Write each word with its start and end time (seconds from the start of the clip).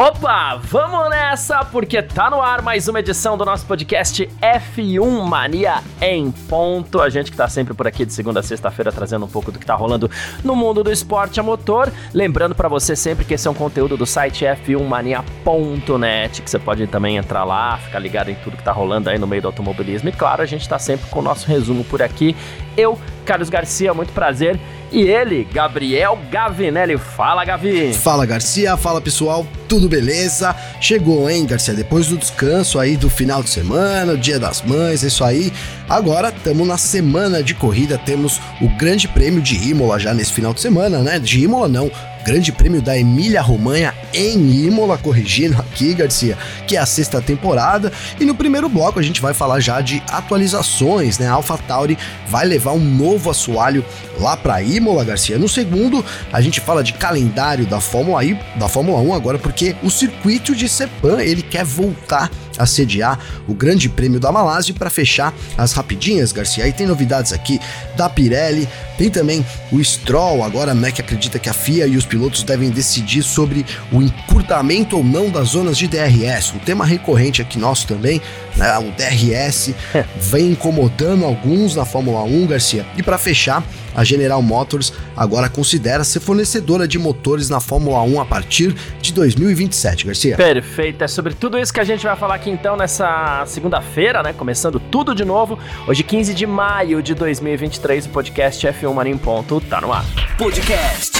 Opa, 0.00 0.54
vamos 0.62 1.10
nessa, 1.10 1.64
porque 1.64 2.00
tá 2.00 2.30
no 2.30 2.40
ar 2.40 2.62
mais 2.62 2.86
uma 2.86 3.00
edição 3.00 3.36
do 3.36 3.44
nosso 3.44 3.66
podcast 3.66 4.30
F1 4.40 5.22
Mania 5.26 5.82
em 6.00 6.30
ponto. 6.30 7.00
A 7.00 7.10
gente 7.10 7.32
que 7.32 7.36
tá 7.36 7.48
sempre 7.48 7.74
por 7.74 7.84
aqui 7.84 8.06
de 8.06 8.12
segunda 8.12 8.38
a 8.38 8.42
sexta-feira 8.44 8.92
trazendo 8.92 9.24
um 9.24 9.28
pouco 9.28 9.50
do 9.50 9.58
que 9.58 9.66
tá 9.66 9.74
rolando 9.74 10.08
no 10.44 10.54
mundo 10.54 10.84
do 10.84 10.92
esporte 10.92 11.40
a 11.40 11.42
motor. 11.42 11.92
Lembrando 12.14 12.54
para 12.54 12.68
você 12.68 12.94
sempre 12.94 13.24
que 13.24 13.34
esse 13.34 13.48
é 13.48 13.50
um 13.50 13.54
conteúdo 13.54 13.96
do 13.96 14.06
site 14.06 14.44
f1mania.net, 14.44 16.42
que 16.42 16.48
você 16.48 16.60
pode 16.60 16.86
também 16.86 17.16
entrar 17.16 17.42
lá, 17.42 17.76
ficar 17.78 17.98
ligado 17.98 18.30
em 18.30 18.36
tudo 18.36 18.56
que 18.56 18.62
tá 18.62 18.70
rolando 18.70 19.10
aí 19.10 19.18
no 19.18 19.26
meio 19.26 19.42
do 19.42 19.48
automobilismo. 19.48 20.10
E 20.10 20.12
claro, 20.12 20.42
a 20.42 20.46
gente 20.46 20.68
tá 20.68 20.78
sempre 20.78 21.10
com 21.10 21.18
o 21.18 21.22
nosso 21.22 21.48
resumo 21.48 21.82
por 21.82 22.02
aqui. 22.02 22.36
Eu, 22.76 22.96
Carlos 23.28 23.50
Garcia, 23.50 23.92
muito 23.92 24.10
prazer. 24.14 24.58
E 24.90 25.02
ele, 25.02 25.46
Gabriel 25.52 26.18
Gavinelli. 26.30 26.96
Fala, 26.96 27.44
Gavi. 27.44 27.92
Fala, 27.92 28.24
Garcia. 28.24 28.74
Fala, 28.74 29.02
pessoal. 29.02 29.46
Tudo 29.68 29.86
beleza? 29.86 30.56
Chegou, 30.80 31.28
hein, 31.28 31.44
Garcia? 31.44 31.74
Depois 31.74 32.06
do 32.06 32.16
descanso 32.16 32.78
aí 32.78 32.96
do 32.96 33.10
final 33.10 33.42
de 33.42 33.50
semana, 33.50 34.16
dia 34.16 34.38
das 34.38 34.62
mães, 34.62 35.02
isso 35.02 35.22
aí. 35.22 35.52
Agora 35.90 36.30
estamos 36.30 36.66
na 36.66 36.78
semana 36.78 37.42
de 37.42 37.54
corrida. 37.54 37.98
Temos 37.98 38.40
o 38.62 38.68
Grande 38.78 39.06
Prêmio 39.06 39.42
de 39.42 39.56
Imola 39.68 39.98
já 39.98 40.14
nesse 40.14 40.32
final 40.32 40.54
de 40.54 40.62
semana, 40.62 41.00
né? 41.00 41.18
De 41.18 41.38
Imola 41.38 41.68
não, 41.68 41.90
Grande 42.24 42.52
Prêmio 42.52 42.82
da 42.82 42.98
Emília 42.98 43.40
Romanha 43.40 43.94
em 44.12 44.66
Imola, 44.66 44.98
corrigindo 44.98 45.58
aqui, 45.58 45.94
Garcia, 45.94 46.36
que 46.66 46.76
é 46.76 46.80
a 46.80 46.86
sexta 46.86 47.20
temporada. 47.20 47.92
E 48.20 48.24
no 48.24 48.34
primeiro 48.34 48.68
bloco 48.68 48.98
a 48.98 49.02
gente 49.02 49.20
vai 49.20 49.32
falar 49.32 49.60
já 49.60 49.80
de 49.80 50.02
atualizações, 50.10 51.18
né? 51.18 51.26
A 51.26 51.32
AlphaTauri 51.32 51.96
vai 52.26 52.46
levar 52.46 52.72
um 52.72 52.80
novo 52.80 53.30
assoalho 53.30 53.84
lá 54.20 54.36
para 54.36 54.62
Imola, 54.62 55.04
Garcia. 55.04 55.38
No 55.38 55.48
segundo, 55.48 56.04
a 56.32 56.40
gente 56.40 56.60
fala 56.60 56.82
de 56.82 56.92
calendário 56.92 57.66
da 57.66 57.80
Fórmula 57.80 58.24
I, 58.24 58.38
da 58.56 58.68
Fórmula 58.68 59.00
1 59.00 59.14
agora, 59.14 59.38
porque 59.38 59.74
o 59.82 59.90
circuito 59.90 60.54
de 60.54 60.68
Sepang, 60.68 61.22
ele 61.22 61.42
quer 61.42 61.64
voltar 61.64 62.30
a 62.58 62.66
sediar 62.66 63.18
o 63.46 63.54
Grande 63.54 63.88
Prêmio 63.88 64.18
da 64.18 64.32
Malásia 64.32 64.74
para 64.74 64.90
fechar 64.90 65.32
as 65.56 65.72
rapidinhas, 65.72 66.32
Garcia. 66.32 66.64
Aí 66.64 66.72
tem 66.72 66.86
novidades 66.86 67.32
aqui 67.32 67.60
da 67.96 68.08
Pirelli, 68.08 68.68
tem 68.98 69.08
também 69.08 69.46
o 69.70 69.82
Stroll, 69.82 70.42
agora 70.42 70.74
né, 70.74 70.90
que 70.90 71.00
acredita 71.00 71.38
que 71.38 71.48
a 71.48 71.52
FIA 71.52 71.86
e 71.86 71.96
os 71.96 72.04
pilotos 72.04 72.42
devem 72.42 72.68
decidir 72.68 73.22
sobre 73.22 73.64
o 73.92 74.02
encurtamento 74.02 74.96
ou 74.96 75.04
não 75.04 75.30
das 75.30 75.50
zonas 75.50 75.78
de 75.78 75.86
DRS, 75.86 76.52
um 76.52 76.58
tema 76.58 76.84
recorrente 76.84 77.40
aqui 77.40 77.58
nosso 77.58 77.86
também, 77.86 78.20
né, 78.56 78.76
o 78.78 78.90
DRS 78.90 79.72
vem 80.20 80.50
incomodando 80.50 81.24
alguns 81.24 81.76
na 81.76 81.84
Fórmula 81.84 82.24
1, 82.24 82.46
Garcia. 82.48 82.84
E 82.96 83.02
para 83.02 83.16
fechar, 83.16 83.62
a 83.98 84.04
General 84.04 84.40
Motors 84.40 84.92
agora 85.16 85.48
considera 85.48 86.04
ser 86.04 86.20
fornecedora 86.20 86.86
de 86.86 87.00
motores 87.00 87.50
na 87.50 87.58
Fórmula 87.58 88.00
1 88.02 88.20
a 88.20 88.24
partir 88.24 88.72
de 89.02 89.12
2027, 89.12 90.06
Garcia. 90.06 90.36
Perfeito, 90.36 91.02
é 91.02 91.08
sobre 91.08 91.34
tudo 91.34 91.58
isso 91.58 91.74
que 91.74 91.80
a 91.80 91.84
gente 91.84 92.04
vai 92.04 92.14
falar 92.14 92.36
aqui 92.36 92.48
então 92.48 92.76
nessa 92.76 93.42
segunda-feira, 93.46 94.22
né? 94.22 94.32
Começando 94.32 94.78
tudo 94.78 95.16
de 95.16 95.24
novo. 95.24 95.58
Hoje, 95.88 96.04
15 96.04 96.32
de 96.32 96.46
maio 96.46 97.02
de 97.02 97.12
2023, 97.12 98.06
o 98.06 98.10
podcast 98.10 98.64
F1 98.68 98.94
Mania 98.94 99.12
em 99.12 99.18
Ponto 99.18 99.60
tá 99.62 99.80
no 99.80 99.92
ar. 99.92 100.04
Podcast 100.36 101.18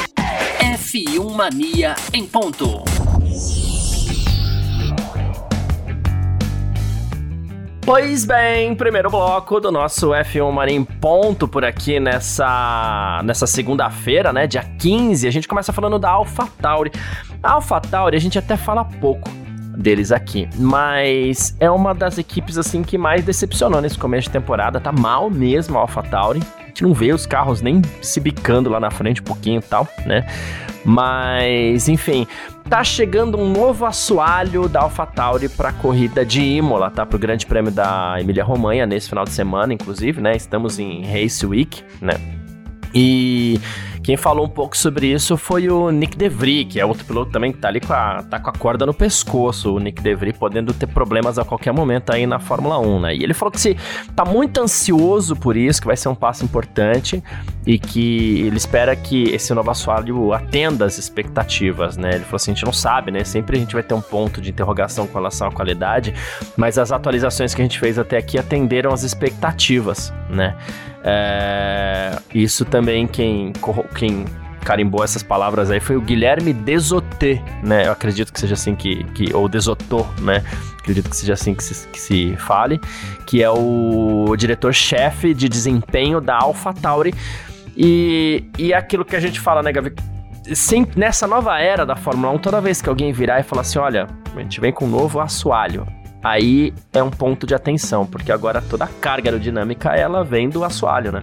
F1 0.60 1.34
Mania 1.34 1.96
em 2.12 2.24
Ponto. 2.24 2.97
Pois 7.88 8.26
bem, 8.26 8.74
primeiro 8.74 9.08
bloco 9.08 9.58
do 9.58 9.72
nosso 9.72 10.10
F1 10.10 10.52
Marim 10.52 10.84
Ponto 10.84 11.48
por 11.48 11.64
aqui 11.64 11.98
nessa, 11.98 13.22
nessa 13.24 13.46
segunda-feira, 13.46 14.30
né, 14.30 14.46
dia 14.46 14.62
15, 14.62 15.26
a 15.26 15.30
gente 15.30 15.48
começa 15.48 15.72
falando 15.72 15.98
da 15.98 16.10
AlphaTauri. 16.10 16.92
A 17.42 17.52
AlphaTauri 17.52 18.14
a 18.14 18.20
gente 18.20 18.38
até 18.38 18.58
fala 18.58 18.84
pouco 18.84 19.30
deles 19.78 20.12
aqui, 20.12 20.46
mas 20.56 21.56
é 21.58 21.70
uma 21.70 21.94
das 21.94 22.18
equipes 22.18 22.58
assim 22.58 22.82
que 22.82 22.98
mais 22.98 23.24
decepcionou 23.24 23.80
nesse 23.80 23.96
começo 23.96 24.26
de 24.26 24.32
temporada, 24.32 24.78
tá 24.78 24.92
mal 24.92 25.30
mesmo 25.30 25.78
a 25.78 25.80
AlphaTauri. 25.80 26.42
Gente 26.78 26.84
não 26.84 26.94
vê 26.94 27.12
os 27.12 27.26
carros 27.26 27.60
nem 27.60 27.82
se 28.00 28.20
bicando 28.20 28.70
lá 28.70 28.78
na 28.78 28.88
frente 28.88 29.20
um 29.20 29.24
pouquinho 29.24 29.58
e 29.58 29.62
tal, 29.62 29.88
né? 30.06 30.24
Mas, 30.84 31.88
enfim, 31.88 32.24
tá 32.70 32.84
chegando 32.84 33.36
um 33.36 33.50
novo 33.50 33.84
assoalho 33.84 34.68
da 34.68 34.82
AlphaTauri 34.82 35.48
para 35.48 35.70
a 35.70 35.72
corrida 35.72 36.24
de 36.24 36.40
Imola, 36.40 36.88
tá? 36.88 37.04
Para 37.04 37.16
o 37.16 37.18
Grande 37.18 37.46
Prêmio 37.46 37.72
da 37.72 38.14
Emília-Romanha 38.20 38.86
nesse 38.86 39.08
final 39.08 39.24
de 39.24 39.32
semana, 39.32 39.74
inclusive, 39.74 40.20
né? 40.20 40.36
Estamos 40.36 40.78
em 40.78 41.02
Race 41.04 41.44
Week, 41.44 41.82
né? 42.00 42.14
E 42.94 43.60
quem 44.08 44.16
falou 44.16 44.46
um 44.46 44.48
pouco 44.48 44.74
sobre 44.74 45.08
isso 45.08 45.36
foi 45.36 45.68
o 45.68 45.90
Nick 45.90 46.16
DeVry, 46.16 46.64
que 46.64 46.80
é 46.80 46.86
outro 46.86 47.04
piloto 47.04 47.30
também 47.30 47.52
que 47.52 47.58
tá 47.58 47.68
ali 47.68 47.78
com 47.78 47.92
a, 47.92 48.22
tá 48.22 48.40
com 48.40 48.48
a 48.48 48.52
corda 48.54 48.86
no 48.86 48.94
pescoço, 48.94 49.74
o 49.74 49.78
Nick 49.78 50.00
DeVry 50.00 50.32
podendo 50.32 50.72
ter 50.72 50.86
problemas 50.86 51.38
a 51.38 51.44
qualquer 51.44 51.74
momento 51.74 52.10
aí 52.10 52.26
na 52.26 52.38
Fórmula 52.38 52.78
1, 52.78 53.00
né? 53.00 53.14
E 53.14 53.22
ele 53.22 53.34
falou 53.34 53.52
que 53.52 53.60
se 53.60 53.76
tá 54.16 54.24
muito 54.24 54.62
ansioso 54.62 55.36
por 55.36 55.58
isso, 55.58 55.82
que 55.82 55.86
vai 55.86 55.94
ser 55.94 56.08
um 56.08 56.14
passo 56.14 56.42
importante 56.42 57.22
e 57.66 57.78
que 57.78 58.46
ele 58.46 58.56
espera 58.56 58.96
que 58.96 59.24
esse 59.24 59.52
novo 59.52 59.70
assoalho 59.70 60.32
atenda 60.32 60.86
as 60.86 60.96
expectativas, 60.96 61.98
né? 61.98 62.14
Ele 62.14 62.24
falou 62.24 62.36
assim, 62.36 62.52
a 62.52 62.54
gente 62.54 62.64
não 62.64 62.72
sabe, 62.72 63.10
né? 63.10 63.22
Sempre 63.24 63.58
a 63.58 63.60
gente 63.60 63.74
vai 63.74 63.82
ter 63.82 63.92
um 63.92 64.00
ponto 64.00 64.40
de 64.40 64.48
interrogação 64.48 65.06
com 65.06 65.18
relação 65.18 65.48
à 65.48 65.52
qualidade, 65.52 66.14
mas 66.56 66.78
as 66.78 66.92
atualizações 66.92 67.54
que 67.54 67.60
a 67.60 67.64
gente 67.66 67.78
fez 67.78 67.98
até 67.98 68.16
aqui 68.16 68.38
atenderam 68.38 68.90
as 68.90 69.02
expectativas, 69.02 70.14
né? 70.30 70.56
É, 71.10 72.18
isso 72.34 72.64
também 72.64 73.06
quem, 73.06 73.52
quem 73.98 74.24
carimbou 74.64 75.02
essas 75.02 75.22
palavras 75.22 75.70
aí 75.70 75.80
foi 75.80 75.96
o 75.96 76.00
Guilherme 76.00 76.52
Desoté, 76.52 77.42
né? 77.62 77.86
Eu 77.86 77.92
acredito 77.92 78.32
que 78.32 78.38
seja 78.38 78.54
assim 78.54 78.74
que, 78.76 79.02
que 79.12 79.34
ou 79.34 79.48
Desotô, 79.48 80.06
né? 80.20 80.44
Acredito 80.78 81.10
que 81.10 81.16
seja 81.16 81.32
assim 81.32 81.54
que 81.54 81.64
se, 81.64 81.88
que 81.88 82.00
se 82.00 82.36
fale, 82.36 82.80
que 83.26 83.42
é 83.42 83.50
o 83.50 84.34
diretor-chefe 84.36 85.34
de 85.34 85.48
desempenho 85.48 86.20
da 86.20 86.38
AlphaTauri. 86.38 87.12
E, 87.76 88.44
e 88.58 88.72
é 88.72 88.76
aquilo 88.76 89.04
que 89.04 89.16
a 89.16 89.20
gente 89.20 89.40
fala, 89.40 89.62
né, 89.62 89.72
Gavi? 89.72 89.92
Sempre, 90.54 90.98
nessa 90.98 91.26
nova 91.26 91.58
era 91.58 91.84
da 91.84 91.96
Fórmula 91.96 92.32
1, 92.34 92.38
toda 92.38 92.60
vez 92.60 92.80
que 92.80 92.88
alguém 92.88 93.12
virar 93.12 93.40
e 93.40 93.42
falar 93.42 93.62
assim: 93.62 93.78
olha, 93.78 94.06
a 94.34 94.40
gente 94.40 94.60
vem 94.60 94.72
com 94.72 94.86
um 94.86 94.88
novo 94.88 95.20
assoalho, 95.20 95.86
aí 96.22 96.72
é 96.92 97.02
um 97.02 97.10
ponto 97.10 97.46
de 97.46 97.54
atenção, 97.54 98.06
porque 98.06 98.30
agora 98.30 98.62
toda 98.62 98.84
a 98.84 98.88
carga 98.88 99.28
aerodinâmica 99.28 99.90
ela 99.90 100.24
vem 100.24 100.48
do 100.48 100.64
assoalho, 100.64 101.12
né? 101.12 101.22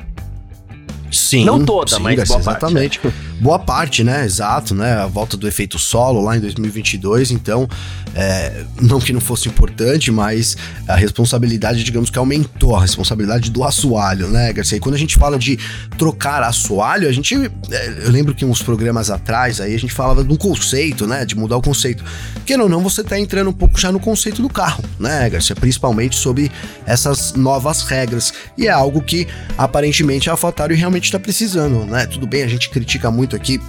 Sim. 1.16 1.46
Não 1.46 1.64
toda, 1.64 1.96
sim, 1.96 2.02
mas 2.02 2.28
boa 2.28 2.40
exatamente. 2.40 3.00
parte. 3.00 3.18
Né? 3.18 3.35
Boa 3.40 3.60
parte, 3.60 4.04
né? 4.04 4.26
Exato, 4.26 4.74
né? 4.74 4.94
A 4.94 5.08
volta 5.08 5.36
do 5.36 5.48
efeito 5.48 5.78
solo 5.78 6.22
lá 6.22 6.38
em 6.38 6.40
2022, 6.40 7.32
então, 7.32 7.68
é, 8.14 8.64
não 8.82 9.00
que 9.00 9.12
não 9.12 9.20
fosse 9.20 9.50
importante, 9.50 10.10
mas 10.10 10.56
a 10.88 10.96
responsabilidade, 10.96 11.84
digamos 11.84 12.10
que 12.10 12.18
aumentou, 12.18 12.76
a 12.76 12.82
responsabilidade 12.82 13.52
do 13.52 13.64
assoalho, 13.64 14.30
né, 14.30 14.54
Garcia? 14.54 14.78
E 14.78 14.80
quando 14.80 14.96
a 14.96 14.98
gente 14.98 15.18
fala 15.18 15.38
de 15.38 15.60
trocar 15.98 16.44
assoalho, 16.44 17.10
a 17.10 17.12
gente, 17.12 17.36
é, 17.36 18.04
eu 18.06 18.12
lembro 18.12 18.34
que 18.34 18.46
uns 18.46 18.62
programas 18.62 19.10
atrás 19.10 19.60
aí 19.60 19.76
a 19.76 19.80
gente 19.80 19.94
falava 19.94 20.24
de 20.24 20.32
um 20.32 20.38
conceito, 20.38 21.06
né, 21.06 21.26
de 21.26 21.36
mudar 21.36 21.58
o 21.58 21.62
conceito. 21.62 22.04
Que 22.46 22.56
não, 22.56 22.70
não, 22.70 22.82
você 22.82 23.04
tá 23.04 23.20
entrando 23.20 23.50
um 23.50 23.54
pouco 23.54 23.78
já 23.80 23.92
no 23.92 24.00
conceito 24.00 24.42
do 24.42 24.50
carro, 24.50 24.84
né, 24.98 25.30
Garcia? 25.30 25.56
Principalmente 25.56 26.16
sobre 26.16 26.50
essas 26.86 27.34
novas 27.34 27.84
regras. 27.84 28.34
E 28.58 28.68
é 28.68 28.72
algo 28.72 29.02
que 29.02 29.28
aparentemente 29.58 30.30
a 30.30 30.34
AlphaTauri 30.34 30.76
realmente 30.76 31.06
está 31.06 31.20
precisando, 31.20 31.86
né? 31.86 32.06
Tudo 32.06 32.26
bem, 32.26 32.44
a 32.44 32.48
gente 32.48 32.70
critica 32.70 33.12
muito 33.12 33.25
muito 33.26 33.36
aqui 33.36 33.60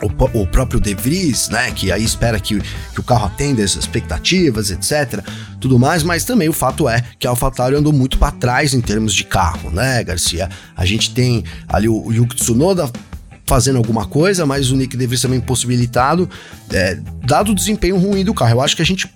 o, 0.00 0.46
próprio 0.46 0.80
De 0.80 0.94
Vries, 0.94 1.48
né, 1.48 1.70
que 1.70 1.92
aí 1.92 2.02
espera 2.02 2.40
que, 2.40 2.60
que 2.60 3.00
o 3.00 3.02
carro 3.04 3.26
atenda 3.26 3.62
as 3.62 3.76
expectativas, 3.76 4.70
etc, 4.70 5.24
tudo 5.60 5.78
mais, 5.78 6.02
mas 6.02 6.24
também 6.24 6.48
o 6.48 6.52
fato 6.52 6.88
é 6.88 7.04
que 7.20 7.26
a 7.26 7.30
AlphaTauri 7.30 7.76
andou 7.76 7.92
muito 7.92 8.18
para 8.18 8.32
trás 8.32 8.74
em 8.74 8.80
termos 8.80 9.14
de 9.14 9.22
carro, 9.22 9.70
né, 9.70 10.02
Garcia? 10.02 10.48
A 10.76 10.84
gente 10.84 11.14
tem 11.14 11.44
ali 11.68 11.88
o, 11.88 12.04
o 12.04 12.12
Yuki 12.12 12.34
Tsunoda 12.34 12.90
fazendo 13.46 13.76
alguma 13.76 14.06
coisa, 14.06 14.44
mas 14.44 14.72
o 14.72 14.76
Nick 14.76 14.96
De 14.96 15.06
Vries 15.06 15.20
também 15.20 15.40
possibilitado, 15.40 16.28
é, 16.72 16.98
dado 17.24 17.52
o 17.52 17.54
desempenho 17.54 17.96
ruim 17.96 18.24
do 18.24 18.34
carro. 18.34 18.52
Eu 18.52 18.60
acho 18.60 18.74
que 18.74 18.82
a 18.82 18.86
gente 18.86 19.08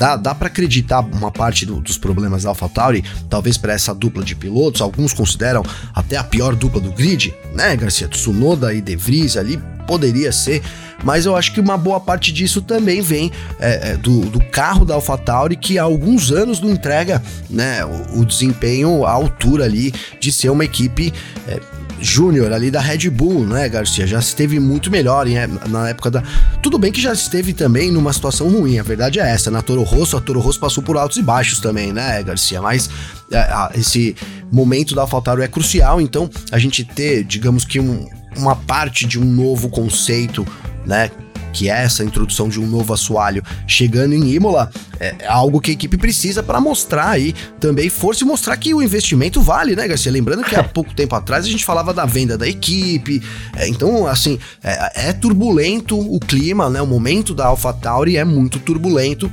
dá, 0.00 0.16
dá 0.16 0.34
para 0.34 0.46
acreditar 0.46 1.00
uma 1.00 1.30
parte 1.30 1.66
do, 1.66 1.78
dos 1.78 1.98
problemas 1.98 2.44
da 2.44 2.48
AlphaTauri, 2.48 3.04
talvez 3.28 3.58
para 3.58 3.74
essa 3.74 3.94
dupla 3.94 4.24
de 4.24 4.34
pilotos, 4.34 4.80
alguns 4.80 5.12
consideram 5.12 5.62
até 5.94 6.16
a 6.16 6.24
pior 6.24 6.56
dupla 6.56 6.80
do 6.80 6.90
grid, 6.90 7.34
né, 7.52 7.76
Garcia? 7.76 8.08
Tsunoda 8.08 8.72
e 8.72 8.80
De 8.80 8.96
Vries 8.96 9.36
ali 9.36 9.60
poderia 9.86 10.32
ser, 10.32 10.62
mas 11.04 11.26
eu 11.26 11.36
acho 11.36 11.52
que 11.52 11.60
uma 11.60 11.76
boa 11.76 12.00
parte 12.00 12.32
disso 12.32 12.62
também 12.62 13.02
vem 13.02 13.30
é, 13.58 13.90
é 13.90 13.96
do, 13.98 14.20
do, 14.22 14.40
carro 14.40 14.86
da 14.86 14.94
AlphaTauri 14.94 15.56
que 15.56 15.78
há 15.78 15.82
alguns 15.82 16.30
anos 16.32 16.60
não 16.60 16.70
entrega 16.70 17.22
né, 17.50 17.84
o, 17.84 18.20
o 18.20 18.24
desempenho 18.24 19.04
à 19.04 19.10
altura 19.10 19.64
ali 19.64 19.92
de 20.18 20.32
ser 20.32 20.48
uma 20.48 20.64
equipe 20.64 21.12
é, 21.46 21.60
Júnior 22.00 22.52
ali 22.52 22.70
da 22.70 22.80
Red 22.80 23.10
Bull, 23.10 23.46
né, 23.46 23.68
Garcia? 23.68 24.06
Já 24.06 24.18
esteve 24.18 24.58
muito 24.58 24.90
melhor 24.90 25.26
em, 25.26 25.34
na 25.68 25.90
época 25.90 26.10
da. 26.10 26.22
Tudo 26.62 26.78
bem 26.78 26.90
que 26.90 27.00
já 27.00 27.12
esteve 27.12 27.52
também 27.52 27.90
numa 27.90 28.12
situação 28.12 28.48
ruim, 28.48 28.78
a 28.78 28.82
verdade 28.82 29.20
é 29.20 29.28
essa. 29.28 29.50
Na 29.50 29.62
Toro 29.62 29.82
Rosso, 29.82 30.16
a 30.16 30.20
Toro 30.20 30.40
Rosso 30.40 30.58
passou 30.58 30.82
por 30.82 30.96
altos 30.96 31.18
e 31.18 31.22
baixos 31.22 31.60
também, 31.60 31.92
né, 31.92 32.22
Garcia? 32.22 32.60
Mas 32.60 32.88
é, 33.30 33.78
esse 33.78 34.16
momento 34.50 34.94
da 34.94 35.02
AlphaTauri 35.02 35.42
é 35.42 35.48
crucial, 35.48 36.00
então 36.00 36.28
a 36.50 36.58
gente 36.58 36.84
ter, 36.84 37.24
digamos 37.24 37.64
que 37.64 37.78
um, 37.78 38.08
uma 38.36 38.56
parte 38.56 39.06
de 39.06 39.18
um 39.18 39.24
novo 39.24 39.68
conceito, 39.68 40.46
né? 40.86 41.10
Que 41.52 41.68
é 41.68 41.82
essa 41.82 42.04
introdução 42.04 42.48
de 42.48 42.60
um 42.60 42.66
novo 42.66 42.92
assoalho 42.92 43.42
chegando 43.66 44.14
em 44.14 44.30
Imola, 44.30 44.70
é, 44.98 45.14
é 45.20 45.26
algo 45.26 45.60
que 45.60 45.70
a 45.70 45.74
equipe 45.74 45.96
precisa 45.96 46.42
para 46.42 46.60
mostrar 46.60 47.08
aí 47.08 47.34
também 47.58 47.88
força 47.88 48.24
e 48.24 48.26
mostrar 48.26 48.56
que 48.56 48.74
o 48.74 48.82
investimento 48.82 49.40
vale, 49.40 49.74
né, 49.74 49.86
Garcia? 49.86 50.12
Lembrando 50.12 50.44
que 50.44 50.54
há 50.56 50.62
pouco 50.64 50.94
tempo 50.94 51.14
atrás 51.14 51.44
a 51.44 51.48
gente 51.48 51.64
falava 51.64 51.92
da 51.92 52.04
venda 52.04 52.36
da 52.36 52.48
equipe, 52.48 53.22
é, 53.56 53.68
então, 53.68 54.06
assim, 54.06 54.38
é, 54.62 55.08
é 55.08 55.12
turbulento 55.12 55.98
o 55.98 56.18
clima, 56.20 56.68
né? 56.70 56.80
O 56.80 56.86
momento 56.86 57.34
da 57.34 57.46
AlphaTauri 57.46 58.16
é 58.16 58.24
muito 58.24 58.58
turbulento 58.58 59.30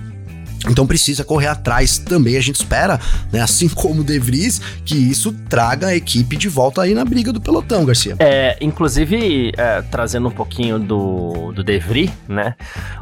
então 0.69 0.85
precisa 0.85 1.23
correr 1.23 1.47
atrás 1.47 1.97
também, 1.97 2.37
a 2.37 2.41
gente 2.41 2.55
espera, 2.55 2.99
né, 3.31 3.41
assim 3.41 3.67
como 3.67 4.01
o 4.01 4.03
De 4.03 4.19
Vries, 4.19 4.59
que 4.85 4.95
isso 4.95 5.33
traga 5.49 5.87
a 5.87 5.95
equipe 5.95 6.35
de 6.35 6.49
volta 6.49 6.81
aí 6.81 6.93
na 6.93 7.05
briga 7.05 7.31
do 7.31 7.41
pelotão, 7.41 7.85
Garcia. 7.85 8.15
É, 8.19 8.57
inclusive, 8.61 9.51
é, 9.57 9.81
trazendo 9.83 10.27
um 10.27 10.31
pouquinho 10.31 10.79
do, 10.79 11.51
do 11.53 11.63
De 11.63 11.79
Vries, 11.79 12.11
né, 12.27 12.55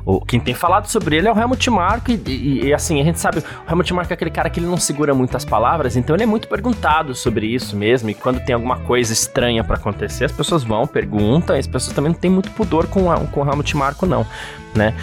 o, 0.05 0.19
quem 0.19 0.39
tem 0.39 0.53
falado 0.53 0.87
sobre 0.87 1.17
ele 1.17 1.27
é 1.27 1.31
o 1.31 1.37
Helmut 1.37 1.69
Marko 1.69 2.11
e, 2.11 2.21
e, 2.25 2.65
e, 2.65 2.73
assim, 2.73 3.01
a 3.01 3.03
gente 3.03 3.19
sabe, 3.19 3.39
o 3.39 3.69
Helmut 3.69 3.93
Marko 3.93 4.13
é 4.13 4.15
aquele 4.15 4.31
cara 4.31 4.49
que 4.49 4.59
ele 4.59 4.67
não 4.67 4.77
segura 4.77 5.13
muitas 5.13 5.45
palavras, 5.45 5.95
então 5.95 6.15
ele 6.15 6.23
é 6.23 6.27
muito 6.27 6.47
perguntado 6.47 7.15
sobre 7.15 7.47
isso 7.47 7.75
mesmo, 7.75 8.09
e 8.09 8.13
quando 8.13 8.39
tem 8.39 8.53
alguma 8.53 8.77
coisa 8.79 9.13
estranha 9.13 9.63
para 9.63 9.75
acontecer, 9.75 10.25
as 10.25 10.31
pessoas 10.31 10.63
vão, 10.63 10.85
perguntam, 10.85 11.55
e 11.55 11.59
as 11.59 11.67
pessoas 11.67 11.95
também 11.95 12.11
não 12.11 12.19
têm 12.19 12.31
muito 12.31 12.51
pudor 12.51 12.87
com, 12.87 13.11
a, 13.11 13.19
com 13.19 13.41
o 13.41 13.47
Helmut 13.47 13.75
Marko 13.75 14.05
não, 14.05 14.25
né, 14.73 14.93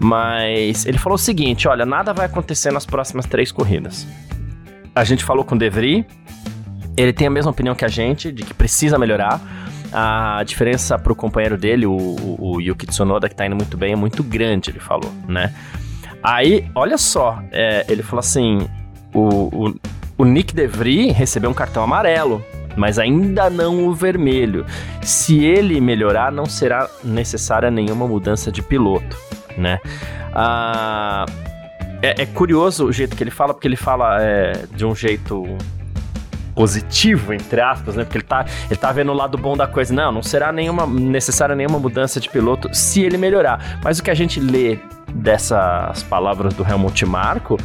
mas 0.00 0.86
ele 0.86 0.96
falou 0.96 1.16
o 1.16 1.18
seguinte: 1.18 1.68
olha, 1.68 1.84
nada 1.84 2.14
vai 2.14 2.24
acontecer 2.24 2.72
nas 2.72 2.86
próximas 2.86 3.26
três 3.26 3.52
corridas. 3.52 4.06
A 4.94 5.04
gente 5.04 5.22
falou 5.22 5.44
com 5.44 5.54
o 5.54 5.58
Devry, 5.58 6.06
ele 6.96 7.12
tem 7.12 7.26
a 7.26 7.30
mesma 7.30 7.50
opinião 7.50 7.74
que 7.74 7.84
a 7.84 7.88
gente, 7.88 8.32
de 8.32 8.42
que 8.42 8.54
precisa 8.54 8.98
melhorar. 8.98 9.40
A 9.92 10.44
diferença 10.44 10.96
para 10.96 11.12
o 11.12 11.16
companheiro 11.16 11.58
dele, 11.58 11.84
o, 11.84 11.92
o, 11.92 12.54
o, 12.54 12.60
Yuki 12.60 12.86
Tsunoda, 12.86 13.28
que 13.28 13.34
está 13.34 13.44
indo 13.44 13.56
muito 13.56 13.76
bem, 13.76 13.92
é 13.92 13.96
muito 13.96 14.22
grande, 14.22 14.70
ele 14.70 14.78
falou, 14.78 15.12
né? 15.26 15.52
Aí, 16.22 16.70
olha 16.76 16.96
só, 16.96 17.42
é, 17.50 17.84
ele 17.88 18.02
falou 18.02 18.20
assim: 18.20 18.68
o, 19.12 19.68
o, 19.68 19.74
o 20.16 20.24
Nick 20.24 20.54
DeVry 20.54 21.10
recebeu 21.10 21.50
um 21.50 21.54
cartão 21.54 21.82
amarelo, 21.82 22.42
mas 22.76 23.00
ainda 23.00 23.50
não 23.50 23.86
o 23.86 23.92
vermelho. 23.92 24.64
Se 25.02 25.44
ele 25.44 25.80
melhorar, 25.80 26.30
não 26.30 26.46
será 26.46 26.88
necessária 27.02 27.70
nenhuma 27.70 28.06
mudança 28.06 28.50
de 28.52 28.62
piloto 28.62 29.18
né? 29.56 29.80
Ah, 30.34 31.26
é, 32.02 32.22
é, 32.22 32.26
curioso 32.26 32.86
o 32.86 32.92
jeito 32.92 33.16
que 33.16 33.22
ele 33.22 33.30
fala, 33.30 33.52
porque 33.52 33.68
ele 33.68 33.76
fala 33.76 34.22
é, 34.22 34.64
de 34.74 34.84
um 34.84 34.94
jeito 34.94 35.44
positivo, 36.54 37.32
entre 37.32 37.60
aspas, 37.60 37.94
né? 37.94 38.04
Porque 38.04 38.18
ele 38.18 38.24
tá, 38.24 38.44
ele 38.66 38.76
tá 38.76 38.92
vendo 38.92 39.12
o 39.12 39.14
lado 39.14 39.38
bom 39.38 39.56
da 39.56 39.66
coisa. 39.66 39.94
Não, 39.94 40.12
não 40.12 40.22
será 40.22 40.52
nenhuma 40.52 40.86
necessária 40.86 41.54
nenhuma 41.54 41.78
mudança 41.78 42.20
de 42.20 42.28
piloto 42.28 42.68
se 42.72 43.02
ele 43.02 43.16
melhorar. 43.16 43.80
Mas 43.82 43.98
o 43.98 44.02
que 44.02 44.10
a 44.10 44.14
gente 44.14 44.40
lê 44.40 44.78
dessas 45.14 46.02
palavras 46.04 46.54
do 46.54 46.66
Helmut 46.66 47.04
Marko 47.06 47.56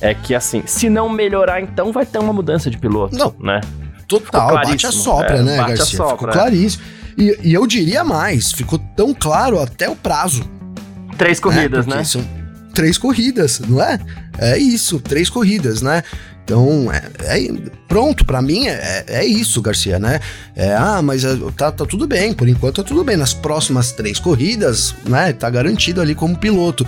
é 0.00 0.14
que, 0.14 0.34
assim, 0.34 0.62
se 0.66 0.88
não 0.90 1.08
melhorar, 1.08 1.60
então 1.60 1.92
vai 1.92 2.04
ter 2.04 2.18
uma 2.18 2.32
mudança 2.32 2.70
de 2.70 2.78
piloto, 2.78 3.16
não, 3.16 3.34
né? 3.38 3.60
Total, 4.06 4.52
bate 4.52 4.86
a 4.86 4.92
sopra, 4.92 5.38
é, 5.38 5.42
né, 5.42 5.56
bate 5.56 5.78
Garcia? 5.78 5.84
A 5.84 6.08
sopra, 6.08 6.16
ficou 6.16 6.28
claríssimo. 6.28 6.84
E, 7.16 7.38
e 7.42 7.54
eu 7.54 7.66
diria 7.66 8.04
mais, 8.04 8.52
ficou 8.52 8.78
tão 8.96 9.14
claro 9.14 9.60
até 9.60 9.88
o 9.88 9.96
prazo. 9.96 10.48
Três 11.16 11.40
corridas, 11.40 11.86
né? 11.86 12.04
São 12.04 12.24
três 12.74 12.98
corridas, 12.98 13.60
não 13.60 13.80
é? 13.82 13.98
É 14.38 14.58
isso, 14.58 14.98
três 15.00 15.30
corridas, 15.30 15.80
né? 15.80 16.02
Então, 16.44 16.92
é, 16.92 17.02
é 17.22 17.48
pronto, 17.88 18.24
para 18.24 18.42
mim 18.42 18.66
é, 18.66 19.04
é 19.08 19.24
isso, 19.24 19.62
Garcia, 19.62 19.98
né? 19.98 20.20
É, 20.54 20.74
ah, 20.74 21.00
mas 21.02 21.24
é, 21.24 21.36
tá, 21.56 21.72
tá 21.72 21.86
tudo 21.86 22.06
bem, 22.06 22.34
por 22.34 22.46
enquanto 22.48 22.76
tá 22.76 22.82
tudo 22.82 23.02
bem. 23.02 23.16
Nas 23.16 23.32
próximas 23.32 23.92
três 23.92 24.18
corridas, 24.18 24.94
né, 25.06 25.32
tá 25.32 25.48
garantido 25.48 26.02
ali 26.02 26.14
como 26.14 26.36
piloto. 26.36 26.86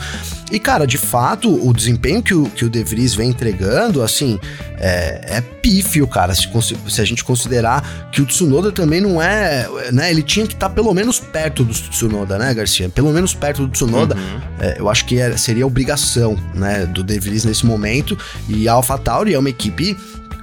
E, 0.53 0.59
cara, 0.59 0.87
de 0.87 0.99
fato, 0.99 1.53
o 1.67 1.73
desempenho 1.73 2.23
que 2.23 2.35
o, 2.35 2.45
que 2.45 2.65
o 2.65 2.71
De 2.71 2.85
Vries 2.85 3.15
vem 3.15 3.31
entregando, 3.31 4.03
assim, 4.03 4.39
é, 4.79 5.39
é 5.39 5.41
pífio, 5.41 6.07
cara, 6.07 6.35
se, 6.35 6.49
se, 6.89 7.01
a 7.01 7.05
gente 7.05 7.25
considerar 7.25 8.11
que 8.13 8.21
o 8.21 8.27
Tsunoda 8.27 8.71
também 8.71 9.01
não 9.01 9.21
é, 9.21 9.67
né, 9.93 10.11
ele 10.11 10.23
tinha 10.23 10.47
que 10.47 10.55
estar 10.55 10.69
tá 10.69 10.75
pelo 10.75 10.95
menos 10.95 11.19
perto 11.19 11.65
do 11.65 11.73
Tsunoda, 11.73 12.39
né, 12.39 12.55
Garcia? 12.55 12.89
Pelo 12.89 13.13
menos 13.13 13.35
perto 13.35 13.67
do 13.67 13.73
Tsunoda, 13.73 14.15
uhum. 14.15 14.41
é, 14.61 14.77
eu 14.79 14.89
acho 14.89 15.05
que 15.07 15.19
é, 15.19 15.37
seria 15.37 15.67
obrigação, 15.67 16.37
né, 16.55 16.87
do 16.87 17.03
De 17.03 17.19
Vries 17.19 17.45
nesse 17.45 17.67
momento, 17.67 18.17
e 18.49 18.69
a 18.69 18.75
AlphaTauri 18.75 19.35
é 19.35 19.39
uma 19.39 19.46
equipe 19.51 19.97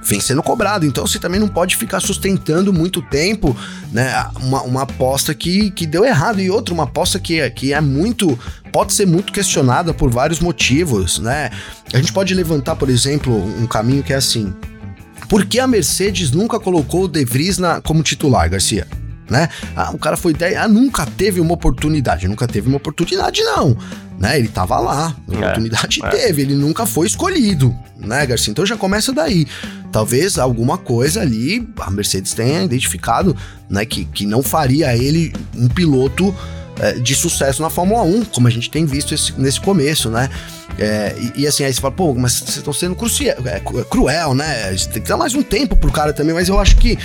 vem 0.04 0.20
sendo 0.20 0.42
cobrado. 0.42 0.84
Então 0.84 1.06
você 1.06 1.18
também 1.18 1.40
não 1.40 1.48
pode 1.48 1.76
ficar 1.76 2.00
sustentando 2.00 2.72
muito 2.72 3.00
tempo, 3.02 3.56
né? 3.90 4.26
Uma, 4.40 4.62
uma 4.62 4.82
aposta 4.82 5.34
que, 5.34 5.70
que 5.70 5.86
deu 5.86 6.04
errado. 6.04 6.40
E 6.40 6.50
outra, 6.50 6.74
uma 6.74 6.84
aposta 6.84 7.18
que, 7.18 7.48
que 7.50 7.72
é 7.72 7.80
muito. 7.80 8.38
pode 8.70 8.92
ser 8.92 9.06
muito 9.06 9.32
questionada 9.32 9.94
por 9.94 10.10
vários 10.10 10.40
motivos, 10.40 11.18
né? 11.18 11.50
A 11.92 11.96
gente 11.96 12.12
pode 12.12 12.34
levantar, 12.34 12.76
por 12.76 12.88
exemplo, 12.88 13.34
um 13.58 13.66
caminho 13.66 14.02
que 14.02 14.12
é 14.12 14.16
assim. 14.16 14.54
Por 15.28 15.46
que 15.46 15.58
a 15.58 15.66
Mercedes 15.66 16.30
nunca 16.30 16.60
colocou 16.60 17.04
o 17.04 17.08
De 17.08 17.24
Vries 17.24 17.56
na, 17.56 17.80
como 17.80 18.02
titular, 18.02 18.48
Garcia? 18.50 18.86
Né? 19.28 19.48
Ah, 19.74 19.90
o 19.92 19.98
cara 19.98 20.16
foi 20.16 20.34
10. 20.34 20.56
Ah, 20.56 20.68
nunca 20.68 21.06
teve 21.06 21.40
uma 21.40 21.54
oportunidade. 21.54 22.28
Nunca 22.28 22.46
teve 22.46 22.68
uma 22.68 22.76
oportunidade, 22.76 23.42
não 23.42 23.76
né? 24.18 24.38
Ele 24.38 24.48
tava 24.48 24.78
lá, 24.78 25.14
a 25.28 25.34
é, 25.34 25.38
oportunidade 25.38 26.00
é. 26.02 26.08
teve, 26.08 26.42
ele 26.42 26.54
nunca 26.54 26.86
foi 26.86 27.06
escolhido, 27.06 27.74
né, 27.98 28.24
Garcia? 28.26 28.50
Então 28.50 28.64
já 28.64 28.76
começa 28.76 29.12
daí. 29.12 29.46
Talvez 29.92 30.38
alguma 30.38 30.78
coisa 30.78 31.20
ali 31.20 31.68
a 31.78 31.90
Mercedes 31.90 32.32
tenha 32.32 32.62
identificado, 32.64 33.36
né, 33.68 33.84
que, 33.84 34.04
que 34.04 34.26
não 34.26 34.42
faria 34.42 34.96
ele 34.96 35.32
um 35.56 35.68
piloto 35.68 36.34
é, 36.80 36.92
de 36.94 37.14
sucesso 37.14 37.62
na 37.62 37.70
Fórmula 37.70 38.02
1, 38.02 38.24
como 38.26 38.48
a 38.48 38.50
gente 38.50 38.70
tem 38.70 38.84
visto 38.84 39.14
esse, 39.14 39.32
nesse 39.38 39.60
começo, 39.60 40.10
né? 40.10 40.28
É, 40.76 41.14
e, 41.36 41.42
e, 41.42 41.46
assim, 41.46 41.62
aí 41.62 41.72
você 41.72 41.80
fala, 41.80 41.94
pô, 41.94 42.12
mas 42.14 42.32
vocês 42.32 42.56
estão 42.56 42.72
sendo 42.72 42.96
crucial, 42.96 43.36
é, 43.44 43.60
cruel, 43.88 44.34
né? 44.34 44.74
Tem 44.92 45.00
que 45.00 45.08
dar 45.08 45.16
mais 45.16 45.34
um 45.34 45.42
tempo 45.42 45.76
pro 45.76 45.92
cara 45.92 46.12
também, 46.12 46.34
mas 46.34 46.48
eu 46.48 46.58
acho 46.58 46.76
que 46.76 46.98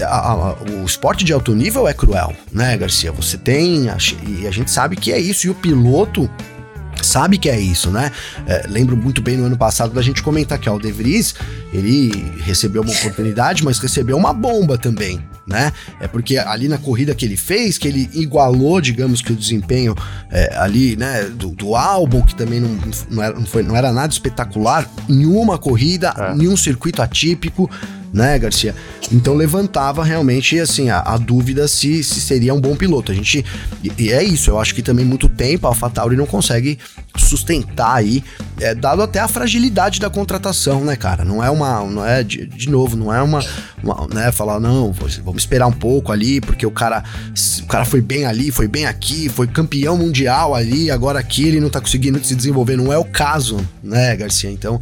a, 0.00 0.32
a, 0.32 0.54
o 0.62 0.84
esporte 0.84 1.24
de 1.24 1.32
alto 1.32 1.54
nível 1.54 1.86
é 1.86 1.94
cruel, 1.94 2.32
né, 2.52 2.76
Garcia? 2.76 3.12
Você 3.12 3.36
tem, 3.36 3.86
e 4.26 4.46
a 4.46 4.50
gente 4.50 4.70
sabe 4.70 4.96
que 4.96 5.12
é 5.12 5.18
isso, 5.18 5.46
e 5.46 5.50
o 5.50 5.54
piloto 5.54 6.30
sabe 7.00 7.38
que 7.38 7.48
é 7.48 7.58
isso, 7.58 7.90
né? 7.90 8.10
É, 8.46 8.66
lembro 8.68 8.96
muito 8.96 9.20
bem 9.22 9.36
no 9.36 9.44
ano 9.44 9.56
passado 9.56 9.92
da 9.92 10.02
gente 10.02 10.22
comentar 10.22 10.58
que 10.58 10.68
ó, 10.68 10.76
o 10.76 10.80
De 10.80 10.92
Vries, 10.92 11.34
ele 11.72 12.32
recebeu 12.38 12.82
uma 12.82 12.92
oportunidade, 12.92 13.64
mas 13.64 13.78
recebeu 13.78 14.16
uma 14.16 14.32
bomba 14.32 14.78
também, 14.78 15.22
né? 15.46 15.72
É 16.00 16.06
porque 16.06 16.38
ali 16.38 16.68
na 16.68 16.78
corrida 16.78 17.14
que 17.14 17.24
ele 17.24 17.36
fez, 17.36 17.78
que 17.78 17.88
ele 17.88 18.08
igualou, 18.12 18.80
digamos 18.80 19.20
que 19.20 19.32
o 19.32 19.36
desempenho 19.36 19.94
é, 20.30 20.54
ali, 20.56 20.96
né, 20.96 21.24
do, 21.24 21.50
do, 21.50 21.74
álbum, 21.74 22.22
que 22.22 22.34
também 22.34 22.60
não, 22.60 22.78
não, 23.10 23.22
era, 23.22 23.34
não, 23.34 23.46
foi, 23.46 23.62
não 23.62 23.76
era 23.76 23.92
nada 23.92 24.12
espetacular, 24.12 24.88
em 25.08 25.26
uma 25.26 25.58
corrida, 25.58 26.14
é. 26.16 26.32
em 26.34 26.48
um 26.48 26.56
circuito 26.56 27.02
atípico, 27.02 27.70
né, 28.12 28.38
Garcia? 28.38 28.74
Então 29.10 29.34
levantava 29.34 30.04
realmente 30.04 30.58
assim 30.58 30.90
a, 30.90 31.00
a 31.00 31.16
dúvida 31.16 31.66
se, 31.66 32.04
se 32.04 32.20
seria 32.20 32.54
um 32.54 32.60
bom 32.60 32.76
piloto. 32.76 33.12
A 33.12 33.14
gente 33.14 33.44
e, 33.82 33.92
e, 33.98 34.12
é 34.12 34.22
isso. 34.22 34.50
Eu 34.50 34.60
acho 34.60 34.74
que 34.74 34.82
também 34.82 35.04
muito 35.04 35.28
tempo 35.28 35.66
a 35.66 35.70
AlphaTauri 35.70 36.16
não 36.16 36.26
consegue 36.26 36.78
sustentar 37.16 37.96
aí, 37.96 38.22
é, 38.60 38.74
dado 38.74 39.02
até 39.02 39.20
a 39.20 39.28
fragilidade 39.28 40.00
da 40.00 40.08
contratação, 40.08 40.84
né, 40.84 40.96
cara? 40.96 41.24
Não 41.24 41.42
é 41.42 41.50
uma, 41.50 41.84
não 41.84 42.04
é 42.04 42.22
de, 42.22 42.46
de 42.46 42.70
novo, 42.70 42.96
não 42.96 43.12
é 43.12 43.22
uma, 43.22 43.44
uma, 43.82 44.06
né, 44.12 44.32
falar 44.32 44.60
não, 44.60 44.92
vamos 44.92 45.42
esperar 45.42 45.66
um 45.66 45.72
pouco 45.72 46.12
ali 46.12 46.40
porque 46.40 46.66
o 46.66 46.70
cara, 46.70 47.02
o 47.62 47.66
cara 47.66 47.84
foi 47.84 48.00
bem 48.00 48.24
ali, 48.24 48.50
foi 48.50 48.68
bem 48.68 48.86
aqui, 48.86 49.28
foi 49.28 49.46
campeão 49.46 49.96
mundial 49.96 50.54
ali, 50.54 50.90
agora 50.90 51.18
aqui 51.18 51.46
ele 51.46 51.60
não 51.60 51.70
tá 51.70 51.80
conseguindo 51.80 52.22
se 52.24 52.34
desenvolver. 52.34 52.76
Não 52.76 52.92
é 52.92 52.98
o 52.98 53.04
caso, 53.04 53.58
né, 53.82 54.16
Garcia? 54.16 54.50
Então 54.50 54.80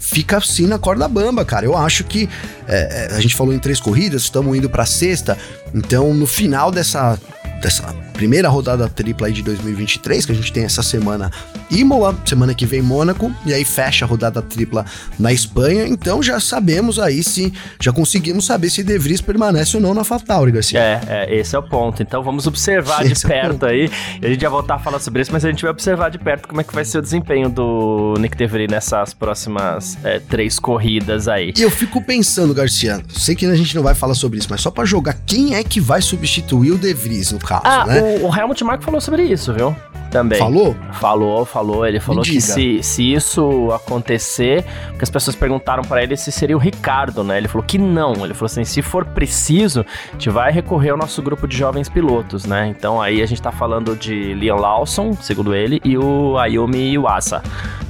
fica 0.00 0.38
assim 0.38 0.66
na 0.66 0.78
corda 0.78 1.06
bamba, 1.06 1.44
cara. 1.44 1.66
Eu 1.66 1.76
acho 1.76 2.02
que 2.02 2.28
é, 2.66 3.08
é 3.12 3.14
a 3.14 3.20
gente 3.20 3.36
falou 3.36 3.54
em 3.54 3.58
três 3.58 3.78
corridas, 3.78 4.22
estamos 4.22 4.56
indo 4.56 4.68
para 4.68 4.84
sexta, 4.86 5.38
então 5.72 6.12
no 6.14 6.26
final 6.26 6.72
dessa 6.72 7.18
dessa 7.60 7.94
primeira 8.20 8.50
rodada 8.50 8.86
tripla 8.86 9.28
aí 9.28 9.32
de 9.32 9.40
2023, 9.42 10.26
que 10.26 10.32
a 10.32 10.34
gente 10.34 10.52
tem 10.52 10.62
essa 10.62 10.82
semana 10.82 11.30
Imola, 11.70 12.14
semana 12.26 12.54
que 12.54 12.66
vem 12.66 12.82
Mônaco, 12.82 13.32
e 13.46 13.54
aí 13.54 13.64
fecha 13.64 14.04
a 14.04 14.08
rodada 14.08 14.42
tripla 14.42 14.84
na 15.18 15.32
Espanha. 15.32 15.86
Então 15.86 16.22
já 16.22 16.38
sabemos 16.38 16.98
aí 16.98 17.24
se 17.24 17.50
já 17.80 17.90
conseguimos 17.94 18.44
saber 18.44 18.68
se 18.68 18.82
De 18.82 18.98
Vries 18.98 19.22
permanece 19.22 19.74
ou 19.74 19.82
não 19.82 19.94
na 19.94 20.04
Fatauri, 20.04 20.52
Garcia. 20.52 20.78
É, 20.78 21.00
é, 21.08 21.34
esse 21.34 21.56
é 21.56 21.58
o 21.58 21.62
ponto. 21.62 22.02
Então 22.02 22.22
vamos 22.22 22.46
observar 22.46 23.06
esse 23.06 23.26
de 23.26 23.32
é 23.32 23.40
perto 23.40 23.64
é 23.64 23.70
aí. 23.70 23.90
A 24.22 24.26
gente 24.28 24.40
vai 24.42 24.50
voltar 24.50 24.74
a 24.74 24.78
falar 24.78 24.98
sobre 24.98 25.22
isso, 25.22 25.32
mas 25.32 25.42
a 25.42 25.48
gente 25.48 25.62
vai 25.62 25.70
observar 25.70 26.10
de 26.10 26.18
perto 26.18 26.46
como 26.46 26.60
é 26.60 26.64
que 26.64 26.74
vai 26.74 26.84
ser 26.84 26.98
o 26.98 27.02
desempenho 27.02 27.48
do 27.48 28.16
Nick 28.18 28.36
De 28.36 28.46
Vries 28.46 28.70
nessas 28.70 29.14
próximas 29.14 29.96
é, 30.04 30.18
três 30.18 30.58
corridas 30.58 31.26
aí. 31.26 31.54
E 31.56 31.62
eu 31.62 31.70
fico 31.70 32.02
pensando, 32.02 32.52
Garcia, 32.52 33.00
sei 33.08 33.34
que 33.34 33.46
a 33.46 33.56
gente 33.56 33.74
não 33.74 33.82
vai 33.82 33.94
falar 33.94 34.14
sobre 34.14 34.38
isso, 34.38 34.48
mas 34.50 34.60
só 34.60 34.70
para 34.70 34.84
jogar, 34.84 35.14
quem 35.24 35.54
é 35.54 35.64
que 35.64 35.80
vai 35.80 36.02
substituir 36.02 36.72
o 36.72 36.76
De 36.76 36.92
Vries 36.92 37.32
no 37.32 37.38
caso, 37.38 37.62
ah, 37.64 37.86
né? 37.86 38.09
O, 38.26 38.34
Helmut 38.34 38.62
Marko 38.64 38.84
falou 38.84 39.00
sobre 39.00 39.22
isso, 39.22 39.52
viu? 39.52 39.74
Também. 40.10 40.38
Falou? 40.38 40.76
Falou, 40.92 41.44
falou. 41.44 41.86
Ele 41.86 42.00
falou 42.00 42.24
que 42.24 42.40
se, 42.40 42.82
se 42.82 43.12
isso 43.12 43.70
acontecer, 43.72 44.64
porque 44.88 45.04
as 45.04 45.10
pessoas 45.10 45.36
perguntaram 45.36 45.84
para 45.84 46.02
ele 46.02 46.16
se 46.16 46.32
seria 46.32 46.56
o 46.56 46.58
Ricardo, 46.58 47.22
né? 47.22 47.38
Ele 47.38 47.46
falou 47.46 47.64
que 47.64 47.78
não. 47.78 48.12
Ele 48.24 48.34
falou 48.34 48.46
assim: 48.46 48.64
se 48.64 48.82
for 48.82 49.04
preciso, 49.04 49.84
a 50.08 50.12
gente 50.12 50.28
vai 50.28 50.50
recorrer 50.50 50.90
ao 50.90 50.96
nosso 50.96 51.22
grupo 51.22 51.46
de 51.46 51.56
jovens 51.56 51.88
pilotos, 51.88 52.44
né? 52.44 52.66
Então 52.66 53.00
aí 53.00 53.22
a 53.22 53.26
gente 53.26 53.40
tá 53.40 53.52
falando 53.52 53.94
de 53.94 54.34
Liam 54.34 54.56
Lawson, 54.56 55.12
segundo 55.12 55.54
ele, 55.54 55.80
e 55.84 55.96
o 55.96 56.36
Ayumi 56.38 56.92
Iwasa, 56.92 57.40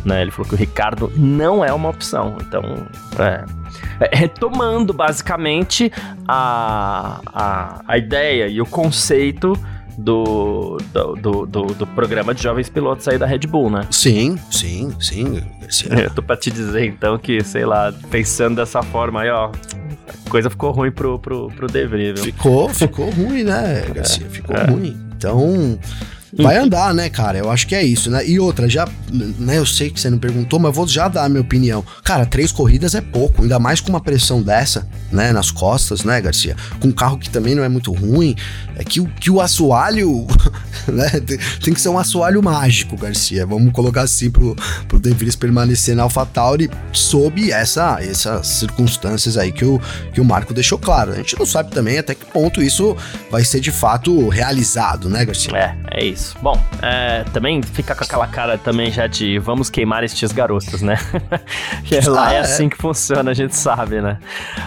né? 0.05 0.21
Ele 0.21 0.31
falou 0.31 0.47
que 0.47 0.55
o 0.55 0.59
Ricardo 0.59 1.11
não 1.17 1.65
é 1.65 1.73
uma 1.73 1.89
opção. 1.89 2.37
Então, 2.43 2.63
é, 3.19 3.45
é, 4.01 4.17
retomando 4.17 4.93
basicamente 4.93 5.91
a, 6.29 7.21
a, 7.27 7.81
a 7.87 7.99
ideia 7.99 8.47
e 8.47 8.61
o 8.61 8.67
conceito 8.67 9.55
do, 9.97 10.79
do, 10.93 11.47
do, 11.47 11.67
do, 11.67 11.87
programa 11.89 12.35
de 12.35 12.43
jovens 12.43 12.69
pilotos 12.69 13.07
aí 13.09 13.19
da 13.19 13.27
Red 13.27 13.41
Bull, 13.41 13.71
né? 13.71 13.87
Sim, 13.91 14.39
sim, 14.51 14.95
sim. 15.01 15.43
Eu 15.91 16.11
tô 16.11 16.23
pra 16.23 16.37
te 16.37 16.51
dizer 16.51 16.85
então 16.85 17.19
que, 17.19 17.43
sei 17.45 17.65
lá, 17.65 17.93
pensando 18.11 18.57
dessa 18.57 18.83
forma 18.83 19.23
aí, 19.23 19.31
ó, 19.31 19.51
a 20.27 20.31
coisa 20.31 20.51
ficou 20.51 20.71
ruim 20.71 20.91
pro, 20.91 21.19
pro, 21.19 21.49
pro 21.49 21.67
De 21.67 21.87
Vries, 21.87 22.15
viu? 22.15 22.25
Ficou, 22.25 22.69
ficou 22.69 23.11
ruim, 23.11 23.45
né, 23.45 23.85
Garcia? 23.95 24.29
Ficou 24.29 24.57
é. 24.57 24.65
ruim. 24.65 24.97
Então, 25.17 25.79
vai 26.33 26.57
andar, 26.57 26.95
né, 26.95 27.09
cara? 27.09 27.39
Eu 27.39 27.51
acho 27.51 27.67
que 27.67 27.75
é 27.75 27.83
isso, 27.83 28.11
né? 28.11 28.27
E 28.27 28.39
outra, 28.39 28.69
já, 28.69 28.89
né, 29.11 29.59
eu 29.59 29.67
sei 29.67 29.91
que 29.91 30.01
você 30.01 30.09
não 30.09 30.19
perguntou, 30.19 30.59
mas 30.59 30.75
vou 30.75 30.87
já 30.87 31.09
dar 31.09 31.25
a 31.25 31.29
minha 31.29 31.41
opinião. 31.41 31.85
Cara, 32.05 32.25
três 32.25 32.53
corridas 32.53 32.95
é 32.95 33.01
pouco, 33.01 33.43
ainda 33.43 33.59
mais 33.59 33.81
com 33.81 33.91
uma 33.91 34.01
pressão 34.01 34.43
dessa, 34.43 34.87
né, 35.11 35.33
nas 35.33 35.51
costas, 35.51 36.05
né, 36.05 36.21
Garcia? 36.21 36.57
Com 36.79 36.89
um 36.89 36.93
carro 36.93 37.19
que 37.19 37.29
também 37.29 37.55
não 37.55 37.65
é 37.65 37.69
muito 37.69 37.93
ruim, 37.93 38.37
é 38.77 38.85
que, 38.85 39.05
que 39.21 39.31
o 39.31 39.41
assoalho, 39.41 40.27
né, 40.87 41.11
tem 41.63 41.75
que 41.75 41.81
ser 41.81 41.89
um 41.89 41.99
assoalho 41.99 42.43
mágico, 42.43 42.97
Garcia. 42.97 43.45
Vamos 43.47 43.73
colocar 43.73 44.03
assim 44.03 44.31
pro, 44.31 44.57
pro 44.87 45.01
De 45.01 45.11
Vries 45.11 45.37
permanecer 45.37 45.97
na 45.97 46.05
AlphaTauri 46.05 46.71
sob 46.93 47.51
essa, 47.51 47.99
essas 48.01 48.47
circunstâncias 48.47 49.37
aí 49.37 49.53
que 49.53 49.65
o, 49.65 49.81
que 50.13 50.21
o 50.21 50.25
Marco 50.25 50.55
deixou 50.55 50.79
claro. 50.79 51.13
A 51.13 51.17
gente 51.17 51.39
não 51.39 51.47
sabe 51.47 51.71
também 51.71 51.99
até 51.99 52.15
que 52.15 52.25
ponto 52.27 52.63
isso 52.63 52.97
vai 53.31 53.45
ser 53.45 53.61
de 53.61 53.71
fato 53.71 54.29
realizado, 54.29 55.09
né, 55.09 55.25
Garcia? 55.25 55.57
É, 55.57 55.77
é 56.01 56.05
isso 56.05 56.20
isso. 56.21 56.37
Bom, 56.41 56.61
é, 56.83 57.25
também 57.33 57.63
fica 57.63 57.95
com 57.95 58.05
aquela 58.05 58.27
cara 58.27 58.59
também 58.59 58.93
já 58.93 59.07
de 59.07 59.39
vamos 59.39 59.71
queimar 59.71 60.05
estes 60.05 60.31
garotos, 60.31 60.83
né? 60.83 60.97
que 61.85 61.97
ah, 61.97 62.11
lá 62.11 62.35
é, 62.35 62.37
é, 62.37 62.41
assim 62.41 62.69
que 62.69 62.77
funciona, 62.77 63.31
a 63.31 63.35
gente 63.35 63.57
sabe, 63.57 64.01
né? 64.01 64.19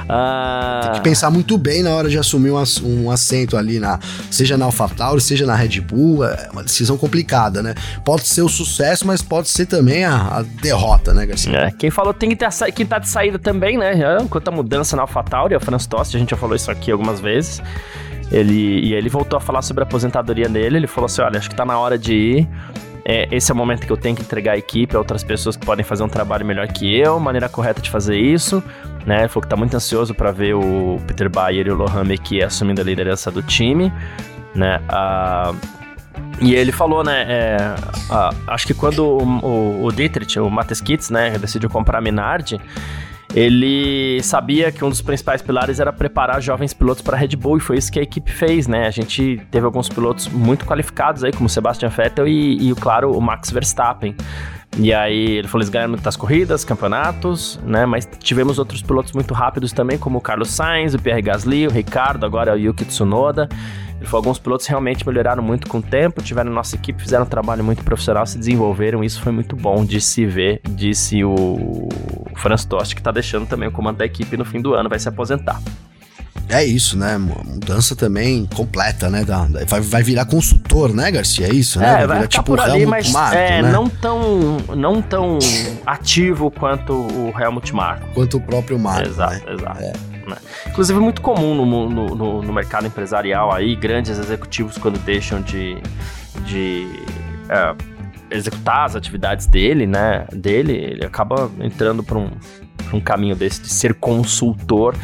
Ah... 0.10 0.82
Tem 0.84 0.94
que 0.94 1.02
pensar 1.02 1.30
muito 1.30 1.58
bem 1.58 1.84
na 1.84 1.92
hora 1.92 2.10
de 2.10 2.18
assumir 2.18 2.52
um, 2.52 2.64
um 2.84 3.12
assento 3.12 3.56
ali, 3.56 3.80
na, 3.80 4.00
seja 4.32 4.58
na 4.58 4.66
AlphaTauri, 4.66 5.22
seja 5.22 5.46
na 5.46 5.56
Red 5.56 5.80
Bull, 5.82 6.26
é 6.26 6.50
uma 6.52 6.64
decisão 6.64 6.98
complicada, 6.98 7.62
né? 7.62 7.76
Pode 8.04 8.28
ser 8.28 8.42
o 8.42 8.50
sucesso, 8.50 9.06
mas 9.06 9.22
pode 9.22 9.50
ser 9.50 9.68
também 9.68 10.04
a, 10.04 10.40
a 10.40 10.42
derrota, 10.42 11.14
né, 11.14 11.26
Garcia? 11.26 11.58
É, 11.58 11.72
quem 11.72 11.92
falou 11.92 12.14
tem 12.14 12.30
que 12.30 12.36
ter 12.36 12.50
quem 12.74 12.86
tá 12.86 13.00
de 13.00 13.08
saída 13.08 13.38
também, 13.38 13.78
né? 13.78 13.94
Enquanto 14.22 14.48
a 14.48 14.52
mudança 14.52 14.96
na 14.96 15.04
AlphaTauri, 15.04 15.56
a 15.56 15.60
Franz 15.60 15.86
Tost, 15.86 16.16
a 16.16 16.20
gente 16.20 16.32
já 16.32 16.38
falou 16.38 16.56
isso 16.56 16.72
aqui 16.72 16.92
algumas 16.92 17.20
vezes. 17.20 17.62
Ele, 18.32 18.80
e 18.80 18.94
ele 18.94 19.10
voltou 19.10 19.38
a 19.38 19.40
falar 19.40 19.62
sobre 19.62 19.84
a 19.84 19.88
aposentadoria 19.88 20.50
dele. 20.50 20.78
Ele 20.78 20.88
falou 20.88 21.06
assim: 21.06 21.22
olha, 21.22 21.38
acho 21.38 21.50
que 21.50 21.56
tá 21.56 21.66
na 21.66 21.78
hora 21.78 21.98
de 21.98 22.14
ir. 22.14 22.50
É, 23.06 23.28
esse 23.32 23.52
é 23.52 23.54
o 23.54 23.58
momento 23.58 23.86
que 23.86 23.92
eu 23.92 23.98
tenho 23.98 24.16
que 24.16 24.22
entregar 24.22 24.54
a 24.54 24.58
equipe 24.58 24.96
a 24.96 25.00
outras 25.00 25.24
pessoas 25.24 25.58
que 25.58 25.66
podem 25.66 25.84
fazer 25.84 26.04
um 26.04 26.08
trabalho 26.08 26.46
melhor 26.46 26.68
que 26.70 26.98
eu, 26.98 27.20
maneira 27.20 27.50
correta 27.50 27.82
de 27.82 27.90
fazer 27.90 28.18
isso. 28.18 28.64
Né? 29.06 29.20
Ele 29.20 29.28
falou 29.28 29.42
que 29.42 29.50
tá 29.50 29.58
muito 29.58 29.76
ansioso 29.76 30.14
para 30.14 30.32
ver 30.32 30.54
o 30.56 30.98
Peter 31.06 31.30
Bayer 31.30 31.68
e 31.68 31.72
o 31.72 31.76
Lohan 31.76 32.06
Mekier 32.06 32.48
assumindo 32.48 32.80
a 32.80 32.84
liderança 32.84 33.30
do 33.30 33.44
time. 33.44 33.92
Né? 34.56 34.82
Ah, 34.88 35.54
e 36.40 36.56
ele 36.56 36.72
falou, 36.72 37.04
né? 37.04 37.26
É, 37.28 37.58
ah, 38.10 38.34
acho 38.48 38.68
que 38.68 38.74
quando 38.74 39.00
o, 39.00 39.24
o, 39.46 39.86
o 39.86 39.92
Dietrich, 39.92 40.40
o 40.40 40.50
Matheus 40.50 41.10
né, 41.10 41.38
decidiu 41.38 41.70
comprar 41.70 41.98
a 41.98 42.02
Minardi, 42.02 42.60
ele 43.36 44.22
sabia 44.22 44.72
que 44.72 44.86
um 44.86 44.90
dos 44.90 45.02
principais 45.02 45.42
pilares 45.42 45.80
era 45.80 45.92
preparar 45.92 46.40
jovens 46.42 46.74
pilotos 46.74 47.02
para 47.02 47.18
a 47.18 47.20
Red 47.20 47.36
Bull 47.36 47.58
e 47.58 47.60
foi 47.60 47.78
isso 47.78 47.92
que 47.92 48.00
a 48.00 48.04
equipe 48.04 48.32
fez, 48.32 48.68
né? 48.68 48.86
A 48.86 48.92
gente 48.92 49.42
teve 49.50 49.66
alguns 49.66 49.90
pilotos 49.90 50.28
muito 50.28 50.66
qualificados 50.66 51.24
aí, 51.24 51.32
como 51.32 51.50
Sebastian 51.50 51.90
Vettel 51.90 52.28
e, 52.28 52.70
e 52.70 52.76
claro, 52.76 53.12
o 53.12 53.20
Max 53.20 53.50
Verstappen. 53.50 54.16
E 54.78 54.94
aí 54.94 55.38
ele 55.38 55.48
falou, 55.48 55.62
eles 55.62 55.70
ganharam 55.70 55.92
muitas 55.92 56.16
corridas, 56.16 56.64
campeonatos, 56.64 57.60
né? 57.64 57.86
Mas 57.86 58.08
tivemos 58.20 58.60
outros 58.60 58.82
pilotos 58.82 59.14
muito 59.14 59.34
rápidos 59.34 59.72
também, 59.72 59.98
como 59.98 60.20
o 60.20 60.22
Carlos 60.22 60.50
Sainz, 60.50 60.94
o 60.94 61.00
Pierre 61.00 61.22
Gasly, 61.22 61.68
o 61.68 61.72
Ricardo, 61.72 62.26
agora 62.26 62.54
o 62.54 62.58
Yuki 62.58 62.86
Tsunoda. 62.86 63.50
Ele 63.98 64.06
falou, 64.10 64.26
alguns 64.26 64.38
pilotos 64.38 64.68
realmente 64.68 65.08
melhoraram 65.08 65.42
muito 65.42 65.68
com 65.68 65.78
o 65.78 65.82
tempo, 65.82 66.22
tiveram 66.22 66.52
nossa 66.52 66.76
equipe, 66.76 67.02
fizeram 67.02 67.24
um 67.24 67.28
trabalho 67.28 67.64
muito 67.64 67.84
profissional, 67.84 68.26
se 68.26 68.38
desenvolveram, 68.38 69.04
isso 69.04 69.22
foi 69.22 69.32
muito 69.32 69.56
bom 69.56 69.86
de 69.86 70.02
se 70.02 70.26
ver, 70.26 70.60
disse 70.70 71.24
o 71.24 71.88
Franz 72.44 72.66
Tost, 72.66 72.94
que 72.94 73.02
tá 73.02 73.10
deixando 73.10 73.48
também 73.48 73.70
o 73.70 73.72
comando 73.72 73.98
da 73.98 74.06
equipe 74.06 74.36
no 74.36 74.44
fim 74.44 74.62
do 74.62 74.74
ano, 74.74 74.90
vai 74.90 75.00
se 75.00 75.08
aposentar. 75.08 75.62
É 76.50 76.64
isso, 76.64 76.98
né? 76.98 77.18
Mudança 77.18 77.96
também 77.96 78.46
completa, 78.54 79.10
né? 79.10 79.24
Da, 79.24 79.48
vai, 79.66 79.80
vai 79.80 80.04
virar 80.04 80.26
consultor, 80.26 80.94
né, 80.94 81.10
Garcia? 81.10 81.48
É 81.48 81.54
isso, 81.54 81.80
né? 81.80 81.88
É, 81.88 81.90
vai, 81.90 82.08
vai 82.08 82.18
virar 82.18 82.28
tipo 82.28 82.44
por 82.44 82.60
ali, 82.60 82.86
mas 82.86 83.10
Marco, 83.12 83.36
é, 83.38 83.62
né? 83.62 83.72
não, 83.72 83.88
tão, 83.88 84.58
não 84.76 85.02
tão 85.02 85.40
ativo 85.86 86.52
quanto 86.52 86.94
o 86.94 87.34
Helmut 87.40 87.74
Marko. 87.74 88.06
Quanto 88.14 88.38
o 88.38 88.42
próprio 88.42 88.78
Marko. 88.78 89.08
Exato, 89.08 89.46
né? 89.46 89.54
exato. 89.54 89.82
É. 89.82 89.94
Né? 90.28 90.38
Inclusive, 90.68 91.00
muito 91.00 91.22
comum 91.22 91.56
no, 91.56 91.90
no, 91.90 92.16
no, 92.16 92.42
no, 92.42 92.54
mercado 92.54 92.88
empresarial 92.88 93.54
aí, 93.54 93.76
grandes 93.76 94.18
executivos, 94.18 94.78
quando 94.78 95.00
deixam 95.00 95.42
de, 95.42 95.82
de 96.46 96.88
é, 97.50 97.74
executar 98.34 98.86
as 98.86 98.96
atividades 98.96 99.46
dele, 99.46 99.86
né? 99.86 100.26
Dele, 100.32 100.74
ele 100.74 101.06
acaba 101.06 101.50
entrando 101.60 102.04
para 102.04 102.18
um, 102.18 102.30
um 102.94 103.00
caminho 103.00 103.36
desse 103.36 103.62
de 103.62 103.70
ser 103.70 103.94
consultor 103.96 104.96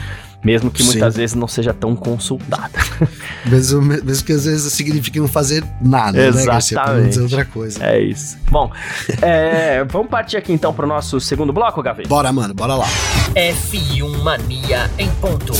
mesmo 0.44 0.72
que 0.72 0.84
muitas 0.84 1.14
Sim. 1.14 1.20
vezes 1.20 1.36
não 1.36 1.48
seja 1.48 1.74
tão 1.74 1.96
consultada. 1.96 2.72
mesmo, 3.46 3.82
mesmo 3.82 4.26
que 4.26 4.32
às 4.32 4.46
vezes 4.46 4.72
signifique 4.72 5.20
não 5.20 5.28
fazer 5.28 5.64
nada, 5.82 6.18
Exatamente. 6.18 6.76
né, 6.76 6.82
Garcia? 6.86 7.10
dizer 7.10 7.22
outra 7.22 7.46
coisa. 7.46 7.86
É 7.86 8.00
isso. 8.00 8.38
Bom, 8.50 8.72
é, 9.22 9.84
vamos 9.86 10.10
partir 10.10 10.38
aqui 10.38 10.54
então 10.54 10.74
para 10.74 10.86
o 10.86 10.88
nosso 10.88 11.20
segundo 11.20 11.52
bloco, 11.52 11.82
Gavi? 11.82 12.04
Bora, 12.08 12.32
mano, 12.32 12.54
bora 12.54 12.76
lá. 12.76 12.88
F1 13.36 14.24
Mania 14.24 14.90
em 14.98 15.10
ponto. 15.16 15.54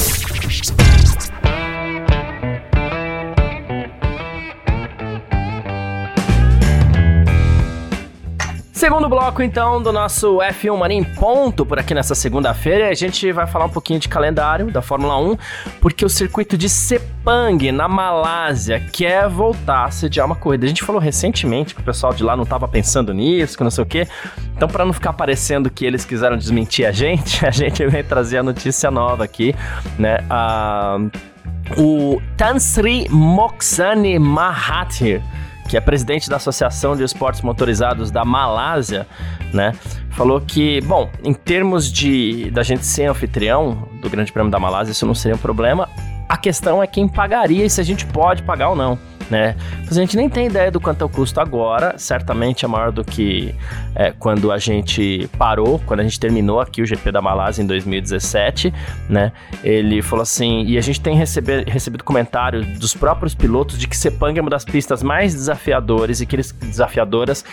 Segundo 8.80 9.10
bloco, 9.10 9.44
então, 9.44 9.84
do 9.84 9.92
nosso 9.92 10.38
F1 10.38 10.78
Mania 10.78 10.98
em 10.98 11.04
ponto 11.04 11.66
por 11.66 11.78
aqui 11.78 11.94
nessa 11.94 12.16
segunda-feira. 12.16 12.88
A 12.88 12.94
gente 12.94 13.30
vai 13.34 13.46
falar 13.46 13.66
um 13.66 13.70
pouquinho 13.70 14.00
de 14.00 14.08
calendário 14.08 14.72
da 14.72 14.82
Fórmula 14.82 15.18
1, 15.20 15.38
porque 15.82 16.06
o 16.06 16.10
circuito 16.10 16.58
de 16.58 16.70
Sepang, 16.70 17.74
na 17.74 17.90
Malásia, 17.90 18.80
quer 18.80 19.28
voltar 19.28 19.84
a 19.84 19.92
sediar 19.92 20.26
uma 20.26 20.36
corrida. 20.38 20.64
A 20.64 20.70
gente 20.70 20.82
falou 20.82 21.02
recentemente 21.02 21.76
que 21.76 21.82
o 21.82 21.84
pessoal 21.84 22.14
de 22.14 22.24
lá 22.24 22.38
não 22.38 22.46
estava 22.46 22.70
pensando 22.70 23.14
nisso, 23.14 23.58
que 23.58 23.66
não 23.66 23.70
sei 23.70 23.84
o 23.84 23.86
quê. 23.86 24.08
Então, 24.56 24.70
para 24.70 24.86
não 24.86 24.94
ficar 24.94 25.12
parecendo 25.12 25.70
que 25.70 25.86
eles 25.86 26.06
quiseram 26.06 26.38
desmentir 26.38 26.86
a 26.86 26.94
gente, 26.94 27.44
a 27.46 27.52
gente 27.52 27.86
vai 27.86 28.02
trazer 28.02 28.38
a 28.38 28.44
notícia 28.44 28.90
nova 28.90 29.26
aqui, 29.26 29.54
né? 29.98 30.20
Uh, 30.32 31.12
o 31.78 32.22
Tansri 32.38 33.10
Moksani 33.10 34.18
Mahathir 34.18 35.22
que 35.70 35.78
é 35.78 35.80
presidente 35.80 36.28
da 36.30 36.38
Associação 36.38 36.98
de 36.98 37.04
Esportes 37.04 37.42
Motorizados 37.42 38.10
da 38.10 38.26
Malásia, 38.26 39.06
né? 39.54 39.74
Falou 40.10 40.42
que, 40.42 40.82
bom, 40.82 41.08
em 41.24 41.34
termos 41.34 41.92
de 41.92 42.50
da 42.50 42.64
gente 42.64 42.84
ser 42.84 43.06
anfitrião 43.06 43.88
do 44.02 44.10
Grande 44.10 44.32
Prêmio 44.32 44.52
da 44.52 44.60
Malásia, 44.60 44.92
isso 44.92 45.06
não 45.06 45.14
seria 45.14 45.36
um 45.36 45.40
problema. 45.40 45.88
A 46.28 46.36
questão 46.36 46.82
é 46.82 46.88
quem 46.88 47.08
pagaria 47.08 47.64
e 47.64 47.70
se 47.70 47.80
a 47.80 47.84
gente 47.84 48.06
pode 48.08 48.42
pagar 48.42 48.70
ou 48.70 48.76
não. 48.76 48.98
Né? 49.30 49.56
A 49.90 49.94
gente 49.94 50.16
nem 50.16 50.30
tem 50.30 50.48
ideia 50.48 50.72
do 50.72 50.80
quanto 50.80 51.02
é 51.02 51.06
o 51.06 51.10
custo 51.10 51.40
agora, 51.40 51.96
certamente 51.98 52.66
é 52.66 52.68
maior 52.68 52.92
do 52.92 53.04
que 53.04 53.54
é, 53.96 54.12
quando 54.12 54.52
a 54.52 54.58
gente 54.58 55.30
parou, 55.38 55.80
quando 55.86 56.00
a 56.00 56.04
gente 56.04 56.20
terminou 56.20 56.60
aqui 56.60 56.82
o 56.82 56.86
GP 56.86 57.12
da 57.12 57.22
Malásia 57.22 57.62
em 57.62 57.68
2017, 57.68 58.74
né? 59.10 59.32
Ele 59.64 60.02
falou 60.02 60.24
assim, 60.24 60.64
e 60.66 60.78
a 60.78 60.82
gente 60.82 61.02
tem 61.02 61.16
receber, 61.16 61.68
recebido 61.68 62.04
comentários 62.04 62.66
dos 62.80 62.94
próprios 62.94 63.36
pilotos 63.36 63.78
de 63.78 63.88
que 63.88 63.96
Sepang 63.96 64.38
é 64.38 64.42
uma 64.42 64.50
das 64.50 64.66
pistas 64.66 65.04
mais 65.04 65.34
desafiadoras 65.34 66.22
e 66.22 66.26
que 66.26 66.36
eles 66.36 66.52
desafiadoras 66.52 67.44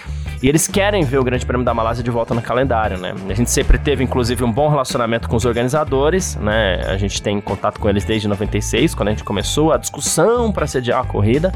e 0.42 0.48
eles 0.48 0.68
querem 0.68 1.02
ver 1.02 1.18
o 1.18 1.24
Grande 1.24 1.46
Prêmio 1.46 1.64
da 1.64 1.72
Malásia 1.72 2.04
de 2.04 2.10
volta 2.10 2.34
no 2.34 2.42
calendário, 2.42 2.98
né? 2.98 3.14
A 3.28 3.34
gente 3.34 3.50
sempre 3.50 3.78
teve, 3.78 4.04
inclusive, 4.04 4.44
um 4.44 4.52
bom 4.52 4.68
relacionamento 4.68 5.28
com 5.28 5.36
os 5.36 5.44
organizadores, 5.44 6.36
né? 6.36 6.82
A 6.86 6.96
gente 6.96 7.22
tem 7.22 7.40
contato 7.40 7.80
com 7.80 7.88
eles 7.88 8.04
desde 8.04 8.28
96, 8.28 8.94
quando 8.94 9.08
a 9.08 9.10
gente 9.12 9.24
começou 9.24 9.72
a 9.72 9.76
discussão 9.76 10.52
para 10.52 10.66
sediar 10.66 11.00
a 11.00 11.04
corrida. 11.04 11.52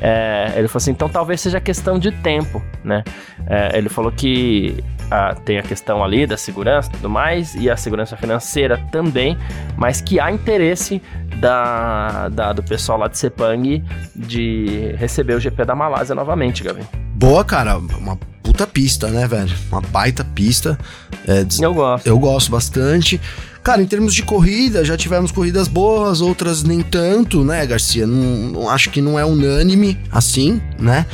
É, 0.00 0.52
ele 0.56 0.66
falou 0.66 0.78
assim, 0.78 0.92
então 0.92 1.08
talvez 1.08 1.40
seja 1.40 1.60
questão 1.60 1.98
de 1.98 2.10
tempo, 2.10 2.62
né? 2.82 3.04
É, 3.46 3.76
ele 3.76 3.88
falou 3.90 4.10
que 4.10 4.82
ah, 5.10 5.34
tem 5.44 5.58
a 5.58 5.62
questão 5.62 6.02
ali 6.02 6.26
da 6.26 6.36
segurança 6.36 6.88
e 6.88 6.92
tudo 6.92 7.10
mais, 7.10 7.54
e 7.54 7.68
a 7.68 7.76
segurança 7.76 8.16
financeira 8.16 8.78
também, 8.90 9.36
mas 9.76 10.00
que 10.00 10.18
há 10.18 10.30
interesse 10.30 11.02
da, 11.36 12.28
da, 12.28 12.52
do 12.52 12.62
pessoal 12.62 12.98
lá 12.98 13.08
de 13.08 13.18
Sepang 13.18 13.84
de 14.14 14.94
receber 14.96 15.34
o 15.34 15.40
GP 15.40 15.64
da 15.64 15.74
Malásia 15.74 16.14
novamente, 16.14 16.62
Gabi. 16.62 16.82
Boa, 17.14 17.44
cara, 17.44 17.76
uma 17.76 18.16
puta 18.42 18.66
pista, 18.66 19.08
né, 19.08 19.26
velho? 19.26 19.54
Uma 19.70 19.80
baita 19.80 20.24
pista. 20.24 20.78
É, 21.26 21.44
eu 21.62 21.74
gosto. 21.74 22.06
Eu 22.06 22.18
gosto 22.18 22.50
bastante. 22.50 23.20
Cara, 23.62 23.82
em 23.82 23.86
termos 23.86 24.14
de 24.14 24.22
corrida, 24.22 24.84
já 24.84 24.96
tivemos 24.96 25.30
corridas 25.30 25.68
boas, 25.68 26.20
outras 26.20 26.62
nem 26.62 26.80
tanto, 26.80 27.44
né, 27.44 27.66
Garcia? 27.66 28.06
Não, 28.06 28.50
não 28.50 28.70
acho 28.70 28.90
que 28.90 29.02
não 29.02 29.18
é 29.18 29.24
unânime 29.24 29.98
assim, 30.10 30.60
né? 30.78 31.04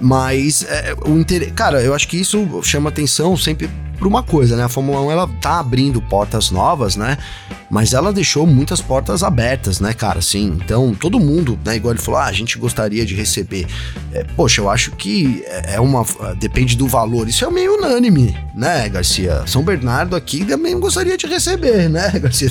Mas 0.00 0.64
é, 0.64 0.94
o 1.06 1.18
interesse. 1.18 1.52
Cara, 1.52 1.82
eu 1.82 1.94
acho 1.94 2.08
que 2.08 2.16
isso 2.16 2.60
chama 2.62 2.88
atenção 2.88 3.36
sempre 3.36 3.68
por 4.02 4.08
uma 4.08 4.22
coisa, 4.24 4.56
né? 4.56 4.64
A 4.64 4.68
Fórmula 4.68 5.00
1 5.00 5.12
ela 5.12 5.30
tá 5.40 5.60
abrindo 5.60 6.02
portas 6.02 6.50
novas, 6.50 6.96
né? 6.96 7.16
Mas 7.70 7.94
ela 7.94 8.12
deixou 8.12 8.44
muitas 8.44 8.80
portas 8.80 9.22
abertas, 9.22 9.78
né, 9.78 9.94
cara? 9.94 10.18
Assim, 10.18 10.58
então 10.62 10.92
todo 10.92 11.20
mundo, 11.20 11.56
né? 11.64 11.76
Igual 11.76 11.94
ele 11.94 12.02
falou, 12.02 12.18
ah, 12.18 12.24
a 12.24 12.32
gente 12.32 12.58
gostaria 12.58 13.06
de 13.06 13.14
receber. 13.14 13.64
É, 14.12 14.24
poxa, 14.24 14.60
eu 14.60 14.68
acho 14.68 14.90
que 14.92 15.44
é 15.46 15.80
uma. 15.80 16.04
Depende 16.36 16.76
do 16.76 16.88
valor. 16.88 17.28
Isso 17.28 17.44
é 17.44 17.50
meio 17.50 17.78
unânime, 17.78 18.36
né, 18.56 18.88
Garcia? 18.88 19.44
São 19.46 19.62
Bernardo 19.62 20.16
aqui 20.16 20.44
também 20.44 20.78
gostaria 20.80 21.16
de 21.16 21.26
receber, 21.28 21.88
né, 21.88 22.10
Garcia? 22.18 22.50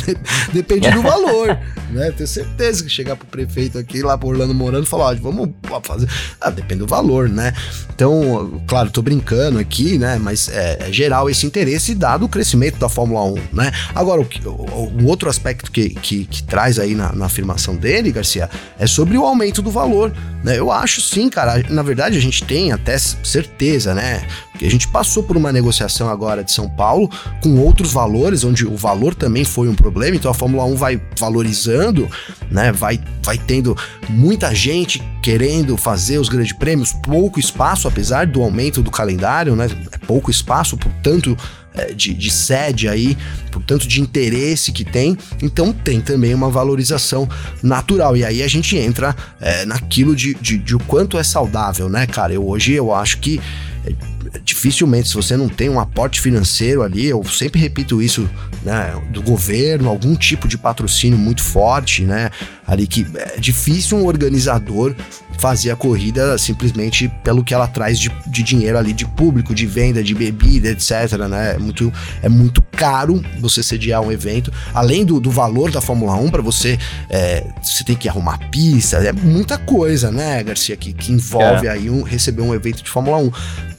Depende 0.53 0.89
do 0.89 1.01
valor, 1.01 1.59
né? 1.91 2.11
Tenho 2.11 2.27
certeza 2.27 2.81
que 2.81 2.89
chegar 2.89 3.17
pro 3.17 3.27
prefeito 3.27 3.77
aqui, 3.77 4.01
lá 4.01 4.17
pro 4.17 4.29
Orlando 4.29 4.53
Morando, 4.53 4.85
e 4.85 4.89
falar, 4.89 5.11
ó, 5.11 5.15
vamos 5.15 5.49
fazer. 5.83 6.07
Ah, 6.39 6.49
depende 6.49 6.79
do 6.79 6.87
valor, 6.87 7.27
né? 7.27 7.53
Então, 7.93 8.63
claro, 8.67 8.89
tô 8.89 9.01
brincando 9.01 9.59
aqui, 9.59 9.97
né? 9.99 10.17
Mas 10.17 10.47
é, 10.47 10.87
é 10.87 10.93
geral 10.93 11.29
esse 11.29 11.40
esse 11.41 11.45
interesse 11.47 11.95
dado 11.95 12.25
o 12.25 12.29
crescimento 12.29 12.77
da 12.77 12.87
Fórmula 12.87 13.23
1, 13.23 13.35
né? 13.53 13.71
Agora, 13.95 14.21
o, 14.21 14.49
o, 14.49 15.03
o 15.03 15.05
outro 15.07 15.29
aspecto 15.29 15.71
que, 15.71 15.89
que, 15.89 16.25
que 16.25 16.43
traz 16.43 16.77
aí 16.77 16.93
na, 16.93 17.11
na, 17.13 17.25
afirmação 17.25 17.75
dele, 17.75 18.11
Garcia, 18.11 18.49
é 18.77 18.85
sobre 18.85 19.17
o 19.17 19.25
aumento 19.25 19.61
do 19.61 19.71
valor, 19.71 20.13
né? 20.43 20.57
Eu 20.57 20.71
acho 20.71 21.01
sim, 21.01 21.29
cara, 21.29 21.63
na 21.69 21.81
verdade 21.81 22.17
a 22.17 22.21
gente 22.21 22.43
tem 22.43 22.71
até 22.71 22.97
certeza, 22.97 23.93
né? 23.93 24.25
A 24.65 24.69
gente 24.69 24.87
passou 24.87 25.23
por 25.23 25.37
uma 25.37 25.51
negociação 25.51 26.09
agora 26.09 26.43
de 26.43 26.51
São 26.51 26.69
Paulo 26.69 27.09
com 27.41 27.59
outros 27.59 27.91
valores, 27.91 28.43
onde 28.43 28.65
o 28.65 28.75
valor 28.75 29.15
também 29.15 29.43
foi 29.43 29.67
um 29.67 29.75
problema, 29.75 30.15
então 30.15 30.29
a 30.29 30.33
Fórmula 30.33 30.65
1 30.65 30.75
vai 30.75 31.01
valorizando, 31.17 32.09
né? 32.49 32.71
Vai, 32.71 32.99
vai 33.23 33.37
tendo 33.37 33.75
muita 34.09 34.53
gente 34.53 35.01
querendo 35.21 35.77
fazer 35.77 36.17
os 36.17 36.29
grandes 36.29 36.53
prêmios, 36.53 36.93
pouco 36.93 37.39
espaço, 37.39 37.87
apesar 37.87 38.25
do 38.25 38.41
aumento 38.41 38.81
do 38.81 38.91
calendário, 38.91 39.55
né? 39.55 39.67
É 39.91 39.97
pouco 39.97 40.31
espaço, 40.31 40.75
portanto, 40.77 41.37
é, 41.73 41.93
de, 41.93 42.13
de, 42.13 42.29
sede 42.29 42.89
aí, 42.89 43.17
portanto, 43.51 43.87
de 43.87 44.01
interesse 44.01 44.71
que 44.71 44.83
tem. 44.83 45.17
Então 45.41 45.71
tem 45.71 46.01
também 46.01 46.33
uma 46.33 46.49
valorização 46.49 47.29
natural. 47.63 48.17
E 48.17 48.25
aí 48.25 48.43
a 48.43 48.47
gente 48.47 48.77
entra 48.77 49.15
é, 49.39 49.65
naquilo 49.65 50.15
de, 50.15 50.33
de, 50.35 50.57
de, 50.57 50.75
o 50.75 50.79
quanto 50.79 51.17
é 51.17 51.23
saudável, 51.23 51.87
né, 51.87 52.05
cara? 52.05 52.33
Eu 52.33 52.45
hoje 52.47 52.73
eu 52.73 52.93
acho 52.93 53.19
que 53.19 53.39
é, 53.85 53.93
dificilmente, 54.39 55.09
se 55.09 55.15
você 55.15 55.35
não 55.35 55.49
tem 55.49 55.69
um 55.69 55.79
aporte 55.79 56.21
financeiro 56.21 56.83
ali, 56.83 57.07
eu 57.07 57.23
sempre 57.23 57.59
repito 57.59 58.01
isso, 58.01 58.29
né, 58.63 58.93
do 59.11 59.21
governo, 59.21 59.89
algum 59.89 60.15
tipo 60.15 60.47
de 60.47 60.57
patrocínio 60.57 61.17
muito 61.17 61.43
forte, 61.43 62.03
né, 62.03 62.29
ali 62.65 62.87
que 62.87 63.05
é 63.15 63.37
difícil 63.39 63.97
um 63.97 64.05
organizador 64.05 64.95
fazer 65.37 65.71
a 65.71 65.75
corrida 65.75 66.37
simplesmente 66.37 67.11
pelo 67.23 67.43
que 67.43 67.53
ela 67.53 67.67
traz 67.67 67.99
de, 67.99 68.09
de 68.27 68.43
dinheiro 68.43 68.77
ali 68.77 68.93
de 68.93 69.05
público, 69.05 69.55
de 69.55 69.65
venda, 69.65 70.03
de 70.03 70.13
bebida, 70.13 70.69
etc, 70.69 71.17
né, 71.29 71.55
é 71.55 71.57
muito, 71.57 71.91
é 72.21 72.29
muito 72.29 72.61
caro 72.61 73.21
você 73.39 73.61
sediar 73.61 74.01
um 74.01 74.11
evento, 74.11 74.51
além 74.73 75.03
do, 75.03 75.19
do 75.19 75.29
valor 75.31 75.71
da 75.71 75.81
Fórmula 75.81 76.15
1 76.15 76.29
para 76.29 76.41
você, 76.41 76.79
é, 77.09 77.43
você 77.61 77.83
tem 77.83 77.95
que 77.95 78.07
arrumar 78.07 78.37
pista, 78.49 78.97
é 78.97 79.11
muita 79.11 79.57
coisa, 79.57 80.09
né, 80.09 80.41
Garcia, 80.41 80.77
que, 80.77 80.93
que 80.93 81.11
envolve 81.11 81.67
é. 81.67 81.71
aí 81.71 81.89
um, 81.89 82.01
receber 82.01 82.41
um 82.41 82.53
evento 82.53 82.81
de 82.81 82.89
Fórmula 82.89 83.17
1. 83.17 83.70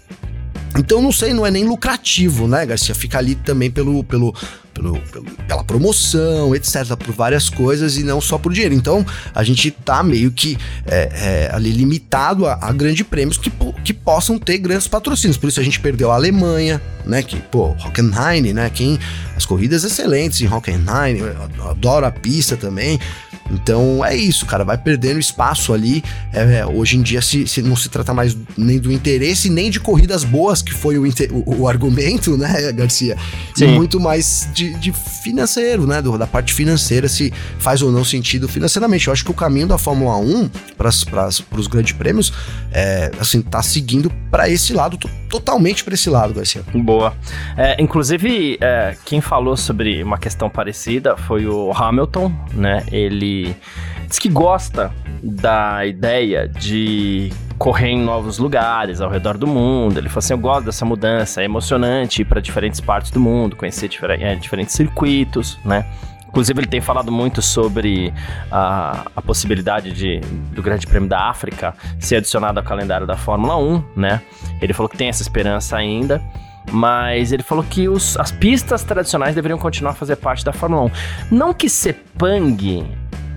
Então, 0.76 1.02
não 1.02 1.12
sei, 1.12 1.34
não 1.34 1.44
é 1.44 1.50
nem 1.50 1.64
lucrativo, 1.64 2.48
né, 2.48 2.64
Garcia? 2.64 2.94
Fica 2.94 3.18
ali 3.18 3.34
também 3.34 3.70
pelo, 3.70 4.02
pelo, 4.04 4.34
pelo, 4.72 4.98
pelo, 5.00 5.24
pela 5.46 5.64
promoção, 5.64 6.54
etc., 6.54 6.96
por 6.96 7.12
várias 7.12 7.50
coisas 7.50 7.96
e 7.96 8.02
não 8.02 8.20
só 8.20 8.38
por 8.38 8.52
dinheiro. 8.52 8.74
Então, 8.74 9.04
a 9.34 9.44
gente 9.44 9.70
tá 9.70 10.02
meio 10.02 10.30
que 10.30 10.56
é, 10.86 11.48
é, 11.50 11.50
ali 11.54 11.70
limitado 11.72 12.46
a, 12.46 12.58
a 12.60 12.72
grandes 12.72 13.06
prêmios 13.06 13.36
que, 13.36 13.52
que 13.84 13.92
possam 13.92 14.38
ter 14.38 14.58
grandes 14.58 14.88
patrocínios. 14.88 15.36
Por 15.36 15.48
isso 15.48 15.60
a 15.60 15.62
gente 15.62 15.78
perdeu 15.78 16.10
a 16.10 16.14
Alemanha, 16.14 16.80
né? 17.04 17.22
Que, 17.22 17.36
pô, 17.36 17.70
Hockenheim, 17.84 18.52
né? 18.52 18.70
Quem, 18.70 18.98
as 19.36 19.44
corridas 19.44 19.84
excelentes 19.84 20.40
em 20.40 20.46
Hockenheim, 20.46 21.20
adoro 21.68 22.06
a 22.06 22.10
pista 22.10 22.56
também. 22.56 22.98
Então 23.52 24.04
é 24.04 24.16
isso, 24.16 24.46
cara, 24.46 24.64
vai 24.64 24.78
perdendo 24.78 25.20
espaço 25.20 25.72
ali. 25.72 26.02
É, 26.32 26.60
é, 26.60 26.66
hoje 26.66 26.96
em 26.96 27.02
dia 27.02 27.20
se, 27.20 27.46
se, 27.46 27.62
não 27.62 27.76
se 27.76 27.88
trata 27.88 28.14
mais 28.14 28.36
nem 28.56 28.78
do 28.78 28.90
interesse, 28.90 29.50
nem 29.50 29.70
de 29.70 29.78
corridas 29.78 30.24
boas, 30.24 30.62
que 30.62 30.72
foi 30.72 30.98
o, 30.98 31.04
o, 31.04 31.60
o 31.60 31.68
argumento, 31.68 32.36
né, 32.38 32.72
Garcia? 32.72 33.16
Sim. 33.54 33.64
E 33.64 33.68
muito 33.68 34.00
mais 34.00 34.48
de, 34.54 34.74
de 34.74 34.92
financeiro, 34.92 35.86
né? 35.86 36.00
Do, 36.00 36.16
da 36.16 36.26
parte 36.26 36.54
financeira, 36.54 37.08
se 37.08 37.32
faz 37.58 37.82
ou 37.82 37.92
não 37.92 38.04
sentido 38.04 38.48
financeiramente. 38.48 39.06
Eu 39.06 39.12
acho 39.12 39.24
que 39.24 39.30
o 39.30 39.34
caminho 39.34 39.66
da 39.66 39.78
Fórmula 39.78 40.16
1 40.16 40.50
para 40.76 41.28
os 41.58 41.66
grandes 41.66 41.92
prêmios 41.92 42.32
é, 42.72 43.10
assim, 43.20 43.42
tá 43.42 43.62
seguindo 43.62 44.10
para 44.30 44.48
esse 44.48 44.72
lado, 44.72 44.98
totalmente 45.32 45.82
para 45.82 45.94
esse 45.94 46.10
lado, 46.10 46.34
Garcia. 46.34 46.62
Boa. 46.74 47.14
É, 47.56 47.82
inclusive, 47.82 48.58
é, 48.60 48.94
quem 49.06 49.22
falou 49.22 49.56
sobre 49.56 50.02
uma 50.02 50.18
questão 50.18 50.50
parecida 50.50 51.16
foi 51.16 51.46
o 51.46 51.72
Hamilton, 51.72 52.30
né? 52.52 52.84
Ele 52.92 53.56
diz 54.06 54.18
que 54.18 54.28
gosta 54.28 54.92
da 55.22 55.86
ideia 55.86 56.46
de 56.46 57.32
correr 57.56 57.88
em 57.88 58.02
novos 58.02 58.36
lugares 58.36 59.00
ao 59.00 59.08
redor 59.08 59.38
do 59.38 59.46
mundo. 59.46 59.96
Ele 59.96 60.10
falou 60.10 60.18
assim: 60.18 60.34
Eu 60.34 60.38
gosto 60.38 60.66
dessa 60.66 60.84
mudança, 60.84 61.40
é 61.40 61.46
emocionante 61.46 62.20
ir 62.20 62.26
para 62.26 62.38
diferentes 62.38 62.78
partes 62.78 63.10
do 63.10 63.18
mundo, 63.18 63.56
conhecer 63.56 63.88
é, 64.20 64.34
diferentes 64.34 64.74
circuitos, 64.74 65.58
né? 65.64 65.86
Inclusive, 66.32 66.60
ele 66.60 66.66
tem 66.66 66.80
falado 66.80 67.12
muito 67.12 67.42
sobre 67.42 68.10
a, 68.50 69.02
a 69.14 69.20
possibilidade 69.20 69.92
de, 69.92 70.18
do 70.54 70.62
Grande 70.62 70.86
Prêmio 70.86 71.06
da 71.06 71.28
África 71.28 71.74
ser 72.00 72.16
adicionado 72.16 72.58
ao 72.58 72.64
calendário 72.64 73.06
da 73.06 73.18
Fórmula 73.18 73.54
1, 73.58 73.84
né? 73.94 74.22
Ele 74.62 74.72
falou 74.72 74.88
que 74.88 74.96
tem 74.96 75.08
essa 75.08 75.20
esperança 75.20 75.76
ainda. 75.76 76.22
Mas 76.70 77.32
ele 77.32 77.42
falou 77.42 77.62
que 77.62 77.86
os, 77.86 78.16
as 78.16 78.30
pistas 78.30 78.82
tradicionais 78.82 79.34
deveriam 79.34 79.58
continuar 79.58 79.90
a 79.90 79.94
fazer 79.94 80.16
parte 80.16 80.42
da 80.42 80.54
Fórmula 80.54 80.84
1. 80.84 80.90
Não 81.32 81.52
que 81.52 81.68
Sepang 81.68 82.86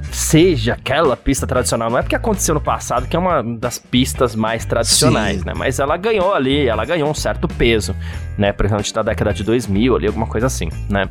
seja 0.10 0.74
aquela 0.74 1.18
pista 1.18 1.46
tradicional. 1.46 1.90
Não 1.90 1.98
é 1.98 2.02
porque 2.02 2.16
aconteceu 2.16 2.56
no 2.56 2.62
passado, 2.62 3.08
que 3.08 3.16
é 3.16 3.20
uma 3.20 3.44
das 3.44 3.78
pistas 3.78 4.36
mais 4.36 4.64
tradicionais, 4.64 5.40
Sim. 5.40 5.48
né? 5.48 5.54
Mas 5.54 5.80
ela 5.80 5.98
ganhou 5.98 6.34
ali, 6.34 6.66
ela 6.66 6.86
ganhou 6.86 7.10
um 7.10 7.14
certo 7.14 7.48
peso, 7.48 7.94
né? 8.38 8.54
Principalmente 8.54 8.96
na 8.96 9.02
década 9.02 9.34
de 9.34 9.44
2000 9.44 9.96
ali, 9.98 10.08
alguma 10.08 10.28
coisa 10.28 10.48
assim, 10.48 10.70
né? 10.90 11.10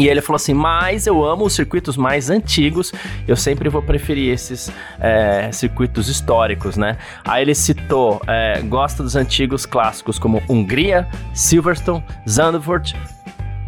E 0.00 0.08
ele 0.08 0.22
falou 0.22 0.36
assim: 0.36 0.54
Mas 0.54 1.06
eu 1.06 1.22
amo 1.22 1.44
os 1.44 1.52
circuitos 1.52 1.94
mais 1.94 2.30
antigos, 2.30 2.90
eu 3.28 3.36
sempre 3.36 3.68
vou 3.68 3.82
preferir 3.82 4.32
esses 4.32 4.72
é, 4.98 5.50
circuitos 5.52 6.08
históricos, 6.08 6.78
né? 6.78 6.96
Aí 7.22 7.42
ele 7.42 7.54
citou: 7.54 8.20
é, 8.26 8.62
gosta 8.62 9.02
dos 9.02 9.14
antigos 9.14 9.66
clássicos 9.66 10.18
como 10.18 10.42
Hungria, 10.48 11.06
Silverstone, 11.34 12.02
Zandvoort, 12.26 12.96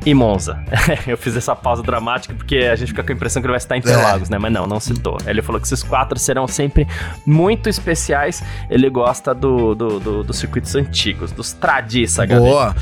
e 0.06 0.14
Monza. 0.14 0.58
eu 1.06 1.18
fiz 1.18 1.36
essa 1.36 1.54
pausa 1.54 1.82
dramática 1.82 2.34
porque 2.34 2.56
a 2.58 2.74
gente 2.76 2.88
fica 2.88 3.04
com 3.04 3.12
a 3.12 3.14
impressão 3.14 3.42
que 3.42 3.46
ele 3.46 3.52
vai 3.52 3.58
estar 3.58 3.76
em 3.76 3.80
Interlagos, 3.80 4.28
é. 4.28 4.32
né? 4.32 4.38
Mas 4.38 4.52
não, 4.52 4.66
não 4.66 4.80
citou. 4.80 5.18
Ele 5.26 5.42
falou 5.42 5.60
que 5.60 5.66
esses 5.66 5.82
quatro 5.82 6.18
serão 6.18 6.48
sempre 6.48 6.88
muito 7.26 7.68
especiais. 7.68 8.42
Ele 8.70 8.88
gosta 8.88 9.34
do, 9.34 9.74
do, 9.74 10.00
do 10.00 10.24
dos 10.24 10.38
circuitos 10.38 10.74
antigos, 10.74 11.30
dos 11.30 11.52
tradiça, 11.52 12.26
Boa. 12.26 12.74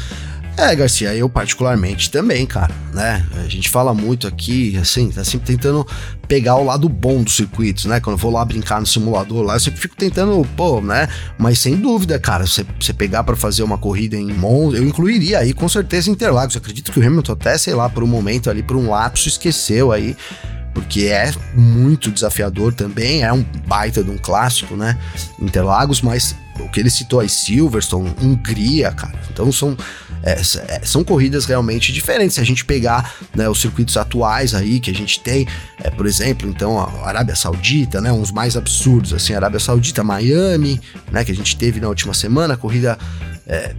É, 0.57 0.75
Garcia, 0.75 1.15
eu 1.15 1.29
particularmente 1.29 2.11
também, 2.11 2.45
cara, 2.45 2.75
né? 2.93 3.27
A 3.43 3.49
gente 3.49 3.69
fala 3.69 3.95
muito 3.95 4.27
aqui, 4.27 4.77
assim, 4.77 5.11
tá 5.11 5.25
sempre 5.25 5.47
tentando 5.47 5.87
pegar 6.29 6.57
o 6.57 6.65
lado 6.65 6.89
bom 6.89 7.23
dos 7.23 7.35
circuitos, 7.35 7.87
né? 7.87 7.99
Quando 7.99 8.15
eu 8.15 8.21
vou 8.21 8.31
lá 8.31 8.45
brincar 8.45 8.79
no 8.79 8.87
simulador 8.87 9.43
lá, 9.43 9.55
eu 9.55 9.61
sempre 9.61 9.81
fico 9.81 9.97
tentando, 9.97 10.47
pô, 10.57 10.81
né? 10.81 11.09
Mas 11.39 11.59
sem 11.59 11.77
dúvida, 11.77 12.19
cara, 12.19 12.47
você, 12.47 12.65
você 12.79 12.93
pegar 12.93 13.25
para 13.25 13.37
fazer 13.37 13.63
uma 13.63 13.79
corrida 13.79 14.17
em 14.17 14.33
Monza, 14.33 14.77
eu 14.77 14.87
incluiria 14.87 15.39
aí 15.39 15.53
com 15.55 15.69
certeza 15.69 16.11
Interlagos. 16.11 16.55
Eu 16.55 16.61
acredito 16.61 16.93
que 16.93 17.01
o 17.01 17.07
Hamilton 17.07 17.33
até, 17.33 17.57
sei 17.57 17.75
lá, 17.75 17.89
por 17.89 18.03
um 18.05 18.09
momento 18.09 18.51
ali, 18.51 18.63
por 18.63 18.77
um 18.77 18.91
lapso, 18.91 19.29
esqueceu 19.29 19.93
aí 19.93 20.17
porque 20.73 21.07
é 21.07 21.33
muito 21.55 22.11
desafiador 22.11 22.73
também, 22.73 23.23
é 23.23 23.33
um 23.33 23.45
baita 23.67 24.05
de 24.05 24.11
um 24.11 24.17
clássico, 24.17 24.77
né? 24.77 24.97
Interlagos, 25.41 26.01
mas 26.01 26.37
o 26.65 26.69
que 26.71 26.81
ele 26.81 26.91
citou 26.91 27.21
aí, 27.21 27.29
Silverstone, 27.29 28.15
Hungria, 28.21 28.93
cara. 28.93 29.19
Então 29.31 29.51
são 29.51 29.77
é, 30.23 30.33
é, 30.33 30.81
são 30.85 31.03
corridas 31.03 31.47
realmente 31.47 31.93
diferentes. 31.93 32.35
Se 32.35 32.41
a 32.41 32.45
gente 32.45 32.65
pegar 32.65 33.15
né, 33.35 33.49
os 33.49 33.61
circuitos 33.61 33.97
atuais 33.97 34.55
aí 34.55 34.79
que 34.79 34.91
a 34.91 34.95
gente 34.95 35.21
tem, 35.21 35.47
é, 35.83 35.91
por 35.91 36.07
exemplo, 36.07 36.49
então 36.49 36.79
a 36.79 37.09
Arábia 37.09 37.35
Saudita, 37.35 38.01
né, 38.01 38.13
uns 38.13 38.31
mais 38.31 38.57
absurdos, 38.57 39.15
assim, 39.15 39.35
Arábia 39.35 39.61
Saudita, 39.61 40.05
Miami, 40.05 40.81
né, 41.11 41.25
que 41.25 41.33
a 41.33 41.35
gente 41.35 41.57
teve 41.57 41.81
na 41.81 41.89
última 41.89 42.13
semana, 42.13 42.57
corrida 42.57 42.99
é, 43.47 43.75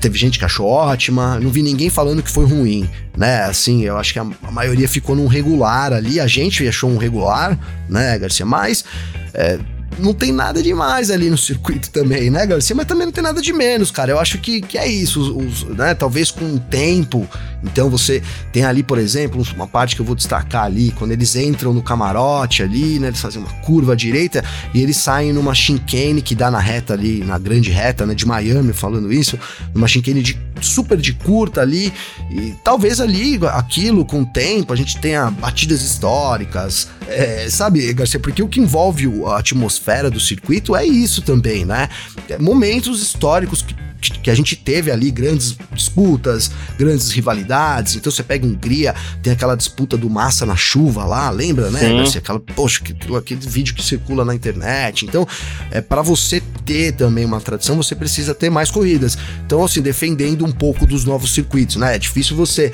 teve 0.00 0.18
gente 0.18 0.38
que 0.38 0.44
achou 0.44 0.66
ótima, 0.66 1.38
não 1.38 1.50
vi 1.50 1.62
ninguém 1.62 1.88
falando 1.88 2.22
que 2.22 2.30
foi 2.30 2.44
ruim, 2.44 2.90
né? 3.16 3.44
Assim, 3.44 3.84
eu 3.84 3.96
acho 3.96 4.12
que 4.12 4.18
a, 4.18 4.26
a 4.42 4.50
maioria 4.50 4.88
ficou 4.88 5.14
num 5.14 5.28
regular 5.28 5.92
ali, 5.92 6.18
a 6.18 6.26
gente 6.26 6.66
achou 6.66 6.90
um 6.90 6.96
regular, 6.96 7.56
né, 7.88 8.18
Garcia? 8.18 8.44
Mas 8.44 8.84
é, 9.32 9.60
não 9.98 10.14
tem 10.14 10.32
nada 10.32 10.62
demais 10.62 11.10
ali 11.10 11.28
no 11.28 11.38
circuito 11.38 11.90
também, 11.90 12.30
né, 12.30 12.46
Garcia? 12.46 12.74
Mas 12.74 12.86
também 12.86 13.06
não 13.06 13.12
tem 13.12 13.22
nada 13.22 13.40
de 13.40 13.52
menos, 13.52 13.90
cara. 13.90 14.12
Eu 14.12 14.18
acho 14.18 14.38
que, 14.38 14.60
que 14.60 14.78
é 14.78 14.86
isso, 14.86 15.20
os, 15.20 15.62
os, 15.62 15.76
né? 15.76 15.94
Talvez 15.94 16.30
com 16.30 16.44
o 16.44 16.58
tempo. 16.58 17.28
Então 17.62 17.88
você 17.88 18.22
tem 18.52 18.64
ali, 18.64 18.82
por 18.82 18.98
exemplo, 18.98 19.42
uma 19.54 19.66
parte 19.66 19.94
que 19.94 20.02
eu 20.02 20.06
vou 20.06 20.14
destacar 20.14 20.64
ali, 20.64 20.92
quando 20.92 21.12
eles 21.12 21.36
entram 21.36 21.72
no 21.72 21.82
camarote 21.82 22.62
ali, 22.62 22.98
né? 22.98 23.08
Eles 23.08 23.20
fazem 23.20 23.40
uma 23.40 23.52
curva 23.60 23.92
à 23.92 23.96
direita 23.96 24.44
e 24.74 24.82
eles 24.82 24.96
saem 24.96 25.32
numa 25.32 25.54
chicane 25.54 26.22
que 26.22 26.34
dá 26.34 26.50
na 26.50 26.58
reta 26.58 26.94
ali, 26.94 27.24
na 27.24 27.38
grande 27.38 27.70
reta, 27.70 28.06
né? 28.06 28.14
De 28.14 28.26
Miami, 28.26 28.72
falando 28.72 29.12
isso, 29.12 29.38
numa 29.74 29.86
chicane 29.86 30.22
de 30.22 30.51
super 30.60 30.98
de 30.98 31.12
curta 31.12 31.60
ali. 31.60 31.92
E 32.30 32.54
talvez 32.64 33.00
ali, 33.00 33.38
aquilo, 33.52 34.04
com 34.04 34.22
o 34.22 34.26
tempo, 34.26 34.72
a 34.72 34.76
gente 34.76 34.98
tenha 34.98 35.30
batidas 35.30 35.82
históricas, 35.82 36.88
é, 37.08 37.48
sabe, 37.50 37.92
Garcia? 37.92 38.20
Porque 38.20 38.42
o 38.42 38.48
que 38.48 38.60
envolve 38.60 39.10
a 39.26 39.38
atmosfera 39.38 40.10
do 40.10 40.20
circuito 40.20 40.74
é 40.76 40.84
isso 40.84 41.22
também, 41.22 41.64
né? 41.64 41.88
É 42.28 42.38
momentos 42.38 43.02
históricos 43.02 43.62
que 43.62 43.74
que 44.10 44.30
a 44.30 44.34
gente 44.34 44.56
teve 44.56 44.90
ali 44.90 45.10
grandes 45.10 45.56
disputas, 45.72 46.50
grandes 46.78 47.10
rivalidades. 47.10 47.96
Então 47.96 48.10
você 48.10 48.22
pega 48.22 48.46
Hungria, 48.46 48.94
tem 49.22 49.32
aquela 49.32 49.54
disputa 49.54 49.96
do 49.96 50.10
Massa 50.10 50.44
na 50.44 50.56
chuva 50.56 51.04
lá, 51.04 51.30
lembra, 51.30 51.70
né? 51.70 52.06
Sim. 52.06 52.18
Aquela, 52.18 52.40
poxa, 52.40 52.80
aquele, 52.82 53.16
aquele 53.16 53.40
vídeo 53.40 53.74
que 53.74 53.82
circula 53.82 54.24
na 54.24 54.34
internet. 54.34 55.04
Então, 55.04 55.26
é 55.70 55.80
para 55.80 56.02
você 56.02 56.42
ter 56.64 56.92
também 56.92 57.24
uma 57.24 57.40
tradição, 57.40 57.76
você 57.76 57.94
precisa 57.94 58.34
ter 58.34 58.50
mais 58.50 58.70
corridas. 58.70 59.16
Então, 59.44 59.62
assim, 59.62 59.80
defendendo 59.80 60.44
um 60.44 60.52
pouco 60.52 60.86
dos 60.86 61.04
novos 61.04 61.32
circuitos, 61.32 61.76
né? 61.76 61.96
É 61.96 61.98
difícil 61.98 62.36
você 62.36 62.72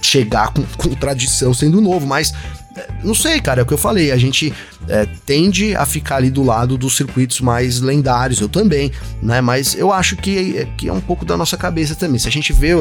chegar 0.00 0.52
com, 0.52 0.62
com 0.76 0.94
tradição 0.94 1.54
sendo 1.54 1.80
novo, 1.80 2.06
mas 2.06 2.32
não 3.02 3.14
sei, 3.14 3.40
cara, 3.40 3.60
é 3.60 3.62
o 3.62 3.66
que 3.66 3.72
eu 3.72 3.78
falei. 3.78 4.10
A 4.10 4.16
gente 4.16 4.52
é, 4.88 5.06
tende 5.26 5.74
a 5.76 5.86
ficar 5.86 6.16
ali 6.16 6.30
do 6.30 6.42
lado 6.42 6.76
dos 6.76 6.96
circuitos 6.96 7.40
mais 7.40 7.80
lendários, 7.80 8.40
eu 8.40 8.48
também, 8.48 8.90
né? 9.22 9.40
Mas 9.40 9.74
eu 9.74 9.92
acho 9.92 10.16
que, 10.16 10.58
é, 10.58 10.64
que 10.76 10.88
é 10.88 10.92
um 10.92 11.00
pouco 11.00 11.24
da 11.24 11.36
nossa 11.36 11.56
cabeça 11.56 11.94
também. 11.94 12.18
Se 12.18 12.28
a 12.28 12.32
gente 12.32 12.52
vê, 12.52 12.72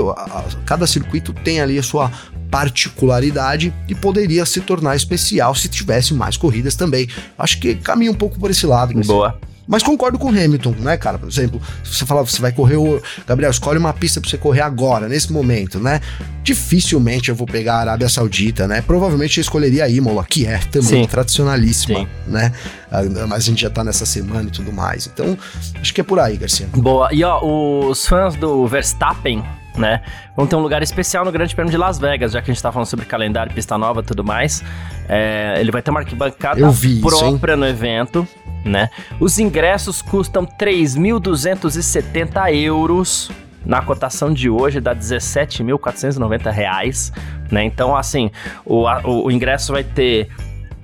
cada 0.65 0.87
circuito 0.87 1.33
tem 1.33 1.61
ali 1.61 1.77
a 1.77 1.83
sua 1.83 2.11
particularidade 2.49 3.73
e 3.87 3.95
poderia 3.95 4.45
se 4.45 4.61
tornar 4.61 4.95
especial 4.95 5.55
se 5.55 5.67
tivesse 5.67 6.13
mais 6.13 6.37
corridas 6.37 6.75
também. 6.75 7.07
Acho 7.37 7.59
que 7.59 7.75
caminha 7.75 8.11
um 8.11 8.15
pouco 8.15 8.39
por 8.39 8.51
esse 8.51 8.65
lado. 8.65 8.93
Boa. 9.01 9.39
Mas 9.67 9.81
concordo 9.81 10.19
com 10.19 10.27
o 10.27 10.29
Hamilton, 10.29 10.75
né, 10.79 10.97
cara? 10.97 11.17
Por 11.17 11.29
exemplo, 11.29 11.61
se 11.83 11.95
você 11.95 12.05
falar, 12.05 12.21
você 12.21 12.41
vai 12.41 12.51
correr 12.51 12.75
o. 12.75 13.01
Gabriel, 13.25 13.49
escolhe 13.49 13.79
uma 13.79 13.93
pista 13.93 14.19
pra 14.19 14.29
você 14.29 14.37
correr 14.37 14.61
agora, 14.61 15.07
nesse 15.07 15.31
momento, 15.31 15.79
né? 15.79 16.01
Dificilmente 16.43 17.29
eu 17.29 17.35
vou 17.35 17.47
pegar 17.47 17.75
a 17.75 17.79
Arábia 17.79 18.09
Saudita, 18.09 18.67
né? 18.67 18.81
Provavelmente 18.81 19.37
eu 19.37 19.41
escolheria 19.41 19.85
a 19.85 19.89
Imola, 19.89 20.25
que 20.25 20.45
é 20.45 20.57
também 20.57 21.03
Sim. 21.03 21.07
tradicionalíssima, 21.07 21.99
Sim. 21.99 22.07
né? 22.27 22.51
Ah, 22.91 23.01
mas 23.27 23.43
a 23.43 23.45
gente 23.45 23.61
já 23.61 23.69
tá 23.69 23.83
nessa 23.83 24.05
semana 24.05 24.49
e 24.49 24.51
tudo 24.51 24.71
mais. 24.73 25.07
Então, 25.07 25.37
acho 25.79 25.93
que 25.93 26.01
é 26.01 26.03
por 26.03 26.19
aí, 26.19 26.37
Garcia. 26.37 26.67
Boa. 26.73 27.09
E 27.13 27.23
ó, 27.23 27.39
os 27.43 28.05
fãs 28.05 28.35
do 28.35 28.67
Verstappen 28.67 29.43
né? 29.77 30.01
Vão 30.35 30.45
ter 30.45 30.55
um 30.55 30.59
lugar 30.59 30.81
especial 30.83 31.25
no 31.25 31.31
Grande 31.31 31.55
Prêmio 31.55 31.71
de 31.71 31.77
Las 31.77 31.97
Vegas, 31.97 32.31
já 32.31 32.41
que 32.41 32.51
a 32.51 32.53
gente 32.53 32.61
tá 32.61 32.71
falando 32.71 32.87
sobre 32.87 33.05
calendário, 33.05 33.53
pista 33.53 33.77
nova 33.77 34.01
e 34.01 34.03
tudo 34.03 34.23
mais. 34.23 34.63
É, 35.07 35.55
ele 35.57 35.71
vai 35.71 35.81
ter 35.81 35.91
uma 35.91 35.99
arquibancada 35.99 36.61
própria 37.01 37.55
no 37.55 37.65
evento, 37.65 38.27
né? 38.63 38.89
Os 39.19 39.39
ingressos 39.39 40.01
custam 40.01 40.45
3.270 40.45 42.55
euros. 42.55 43.31
Na 43.65 43.81
cotação 43.81 44.33
de 44.33 44.49
hoje 44.49 44.81
dá 44.81 44.93
17.490 44.93 46.51
reais, 46.51 47.13
né? 47.49 47.63
Então, 47.63 47.95
assim, 47.95 48.29
o, 48.65 48.83
o, 48.83 49.27
o 49.27 49.31
ingresso 49.31 49.71
vai 49.71 49.85
ter 49.85 50.27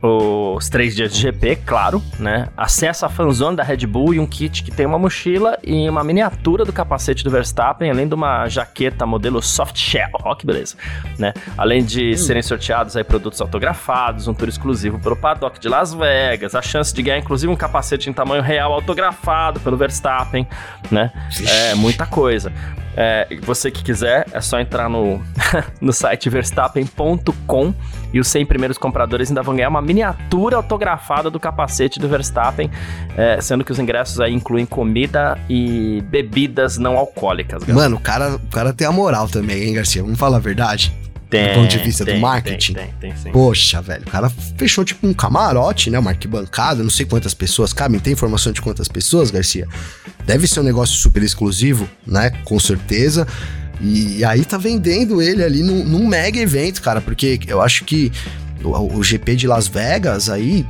os 0.01 0.69
três 0.69 0.95
dias 0.95 1.13
de 1.13 1.19
GP, 1.21 1.57
claro, 1.65 2.01
né? 2.17 2.47
Acesso 2.55 3.05
à 3.05 3.09
fanzone 3.09 3.57
da 3.57 3.63
Red 3.63 3.85
Bull 3.85 4.13
e 4.13 4.19
um 4.19 4.25
kit 4.25 4.63
que 4.63 4.71
tem 4.71 4.85
uma 4.85 4.97
mochila 4.97 5.57
e 5.63 5.89
uma 5.89 6.03
miniatura 6.03 6.63
do 6.63 6.71
capacete 6.71 7.23
do 7.23 7.29
Verstappen, 7.29 7.89
além 7.91 8.07
de 8.07 8.15
uma 8.15 8.47
jaqueta 8.47 9.05
modelo 9.05 9.41
soft 9.41 9.77
shell. 9.77 10.09
Ó, 10.13 10.33
que 10.35 10.45
beleza, 10.45 10.75
né? 11.17 11.33
Além 11.57 11.83
de 11.83 12.11
hum. 12.11 12.17
serem 12.17 12.41
sorteados 12.41 12.95
aí 12.95 13.03
produtos 13.03 13.41
autografados, 13.41 14.27
um 14.27 14.33
tour 14.33 14.47
exclusivo 14.47 14.99
pelo 14.99 15.15
paddock 15.15 15.59
de 15.59 15.67
Las 15.67 15.93
Vegas, 15.93 16.55
a 16.55 16.61
chance 16.61 16.93
de 16.93 17.01
ganhar 17.01 17.19
inclusive 17.19 17.51
um 17.51 17.55
capacete 17.55 18.09
em 18.09 18.13
tamanho 18.13 18.41
real 18.41 18.71
autografado 18.71 19.59
pelo 19.59 19.75
Verstappen, 19.75 20.47
né? 20.89 21.11
É 21.45 21.75
muita 21.75 22.05
coisa. 22.05 22.51
É, 23.01 23.25
você 23.43 23.71
que 23.71 23.81
quiser, 23.81 24.27
é 24.33 24.41
só 24.41 24.59
entrar 24.59 24.89
no, 24.89 25.21
no 25.79 25.93
site 25.93 26.29
verstappen.com 26.29 27.73
e 28.11 28.19
os 28.19 28.27
100 28.27 28.45
primeiros 28.45 28.77
compradores 28.77 29.29
ainda 29.29 29.41
vão 29.41 29.55
ganhar 29.55 29.69
uma 29.69 29.81
miniatura 29.81 30.57
autografada 30.57 31.29
do 31.29 31.39
capacete 31.39 31.97
do 31.97 32.09
Verstappen, 32.09 32.69
é, 33.15 33.39
sendo 33.39 33.63
que 33.63 33.71
os 33.71 33.79
ingressos 33.79 34.19
aí 34.19 34.33
incluem 34.33 34.65
comida 34.65 35.39
e 35.47 36.03
bebidas 36.09 36.77
não 36.77 36.97
alcoólicas. 36.97 37.63
Galera. 37.63 37.85
Mano, 37.85 37.95
o 37.95 38.01
cara, 38.01 38.35
o 38.35 38.49
cara 38.51 38.73
tem 38.73 38.85
a 38.85 38.91
moral 38.91 39.29
também, 39.29 39.63
hein, 39.63 39.75
Garcia? 39.75 40.03
Vamos 40.03 40.19
falar 40.19 40.37
a 40.37 40.41
verdade? 40.41 40.93
Tem, 41.29 41.49
do 41.49 41.53
ponto 41.53 41.69
de 41.69 41.77
vista 41.77 42.03
tem, 42.03 42.15
do 42.15 42.21
marketing. 42.21 42.73
Tem, 42.73 42.93
tem, 42.99 43.13
tem, 43.13 43.31
Poxa, 43.31 43.81
velho, 43.81 44.03
o 44.03 44.09
cara 44.09 44.29
fechou 44.57 44.83
tipo 44.83 45.05
um 45.05 45.13
camarote, 45.13 45.91
né? 45.91 45.99
Uma 45.99 46.09
arquibancada, 46.09 46.81
não 46.81 46.89
sei 46.89 47.05
quantas 47.05 47.33
pessoas 47.33 47.71
cabem. 47.71 47.99
Tem 47.99 48.13
informação 48.13 48.51
de 48.51 48.61
quantas 48.61 48.87
pessoas, 48.87 49.29
Garcia? 49.29 49.67
Deve 50.25 50.47
ser 50.47 50.61
um 50.61 50.63
negócio 50.63 50.97
super 50.97 51.21
exclusivo, 51.21 51.87
né? 52.05 52.31
Com 52.43 52.59
certeza. 52.59 53.27
E 53.79 54.25
aí 54.25 54.43
tá 54.43 54.57
vendendo 54.57 55.21
ele 55.21 55.43
ali 55.43 55.61
num, 55.61 55.85
num 55.85 56.07
mega 56.07 56.39
evento, 56.39 56.81
cara, 56.81 56.99
porque 56.99 57.39
eu 57.47 57.61
acho 57.61 57.85
que 57.85 58.11
o, 58.63 58.97
o 58.97 59.03
GP 59.03 59.35
de 59.35 59.47
Las 59.47 59.67
Vegas 59.67 60.29
aí 60.29 60.65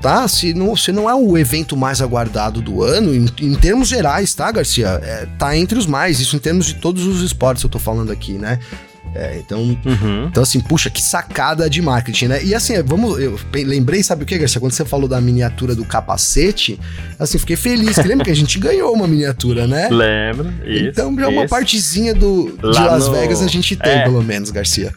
tá? 0.00 0.28
Se 0.28 0.52
não, 0.52 0.76
se 0.76 0.92
não 0.92 1.08
é 1.08 1.14
o 1.14 1.36
evento 1.38 1.74
mais 1.74 2.02
aguardado 2.02 2.60
do 2.60 2.82
ano, 2.82 3.14
em, 3.14 3.26
em 3.40 3.54
termos 3.54 3.88
gerais, 3.88 4.34
tá, 4.34 4.52
Garcia? 4.52 5.00
É, 5.02 5.26
tá 5.38 5.56
entre 5.56 5.78
os 5.78 5.86
mais, 5.86 6.20
isso 6.20 6.36
em 6.36 6.38
termos 6.38 6.66
de 6.66 6.74
todos 6.74 7.06
os 7.06 7.22
esportes 7.22 7.64
eu 7.64 7.70
tô 7.70 7.78
falando 7.78 8.12
aqui, 8.12 8.34
né? 8.34 8.58
É, 9.14 9.38
então, 9.38 9.60
uhum. 9.60 10.26
então, 10.26 10.42
assim, 10.42 10.60
puxa, 10.60 10.90
que 10.90 11.00
sacada 11.00 11.70
de 11.70 11.80
marketing, 11.80 12.26
né? 12.26 12.44
E 12.44 12.52
assim, 12.52 12.82
vamos. 12.82 13.20
Eu 13.20 13.38
lembrei, 13.54 14.02
sabe 14.02 14.24
o 14.24 14.26
que, 14.26 14.36
Garcia? 14.36 14.60
Quando 14.60 14.72
você 14.72 14.84
falou 14.84 15.08
da 15.08 15.20
miniatura 15.20 15.74
do 15.74 15.84
capacete, 15.84 16.80
assim, 17.18 17.38
fiquei 17.38 17.54
feliz. 17.54 17.96
Que 17.96 18.08
lembra 18.08 18.24
que 18.24 18.30
a 18.30 18.36
gente 18.36 18.58
ganhou 18.58 18.92
uma 18.92 19.06
miniatura, 19.06 19.68
né? 19.68 19.88
Lembro. 19.88 20.52
Isso, 20.66 20.88
então, 20.88 21.14
já 21.16 21.28
uma 21.28 21.46
partezinha 21.46 22.12
do, 22.12 22.56
de 22.58 22.80
Las 22.80 23.06
no... 23.06 23.14
Vegas 23.14 23.40
a 23.40 23.46
gente 23.46 23.76
tem, 23.76 23.92
é. 23.92 24.02
pelo 24.02 24.22
menos, 24.22 24.50
Garcia. 24.50 24.92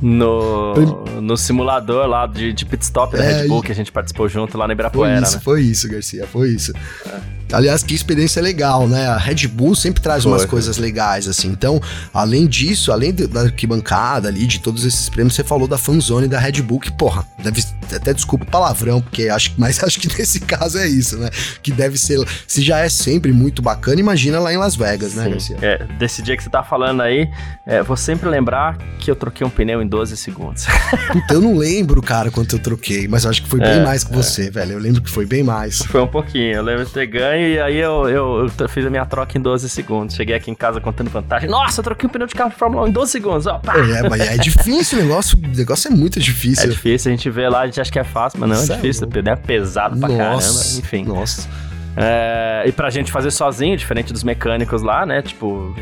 No, 0.00 0.74
no 1.20 1.36
simulador 1.36 2.06
lá 2.06 2.26
de, 2.26 2.52
de 2.52 2.64
pit 2.64 2.82
stop 2.84 3.16
da 3.16 3.24
é, 3.24 3.42
Red 3.42 3.48
Bull 3.48 3.62
que 3.62 3.72
a 3.72 3.74
gente 3.74 3.90
participou 3.90 4.28
junto 4.28 4.56
lá 4.58 4.66
na 4.66 4.72
Ibirapuera, 4.72 5.14
foi 5.14 5.22
isso, 5.22 5.34
né? 5.36 5.42
Foi 5.42 5.62
isso, 5.62 5.88
Garcia, 5.88 6.26
foi 6.26 6.48
isso. 6.50 6.72
É. 7.06 7.41
Aliás, 7.52 7.82
que 7.82 7.94
experiência 7.94 8.40
legal, 8.40 8.88
né? 8.88 9.06
A 9.06 9.16
Red 9.16 9.46
Bull 9.48 9.74
sempre 9.74 10.02
traz 10.02 10.22
Foi. 10.22 10.32
umas 10.32 10.44
coisas 10.44 10.78
legais, 10.78 11.28
assim. 11.28 11.48
Então, 11.48 11.80
além 12.12 12.46
disso, 12.46 12.92
além 12.92 13.12
da 13.12 13.42
arquibancada 13.42 14.28
ali, 14.28 14.46
de 14.46 14.60
todos 14.60 14.84
esses 14.84 15.08
prêmios, 15.08 15.34
você 15.34 15.44
falou 15.44 15.68
da 15.68 15.78
fanzone 15.78 16.28
da 16.28 16.38
Red 16.38 16.62
Bull, 16.62 16.80
que, 16.80 16.90
porra, 16.92 17.26
deve. 17.42 17.62
Até 17.94 18.14
desculpa 18.14 18.44
o 18.44 18.48
palavrão, 18.48 19.02
porque 19.02 19.28
acho 19.28 19.52
mas 19.58 19.82
acho 19.84 20.00
que 20.00 20.08
nesse 20.18 20.40
caso 20.40 20.78
é 20.78 20.88
isso, 20.88 21.18
né? 21.18 21.28
Que 21.62 21.70
deve 21.70 21.98
ser. 21.98 22.18
Se 22.46 22.62
já 22.62 22.78
é 22.78 22.88
sempre 22.88 23.32
muito 23.32 23.60
bacana, 23.60 24.00
imagina 24.00 24.40
lá 24.40 24.52
em 24.52 24.56
Las 24.56 24.74
Vegas, 24.74 25.14
né, 25.14 25.28
Garcia? 25.28 25.56
É, 25.60 25.84
desse 25.98 26.22
dia 26.22 26.36
que 26.36 26.42
você 26.42 26.50
tá 26.50 26.62
falando 26.62 27.02
aí, 27.02 27.28
é, 27.66 27.82
vou 27.82 27.96
sempre 27.96 28.28
lembrar 28.28 28.78
que 28.98 29.10
eu 29.10 29.16
troquei 29.16 29.46
um 29.46 29.50
pneu 29.50 29.82
em 29.82 29.86
12 29.86 30.16
segundos. 30.16 30.66
Puta, 31.12 31.34
eu 31.34 31.40
não 31.40 31.56
lembro, 31.56 32.00
cara, 32.00 32.30
quanto 32.30 32.56
eu 32.56 32.58
troquei, 32.58 33.06
mas 33.06 33.26
acho 33.26 33.42
que 33.42 33.48
foi 33.48 33.60
bem 33.60 33.80
é, 33.80 33.84
mais 33.84 34.04
que 34.04 34.12
é. 34.12 34.16
você, 34.16 34.50
velho. 34.50 34.72
Eu 34.72 34.78
lembro 34.78 35.02
que 35.02 35.10
foi 35.10 35.26
bem 35.26 35.42
mais. 35.42 35.78
Foi 35.78 36.00
um 36.00 36.06
pouquinho, 36.06 36.54
eu 36.54 36.62
lembro 36.62 36.84
de 36.86 36.92
ter 36.92 37.06
ganho 37.06 37.41
e 37.42 37.60
aí 37.60 37.76
eu, 37.78 38.08
eu, 38.08 38.50
eu 38.58 38.68
fiz 38.68 38.86
a 38.86 38.90
minha 38.90 39.04
troca 39.06 39.36
em 39.36 39.40
12 39.40 39.68
segundos. 39.68 40.14
Cheguei 40.16 40.34
aqui 40.34 40.50
em 40.50 40.54
casa 40.54 40.80
contando 40.80 41.10
vantagem. 41.10 41.48
Nossa, 41.48 41.80
eu 41.80 41.84
troquei 41.84 42.08
um 42.08 42.10
pneu 42.12 42.26
de 42.26 42.34
carro 42.34 42.50
de 42.50 42.56
Fórmula 42.56 42.84
1 42.84 42.88
em 42.88 42.92
12 42.92 43.12
segundos, 43.12 43.46
ó. 43.46 43.58
Pá. 43.58 43.74
É, 43.76 44.08
mas 44.08 44.20
é 44.20 44.36
difícil 44.38 44.98
o 44.98 45.02
negócio. 45.02 45.38
O 45.38 45.56
negócio 45.56 45.88
é 45.88 45.90
muito 45.94 46.18
É 46.18 46.22
difícil. 46.22 46.70
difícil, 46.70 47.12
a 47.12 47.14
gente 47.16 47.28
vê 47.30 47.48
lá, 47.48 47.60
a 47.62 47.66
gente 47.66 47.80
acha 47.80 47.90
que 47.90 47.98
é 47.98 48.04
fácil, 48.04 48.40
mas 48.40 48.48
não, 48.48 48.56
é 48.56 48.60
Sério? 48.60 48.82
difícil. 48.82 49.06
O 49.06 49.10
pneu 49.10 49.32
é 49.32 49.36
pesado 49.36 49.98
pra 49.98 50.08
caramba, 50.08 50.42
enfim. 50.78 51.04
Nossa. 51.04 51.48
É, 51.96 52.64
e 52.66 52.72
pra 52.72 52.88
gente 52.90 53.12
fazer 53.12 53.30
sozinho, 53.30 53.76
diferente 53.76 54.12
dos 54.12 54.24
mecânicos 54.24 54.82
lá, 54.82 55.04
né? 55.04 55.20
Tipo, 55.22 55.74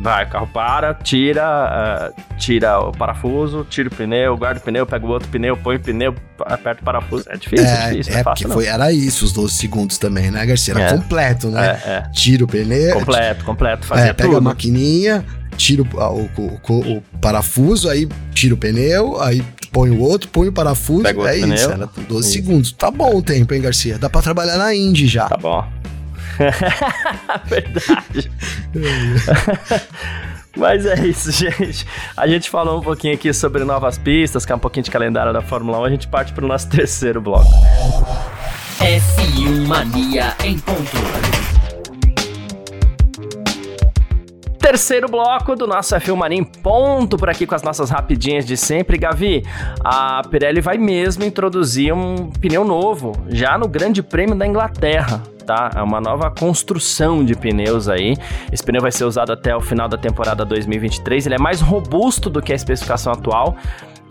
vai, 0.00 0.24
o 0.24 0.28
carro 0.28 0.46
para, 0.48 0.94
tira, 0.94 2.12
é, 2.18 2.36
tira 2.38 2.78
o 2.80 2.92
parafuso, 2.92 3.66
tira 3.68 3.88
o 3.88 3.94
pneu, 3.94 4.36
guarda 4.36 4.58
o 4.60 4.62
pneu, 4.62 4.86
pega 4.86 5.06
o 5.06 5.08
outro 5.10 5.28
pneu, 5.28 5.56
põe 5.56 5.76
o 5.76 5.80
pneu, 5.80 6.14
aperta 6.40 6.82
o 6.82 6.84
parafuso. 6.84 7.24
É 7.28 7.36
difícil, 7.36 7.66
é, 7.66 7.70
É, 7.70 7.90
difícil, 7.90 8.14
é, 8.14 8.20
é 8.20 8.22
fácil 8.24 8.48
foi, 8.50 8.66
era 8.66 8.92
isso, 8.92 9.24
os 9.24 9.32
12 9.32 9.54
segundos 9.54 9.98
também, 9.98 10.30
né, 10.30 10.44
Garcia? 10.44 10.74
Era 10.74 10.84
É. 10.84 10.90
completo, 10.92 11.48
né? 11.48 11.80
É, 11.84 11.88
é. 11.90 12.02
Tira 12.12 12.44
o 12.44 12.46
pneu. 12.48 12.94
Completo, 12.98 13.44
completo, 13.44 13.84
É, 13.84 13.86
fazia 13.86 14.14
pega 14.14 14.28
a 14.30 14.32
tudo. 14.34 14.42
maquininha, 14.44 15.24
tira 15.56 15.82
o, 15.82 16.00
a- 16.00 16.10
o- 16.10 16.30
o- 16.36 16.96
o- 16.96 17.02
parafuso, 17.20 17.88
aí 17.88 18.08
tira 18.34 18.54
o 18.54 18.56
pneu, 18.56 19.20
aí 19.20 19.42
põe 19.70 19.90
o 19.90 20.00
outro, 20.00 20.28
põe 20.28 20.48
o 20.48 20.52
parafuso. 20.52 21.02
Pega 21.02 21.18
o 21.18 21.22
outro 21.22 21.34
é 21.36 21.38
isso, 21.38 21.68
pneu. 21.68 21.70
era 21.72 21.88
12 22.08 22.28
Isso. 22.28 22.32
segundos. 22.38 22.72
Tá 22.72 22.90
bom 22.90 23.16
o 23.16 23.22
tempo, 23.22 23.54
hein, 23.54 23.60
Garcia? 23.60 23.98
Dá 23.98 24.10
pra 24.10 24.20
trabalhar 24.20 24.56
na 24.58 24.74
Indy 24.74 25.06
já. 25.06 25.28
Tá 25.28 25.36
bom. 25.36 25.64
Verdade. 27.46 28.30
Mas 30.56 30.84
é 30.84 31.06
isso, 31.06 31.32
gente. 31.32 31.86
A 32.16 32.26
gente 32.26 32.50
falou 32.50 32.78
um 32.78 32.82
pouquinho 32.82 33.14
aqui 33.14 33.32
sobre 33.32 33.64
novas 33.64 33.96
pistas, 33.96 34.44
que 34.44 34.52
é 34.52 34.54
um 34.54 34.58
pouquinho 34.58 34.84
de 34.84 34.90
calendário 34.90 35.32
da 35.32 35.40
Fórmula 35.40 35.78
1. 35.80 35.84
A 35.84 35.90
gente 35.90 36.08
parte 36.08 36.32
para 36.32 36.44
o 36.44 36.48
nosso 36.48 36.68
terceiro 36.70 37.20
bloco. 37.20 37.50
F1 38.78 39.66
Mania 39.66 40.34
em 40.44 40.58
ponto. 40.58 40.90
Terceiro 44.58 45.08
bloco 45.08 45.56
do 45.56 45.66
nosso 45.66 45.94
F1 45.96 46.14
Mania 46.14 46.38
em 46.38 46.44
ponto 46.44 47.16
por 47.16 47.28
aqui 47.28 47.46
com 47.46 47.54
as 47.54 47.62
nossas 47.62 47.90
rapidinhas 47.90 48.44
de 48.44 48.56
sempre. 48.56 48.98
Gavi, 48.98 49.42
a 49.82 50.22
Pirelli 50.30 50.60
vai 50.60 50.78
mesmo 50.78 51.24
introduzir 51.24 51.92
um 51.92 52.30
pneu 52.30 52.64
novo 52.64 53.12
já 53.28 53.56
no 53.56 53.66
Grande 53.66 54.02
Prêmio 54.02 54.34
da 54.34 54.46
Inglaterra. 54.46 55.22
Tá? 55.42 55.70
É 55.74 55.82
uma 55.82 56.00
nova 56.00 56.30
construção 56.30 57.24
de 57.24 57.34
pneus 57.34 57.88
aí. 57.88 58.16
Esse 58.52 58.62
pneu 58.62 58.80
vai 58.80 58.92
ser 58.92 59.04
usado 59.04 59.32
até 59.32 59.54
o 59.54 59.60
final 59.60 59.88
da 59.88 59.98
temporada 59.98 60.44
2023. 60.44 61.26
Ele 61.26 61.34
é 61.34 61.38
mais 61.38 61.60
robusto 61.60 62.30
do 62.30 62.40
que 62.40 62.52
a 62.52 62.56
especificação 62.56 63.12
atual. 63.12 63.56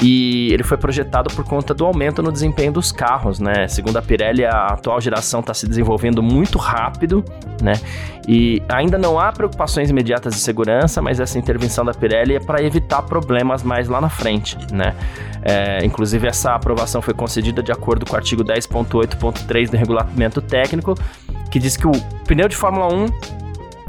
E 0.01 0.51
ele 0.51 0.63
foi 0.63 0.77
projetado 0.77 1.29
por 1.35 1.45
conta 1.45 1.75
do 1.75 1.85
aumento 1.85 2.23
no 2.23 2.31
desempenho 2.31 2.71
dos 2.71 2.91
carros, 2.91 3.39
né? 3.39 3.67
Segundo 3.67 3.97
a 3.97 4.01
Pirelli, 4.01 4.43
a 4.43 4.67
atual 4.67 4.99
geração 4.99 5.41
está 5.41 5.53
se 5.53 5.67
desenvolvendo 5.67 6.23
muito 6.23 6.57
rápido, 6.57 7.23
né? 7.61 7.73
E 8.27 8.63
ainda 8.67 8.97
não 8.97 9.19
há 9.19 9.31
preocupações 9.31 9.91
imediatas 9.91 10.33
de 10.33 10.39
segurança, 10.39 11.01
mas 11.03 11.19
essa 11.19 11.37
intervenção 11.37 11.85
da 11.85 11.93
Pirelli 11.93 12.35
é 12.35 12.39
para 12.39 12.63
evitar 12.63 13.03
problemas 13.03 13.61
mais 13.61 13.87
lá 13.87 14.01
na 14.01 14.09
frente, 14.09 14.57
né? 14.73 14.95
É, 15.43 15.85
inclusive, 15.85 16.27
essa 16.27 16.55
aprovação 16.55 17.01
foi 17.01 17.13
concedida 17.13 17.61
de 17.61 17.71
acordo 17.71 18.03
com 18.05 18.13
o 18.13 18.15
artigo 18.15 18.43
10.8.3 18.43 19.69
do 19.69 19.77
regulamento 19.77 20.41
técnico, 20.41 20.95
que 21.51 21.59
diz 21.59 21.77
que 21.77 21.85
o 21.85 21.91
pneu 22.25 22.47
de 22.47 22.55
Fórmula 22.55 22.91
1 22.91 23.40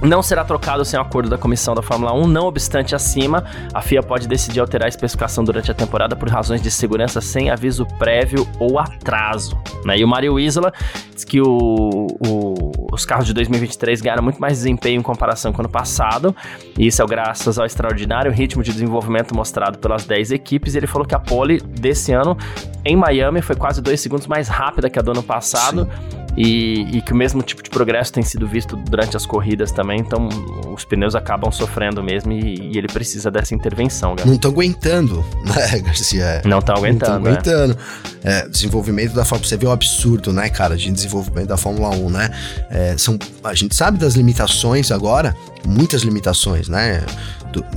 não 0.02 0.22
será 0.22 0.44
trocado 0.44 0.84
sem 0.84 0.98
o 0.98 1.02
acordo 1.02 1.28
da 1.30 1.38
comissão 1.38 1.74
da 1.74 1.82
Fórmula 1.82 2.12
1, 2.12 2.26
não 2.26 2.46
obstante 2.46 2.94
acima, 2.94 3.44
a 3.72 3.80
FIA 3.80 4.02
pode 4.02 4.26
decidir 4.26 4.60
alterar 4.60 4.86
a 4.86 4.88
especificação 4.88 5.44
durante 5.44 5.70
a 5.70 5.74
temporada 5.74 6.16
por 6.16 6.28
razões 6.28 6.60
de 6.60 6.70
segurança 6.70 7.20
sem 7.20 7.50
aviso 7.50 7.86
prévio 7.98 8.46
ou 8.58 8.78
atraso. 8.78 9.56
Né? 9.84 9.98
E 9.98 10.04
o 10.04 10.08
Mario 10.08 10.38
Isola 10.40 10.72
diz 11.14 11.24
que 11.24 11.40
o- 11.40 12.06
o- 12.20 12.72
os 12.92 13.04
carros 13.04 13.26
de 13.26 13.32
2023 13.32 14.00
ganharam 14.00 14.22
muito 14.22 14.40
mais 14.40 14.58
desempenho 14.58 14.98
em 14.98 15.02
comparação 15.02 15.52
com 15.52 15.58
o 15.58 15.62
ano 15.62 15.68
passado, 15.72 16.34
e 16.78 16.86
isso 16.86 17.00
é 17.02 17.06
graças 17.06 17.58
ao 17.58 17.64
extraordinário 17.64 18.32
ritmo 18.32 18.62
de 18.62 18.72
desenvolvimento 18.72 19.34
mostrado 19.34 19.78
pelas 19.78 20.04
10 20.04 20.30
equipes. 20.32 20.74
E 20.74 20.78
ele 20.78 20.86
falou 20.86 21.06
que 21.06 21.14
a 21.14 21.18
pole 21.20 21.60
desse 21.60 22.12
ano 22.12 22.36
em 22.84 22.96
Miami 22.96 23.40
foi 23.40 23.54
quase 23.56 23.80
dois 23.80 24.00
segundos 24.00 24.26
mais 24.26 24.48
rápida 24.48 24.90
que 24.90 24.98
a 24.98 25.02
do 25.02 25.12
ano 25.12 25.22
passado. 25.22 25.88
E, 26.34 26.96
e 26.96 27.02
que 27.02 27.12
o 27.12 27.14
mesmo 27.14 27.42
tipo 27.42 27.62
de 27.62 27.68
progresso 27.68 28.10
tem 28.10 28.22
sido 28.22 28.46
visto 28.46 28.74
durante 28.74 29.14
as 29.14 29.26
corridas 29.26 29.70
também, 29.70 29.91
então 29.96 30.28
os 30.72 30.84
pneus 30.84 31.14
acabam 31.14 31.50
sofrendo 31.50 32.02
mesmo 32.02 32.32
e, 32.32 32.72
e 32.72 32.78
ele 32.78 32.88
precisa 32.88 33.30
dessa 33.30 33.54
intervenção. 33.54 34.14
Não 34.24 34.34
estão 34.34 34.50
aguentando, 34.50 35.24
né, 35.44 35.80
Garcia? 35.80 36.42
Não 36.44 36.58
estão 36.58 36.74
Não 36.74 36.82
aguentando, 36.82 37.18
estão 37.18 37.20
né? 37.20 37.30
aguentando. 37.30 37.78
É, 38.24 38.48
desenvolvimento 38.48 39.14
da 39.14 39.24
Fórmula 39.24 39.48
Você 39.48 39.56
vê 39.56 39.66
o 39.66 39.70
absurdo, 39.72 40.32
né, 40.32 40.48
cara, 40.48 40.76
de 40.76 40.90
desenvolvimento 40.90 41.48
da 41.48 41.56
Fórmula 41.56 41.90
1, 41.90 42.10
né? 42.10 42.30
É, 42.70 42.96
são, 42.96 43.18
a 43.42 43.54
gente 43.54 43.74
sabe 43.74 43.98
das 43.98 44.14
limitações 44.14 44.90
agora, 44.90 45.36
muitas 45.66 46.02
limitações, 46.02 46.68
né? 46.68 47.04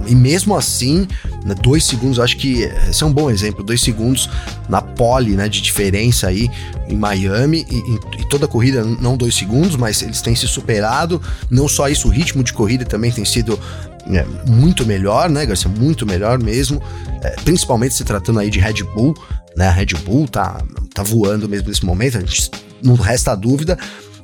E 0.05 0.13
mesmo 0.15 0.55
assim, 0.55 1.07
né, 1.43 1.55
dois 1.61 1.83
segundos, 1.83 2.19
acho 2.19 2.37
que 2.37 2.61
esse 2.89 3.03
é 3.03 3.05
um 3.05 3.13
bom 3.13 3.29
exemplo, 3.29 3.63
dois 3.63 3.81
segundos 3.81 4.29
na 4.69 4.81
pole, 4.81 5.31
né, 5.35 5.49
de 5.49 5.61
diferença 5.61 6.27
aí 6.27 6.49
em 6.87 6.95
Miami 6.95 7.65
e, 7.69 7.75
e- 7.75 8.21
e 8.21 8.29
toda 8.29 8.45
a 8.45 8.47
corrida, 8.47 8.83
não 8.83 9.17
dois 9.17 9.35
segundos, 9.35 9.75
mas 9.75 10.01
eles 10.01 10.21
têm 10.21 10.35
se 10.35 10.47
superado. 10.47 11.21
Não 11.49 11.67
só 11.67 11.89
isso, 11.89 12.07
o 12.07 12.11
ritmo 12.11 12.43
de 12.43 12.53
corrida 12.53 12.85
também 12.85 13.11
tem 13.11 13.25
sido 13.25 13.59
é, 14.07 14.23
muito 14.47 14.85
melhor, 14.85 15.29
né, 15.29 15.45
Garcia? 15.45 15.69
Muito 15.69 16.05
melhor 16.05 16.37
mesmo, 16.37 16.81
é, 17.23 17.29
principalmente 17.43 17.95
se 17.95 18.03
tratando 18.03 18.39
aí 18.39 18.49
de 18.51 18.59
Red 18.59 18.83
Bull, 18.93 19.15
né? 19.57 19.67
A 19.67 19.71
Red 19.71 19.87
Bull 20.05 20.27
tá, 20.27 20.61
tá 20.93 21.01
voando 21.01 21.49
mesmo 21.49 21.69
nesse 21.69 21.83
momento, 21.83 22.17
a 22.17 22.21
gente 22.21 22.51
não 22.83 22.93
resta 22.95 23.33
dúvida. 23.33 23.77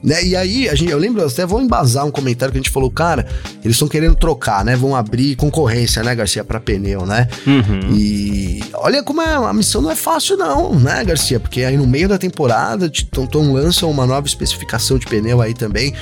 Né? 0.03 0.23
E 0.23 0.35
aí, 0.35 0.67
a 0.67 0.75
gente, 0.75 0.91
eu 0.91 0.97
lembro, 0.97 1.25
até 1.25 1.45
vou 1.45 1.61
embasar 1.61 2.05
um 2.05 2.11
comentário 2.11 2.51
que 2.51 2.57
a 2.57 2.61
gente 2.61 2.71
falou, 2.71 2.89
cara, 2.89 3.27
eles 3.63 3.75
estão 3.75 3.87
querendo 3.87 4.15
trocar, 4.15 4.65
né? 4.65 4.75
Vão 4.75 4.95
abrir 4.95 5.35
concorrência, 5.35 6.01
né, 6.03 6.15
Garcia, 6.15 6.43
para 6.43 6.59
pneu, 6.59 7.05
né? 7.05 7.27
Uhum. 7.45 7.95
E 7.95 8.63
olha 8.73 9.03
como 9.03 9.21
é, 9.21 9.35
a 9.35 9.53
missão 9.53 9.81
não 9.81 9.91
é 9.91 9.95
fácil 9.95 10.37
não, 10.37 10.73
né, 10.79 11.03
Garcia? 11.03 11.39
Porque 11.39 11.63
aí 11.63 11.77
no 11.77 11.85
meio 11.85 12.09
da 12.09 12.17
temporada, 12.17 12.91
Tom 13.11 13.27
Tom 13.27 13.53
lançam 13.53 13.89
uma 13.91 14.07
nova 14.07 14.25
especificação 14.25 14.97
de 14.97 15.05
pneu 15.05 15.41
aí 15.41 15.53
também, 15.53 15.93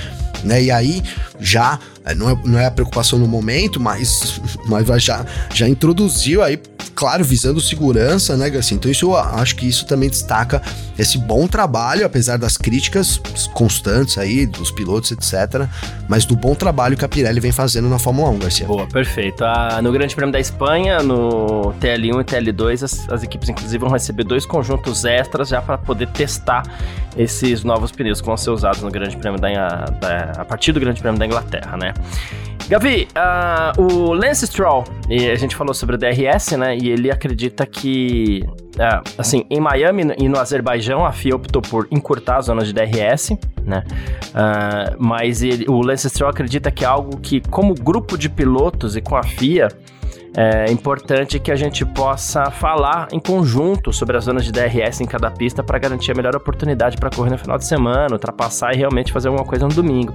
né? 0.42 0.62
E 0.62 0.70
aí 0.70 1.02
já 1.40 1.78
é, 2.04 2.14
não 2.14 2.30
é, 2.30 2.38
não 2.44 2.58
é 2.58 2.66
a 2.66 2.70
preocupação 2.70 3.18
no 3.18 3.28
momento, 3.28 3.78
mas, 3.78 4.40
mas 4.66 4.86
já, 5.02 5.24
já 5.52 5.68
introduziu 5.68 6.42
aí, 6.42 6.58
claro, 6.94 7.22
visando 7.24 7.60
segurança, 7.60 8.36
né, 8.36 8.48
Garcia? 8.48 8.74
Então 8.74 8.90
isso 8.90 9.06
eu 9.06 9.16
acho 9.16 9.54
que 9.56 9.66
isso 9.68 9.86
também 9.86 10.08
destaca 10.08 10.62
esse 10.98 11.18
bom 11.18 11.46
trabalho, 11.46 12.04
apesar 12.06 12.36
das 12.38 12.56
críticas 12.56 13.20
constantes 13.52 14.16
aí 14.18 14.46
dos 14.46 14.70
pilotos, 14.70 15.12
etc. 15.12 15.66
Mas 16.08 16.24
do 16.24 16.34
bom 16.36 16.54
trabalho 16.54 16.96
que 16.96 17.04
a 17.04 17.08
Pirelli 17.08 17.38
vem 17.40 17.52
fazendo 17.52 17.88
na 17.88 17.98
Fórmula 17.98 18.30
1, 18.30 18.38
Garcia. 18.38 18.66
Boa, 18.66 18.86
perfeito. 18.86 19.44
Ah, 19.44 19.80
no 19.82 19.92
Grande 19.92 20.14
Prêmio 20.14 20.32
da 20.32 20.40
Espanha, 20.40 21.02
no 21.02 21.72
TL1 21.80 22.20
e 22.20 22.24
TL2, 22.24 22.82
as, 22.82 23.08
as 23.10 23.22
equipes 23.22 23.48
inclusive 23.48 23.78
vão 23.78 23.90
receber 23.90 24.24
dois 24.24 24.44
conjuntos 24.46 25.04
extras 25.04 25.48
já 25.48 25.60
para 25.62 25.76
poder 25.78 26.08
testar 26.08 26.62
esses 27.16 27.64
novos 27.64 27.90
pneus 27.90 28.20
que 28.20 28.26
vão 28.26 28.36
ser 28.36 28.50
usados 28.50 28.80
no 28.82 28.90
Grande 28.90 29.16
Prêmio 29.16 29.40
da, 29.40 29.48
da- 29.48 30.32
a 30.38 30.44
partir 30.44 30.72
do 30.72 30.80
Grande 30.80 31.00
Prêmio 31.00 31.18
da 31.18 31.26
Inglaterra, 31.30 31.76
né? 31.76 31.94
Gavi, 32.68 33.08
ah, 33.16 33.72
o 33.76 34.12
Lance 34.12 34.46
Stroll, 34.46 34.84
e 35.08 35.28
a 35.28 35.34
gente 35.34 35.56
falou 35.56 35.74
sobre 35.74 35.96
o 35.96 35.98
DRS, 35.98 36.52
né? 36.56 36.76
E 36.76 36.88
ele 36.88 37.10
acredita 37.10 37.66
que, 37.66 38.44
ah, 38.78 39.02
assim, 39.18 39.44
em 39.50 39.58
Miami 39.58 40.14
e 40.16 40.28
no 40.28 40.38
Azerbaijão, 40.38 41.04
a 41.04 41.10
FIA 41.10 41.34
optou 41.34 41.60
por 41.60 41.88
encurtar 41.90 42.36
a 42.36 42.40
zona 42.42 42.62
de 42.64 42.72
DRS, 42.72 43.36
né? 43.64 43.82
Ah, 44.32 44.94
mas 44.98 45.42
ele- 45.42 45.66
o 45.68 45.80
Lance 45.82 46.08
Stroll 46.08 46.30
acredita 46.30 46.70
que 46.70 46.84
é 46.84 46.86
algo 46.86 47.16
que, 47.18 47.40
como 47.40 47.74
grupo 47.74 48.16
de 48.16 48.28
pilotos 48.28 48.94
e 48.96 49.00
com 49.00 49.16
a 49.16 49.22
FIA, 49.24 49.66
é 50.36 50.70
importante 50.70 51.40
que 51.40 51.50
a 51.50 51.56
gente 51.56 51.84
possa 51.84 52.52
falar 52.52 53.08
em 53.12 53.18
conjunto 53.18 53.92
sobre 53.92 54.16
as 54.16 54.24
zonas 54.26 54.44
de 54.44 54.52
DRS 54.52 55.02
em 55.02 55.06
cada 55.06 55.28
pista 55.28 55.60
para 55.60 55.76
garantir 55.76 56.12
a 56.12 56.14
melhor 56.14 56.36
oportunidade 56.36 56.96
para 56.98 57.10
correr 57.10 57.30
no 57.30 57.38
final 57.38 57.58
de 57.58 57.64
semana, 57.64 58.12
ultrapassar 58.12 58.72
e 58.72 58.76
realmente 58.76 59.12
fazer 59.12 59.26
alguma 59.26 59.44
coisa 59.44 59.66
no 59.66 59.74
domingo. 59.74 60.14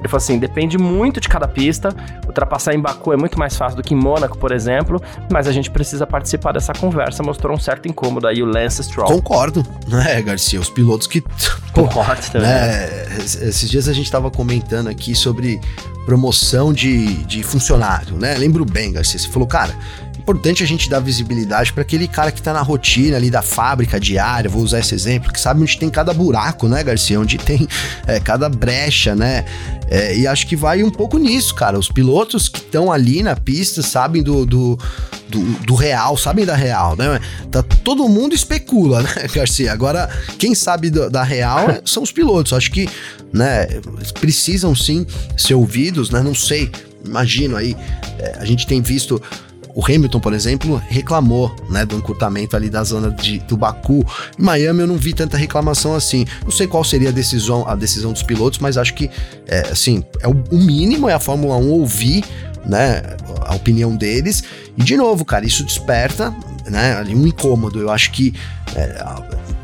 Ele 0.00 0.08
falou 0.08 0.16
assim: 0.18 0.38
depende 0.38 0.76
muito 0.76 1.20
de 1.20 1.28
cada 1.28 1.46
pista. 1.46 1.94
Ultrapassar 2.26 2.74
em 2.74 2.80
Baku 2.80 3.12
é 3.12 3.16
muito 3.16 3.38
mais 3.38 3.56
fácil 3.56 3.76
do 3.76 3.82
que 3.82 3.94
em 3.94 3.96
Mônaco, 3.96 4.36
por 4.38 4.50
exemplo, 4.52 5.00
mas 5.30 5.46
a 5.46 5.52
gente 5.52 5.70
precisa 5.70 6.06
participar 6.06 6.52
dessa 6.52 6.72
conversa. 6.72 7.22
Mostrou 7.22 7.54
um 7.54 7.60
certo 7.60 7.86
incômodo 7.88 8.26
aí 8.26 8.42
o 8.42 8.46
Lance 8.46 8.82
Stroll. 8.82 9.06
Concordo, 9.06 9.64
né, 9.86 10.20
Garcia? 10.22 10.58
Os 10.60 10.70
pilotos 10.70 11.06
que. 11.06 11.22
Concordo 11.72 12.22
também. 12.32 12.48
né, 12.48 12.88
es- 13.18 13.36
esses 13.40 13.70
dias 13.70 13.88
a 13.88 13.92
gente 13.92 14.10
tava 14.10 14.30
comentando 14.30 14.88
aqui 14.88 15.14
sobre 15.14 15.60
promoção 16.06 16.72
de, 16.72 17.06
de 17.24 17.42
funcionário, 17.42 18.16
né? 18.16 18.34
Lembro 18.36 18.64
bem, 18.64 18.92
Garcia. 18.92 19.18
Você 19.18 19.28
falou, 19.28 19.46
cara, 19.46 19.72
importante 20.20 20.62
a 20.62 20.66
gente 20.66 20.88
dar 20.88 21.00
visibilidade 21.00 21.72
para 21.72 21.80
aquele 21.82 22.06
cara 22.06 22.30
que 22.30 22.42
tá 22.42 22.52
na 22.52 22.60
rotina 22.60 23.16
ali 23.16 23.30
da 23.30 23.40
fábrica 23.40 23.98
diária, 23.98 24.50
vou 24.50 24.62
usar 24.62 24.80
esse 24.80 24.94
exemplo, 24.94 25.32
que 25.32 25.40
sabe 25.40 25.62
onde 25.62 25.78
tem 25.78 25.88
cada 25.88 26.12
buraco, 26.12 26.68
né, 26.68 26.84
Garcia? 26.84 27.18
Onde 27.18 27.38
tem 27.38 27.66
é, 28.06 28.20
cada 28.20 28.48
brecha, 28.48 29.16
né? 29.16 29.46
É, 29.88 30.16
e 30.16 30.26
acho 30.26 30.46
que 30.46 30.54
vai 30.54 30.84
um 30.84 30.90
pouco 30.90 31.18
nisso, 31.18 31.54
cara. 31.54 31.78
Os 31.78 31.88
pilotos 31.88 32.48
que 32.48 32.58
estão 32.58 32.92
ali 32.92 33.22
na 33.22 33.34
pista 33.34 33.82
sabem 33.82 34.22
do, 34.22 34.44
do, 34.44 34.78
do, 35.28 35.40
do, 35.64 35.74
real, 35.74 36.16
sabem 36.16 36.44
da 36.44 36.54
real, 36.54 36.94
né? 36.96 37.18
Tá, 37.50 37.62
todo 37.62 38.06
mundo 38.08 38.34
especula, 38.34 39.02
né, 39.02 39.10
Garcia? 39.34 39.72
Agora, 39.72 40.08
quem 40.38 40.54
sabe 40.54 40.90
do, 40.90 41.08
da 41.08 41.24
real 41.24 41.66
são 41.84 42.02
os 42.02 42.12
pilotos. 42.12 42.52
Acho 42.52 42.70
que, 42.70 42.88
né, 43.32 43.66
precisam 44.20 44.76
sim 44.76 45.06
ser 45.36 45.54
ouvidos, 45.54 46.10
né? 46.10 46.22
Não 46.22 46.34
sei, 46.34 46.70
imagino 47.04 47.56
aí, 47.56 47.74
é, 48.18 48.36
a 48.38 48.44
gente 48.44 48.66
tem 48.66 48.82
visto 48.82 49.20
o 49.74 49.84
Hamilton, 49.84 50.20
por 50.20 50.32
exemplo, 50.32 50.82
reclamou, 50.88 51.54
né, 51.68 51.84
do 51.84 51.96
encurtamento 51.96 52.56
ali 52.56 52.68
da 52.68 52.82
zona 52.82 53.10
de, 53.10 53.38
do 53.40 53.56
Baku. 53.56 54.04
Em 54.38 54.42
Miami 54.42 54.80
eu 54.80 54.86
não 54.86 54.96
vi 54.96 55.12
tanta 55.12 55.36
reclamação 55.36 55.94
assim. 55.94 56.26
Não 56.42 56.50
sei 56.50 56.66
qual 56.66 56.84
seria 56.84 57.10
a 57.10 57.12
decisão, 57.12 57.66
a 57.66 57.74
decisão 57.74 58.12
dos 58.12 58.22
pilotos, 58.22 58.58
mas 58.58 58.76
acho 58.76 58.94
que, 58.94 59.10
é, 59.46 59.60
assim, 59.70 60.04
é 60.20 60.28
o, 60.28 60.44
o 60.50 60.58
mínimo 60.58 61.08
é 61.08 61.14
a 61.14 61.20
Fórmula 61.20 61.56
1 61.56 61.70
ouvir, 61.70 62.24
né, 62.66 63.02
a 63.42 63.54
opinião 63.54 63.96
deles. 63.96 64.42
E 64.76 64.82
de 64.82 64.96
novo, 64.96 65.24
cara, 65.24 65.44
isso 65.46 65.64
desperta, 65.64 66.34
né, 66.70 67.02
um 67.08 67.26
incômodo. 67.26 67.80
Eu 67.80 67.90
acho 67.90 68.10
que 68.12 68.34
é, 68.74 69.04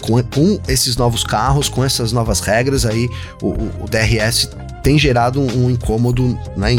com, 0.02 0.22
com, 0.22 0.60
esses 0.68 0.96
novos 0.96 1.24
carros, 1.24 1.68
com 1.68 1.84
essas 1.84 2.12
novas 2.12 2.40
regras 2.40 2.84
aí, 2.84 3.08
o, 3.40 3.52
o 3.82 3.88
DRS 3.88 4.50
tem 4.82 4.98
gerado 4.98 5.40
um, 5.40 5.64
um 5.64 5.70
incômodo, 5.70 6.38
né? 6.56 6.76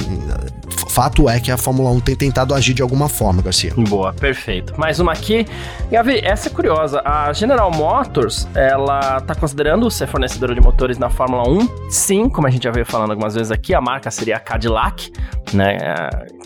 Fato 0.89 1.29
é 1.29 1.39
que 1.39 1.51
a 1.51 1.57
Fórmula 1.57 1.91
1 1.91 1.99
tem 1.99 2.15
tentado 2.15 2.53
agir 2.53 2.73
de 2.73 2.81
alguma 2.81 3.09
forma, 3.09 3.41
Garcia. 3.41 3.73
Boa, 3.75 4.13
perfeito. 4.13 4.73
Mais 4.79 4.99
uma 4.99 5.11
aqui. 5.11 5.45
Gavi, 5.91 6.21
essa 6.23 6.47
é 6.47 6.51
curiosa. 6.51 7.01
A 7.03 7.31
General 7.33 7.69
Motors, 7.69 8.47
ela 8.55 9.19
tá 9.21 9.35
considerando 9.35 9.91
ser 9.91 10.07
fornecedora 10.07 10.55
de 10.55 10.61
motores 10.61 10.97
na 10.97 11.09
Fórmula 11.09 11.47
1? 11.49 11.89
Sim, 11.89 12.29
como 12.29 12.47
a 12.47 12.49
gente 12.49 12.63
já 12.63 12.71
veio 12.71 12.85
falando 12.85 13.11
algumas 13.11 13.35
vezes 13.35 13.51
aqui, 13.51 13.73
a 13.73 13.81
marca 13.81 14.09
seria 14.09 14.37
a 14.37 14.39
Cadillac, 14.39 15.11
né? 15.53 15.77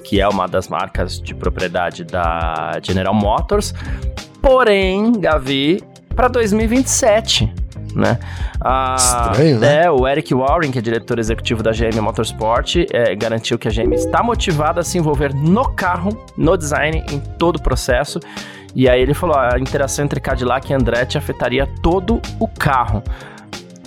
Que 0.03 0.19
é 0.19 0.27
uma 0.27 0.47
das 0.47 0.67
marcas 0.67 1.21
de 1.21 1.35
propriedade 1.35 2.03
da 2.03 2.73
General 2.81 3.13
Motors. 3.13 3.70
Porém, 4.41 5.13
Gavi, 5.13 5.81
para 6.15 6.27
2027 6.27 7.61
né? 7.95 8.19
Ah, 8.59 8.95
Estranho, 8.97 9.59
né? 9.59 9.85
É, 9.85 9.91
o 9.91 10.07
Eric 10.07 10.33
Warren, 10.33 10.71
que 10.71 10.79
é 10.79 10.81
diretor 10.81 11.19
executivo 11.19 11.63
da 11.63 11.71
GM 11.71 11.99
Motorsport, 12.01 12.75
é, 12.91 13.15
garantiu 13.15 13.57
que 13.57 13.67
a 13.67 13.71
GM 13.71 13.93
está 13.93 14.23
motivada 14.23 14.81
a 14.81 14.83
se 14.83 14.97
envolver 14.97 15.33
no 15.33 15.73
carro, 15.73 16.25
no 16.37 16.57
design, 16.57 17.03
em 17.11 17.19
todo 17.19 17.57
o 17.57 17.61
processo. 17.61 18.19
E 18.73 18.87
aí 18.87 19.01
ele 19.01 19.13
falou, 19.13 19.35
a 19.37 19.59
interação 19.59 20.05
entre 20.05 20.19
Cadillac 20.19 20.71
e 20.71 20.73
Andretti 20.73 21.17
afetaria 21.17 21.67
todo 21.81 22.21
o 22.39 22.47
carro. 22.47 23.03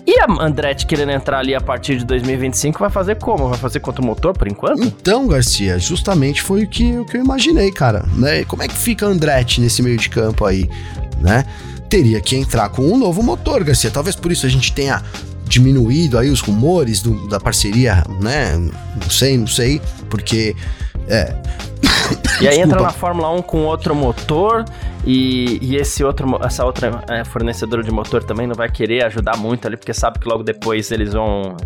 E 0.06 0.20
a 0.20 0.26
Andretti 0.44 0.86
querendo 0.86 1.12
entrar 1.12 1.38
ali 1.38 1.54
a 1.54 1.60
partir 1.60 1.96
de 1.96 2.04
2025 2.04 2.78
vai 2.78 2.90
fazer 2.90 3.16
como? 3.16 3.48
Vai 3.48 3.58
fazer 3.58 3.80
contra 3.80 4.02
o 4.02 4.04
motor 4.04 4.36
por 4.36 4.46
enquanto? 4.46 4.82
Então, 4.82 5.26
Garcia, 5.26 5.78
justamente 5.78 6.42
foi 6.42 6.64
o 6.64 6.68
que, 6.68 6.98
o 6.98 7.06
que 7.06 7.16
eu 7.16 7.24
imaginei, 7.24 7.72
cara. 7.72 8.04
Né? 8.14 8.44
Como 8.44 8.62
é 8.62 8.68
que 8.68 8.76
fica 8.76 9.06
a 9.06 9.08
Andretti 9.08 9.60
nesse 9.60 9.82
meio 9.82 9.96
de 9.96 10.10
campo 10.10 10.44
aí, 10.44 10.68
né? 11.20 11.44
teria 11.94 12.20
que 12.20 12.34
entrar 12.34 12.70
com 12.70 12.82
um 12.82 12.98
novo 12.98 13.22
motor, 13.22 13.62
Garcia. 13.62 13.88
Talvez 13.88 14.16
por 14.16 14.32
isso 14.32 14.44
a 14.46 14.48
gente 14.48 14.72
tenha 14.72 15.00
diminuído 15.44 16.18
aí 16.18 16.28
os 16.28 16.40
rumores 16.40 17.00
do, 17.00 17.28
da 17.28 17.38
parceria, 17.38 18.02
né? 18.20 18.56
Não 19.00 19.08
sei, 19.08 19.38
não 19.38 19.46
sei, 19.46 19.80
porque 20.10 20.56
é. 21.06 21.34
E 22.40 22.48
aí 22.48 22.58
entra 22.60 22.80
na 22.82 22.90
Fórmula 22.90 23.30
1 23.30 23.42
com 23.42 23.64
outro 23.64 23.94
motor 23.94 24.64
e, 25.06 25.58
e 25.60 25.76
esse 25.76 26.02
outro, 26.02 26.38
essa 26.42 26.64
outra 26.64 27.04
é, 27.08 27.24
fornecedora 27.24 27.82
de 27.82 27.90
motor 27.90 28.24
também 28.24 28.46
não 28.46 28.54
vai 28.54 28.70
querer 28.70 29.04
ajudar 29.04 29.36
muito 29.36 29.66
ali, 29.66 29.76
porque 29.76 29.92
sabe 29.92 30.18
que 30.18 30.28
logo 30.28 30.42
depois 30.42 30.90
eles 30.90 31.12
vão 31.12 31.56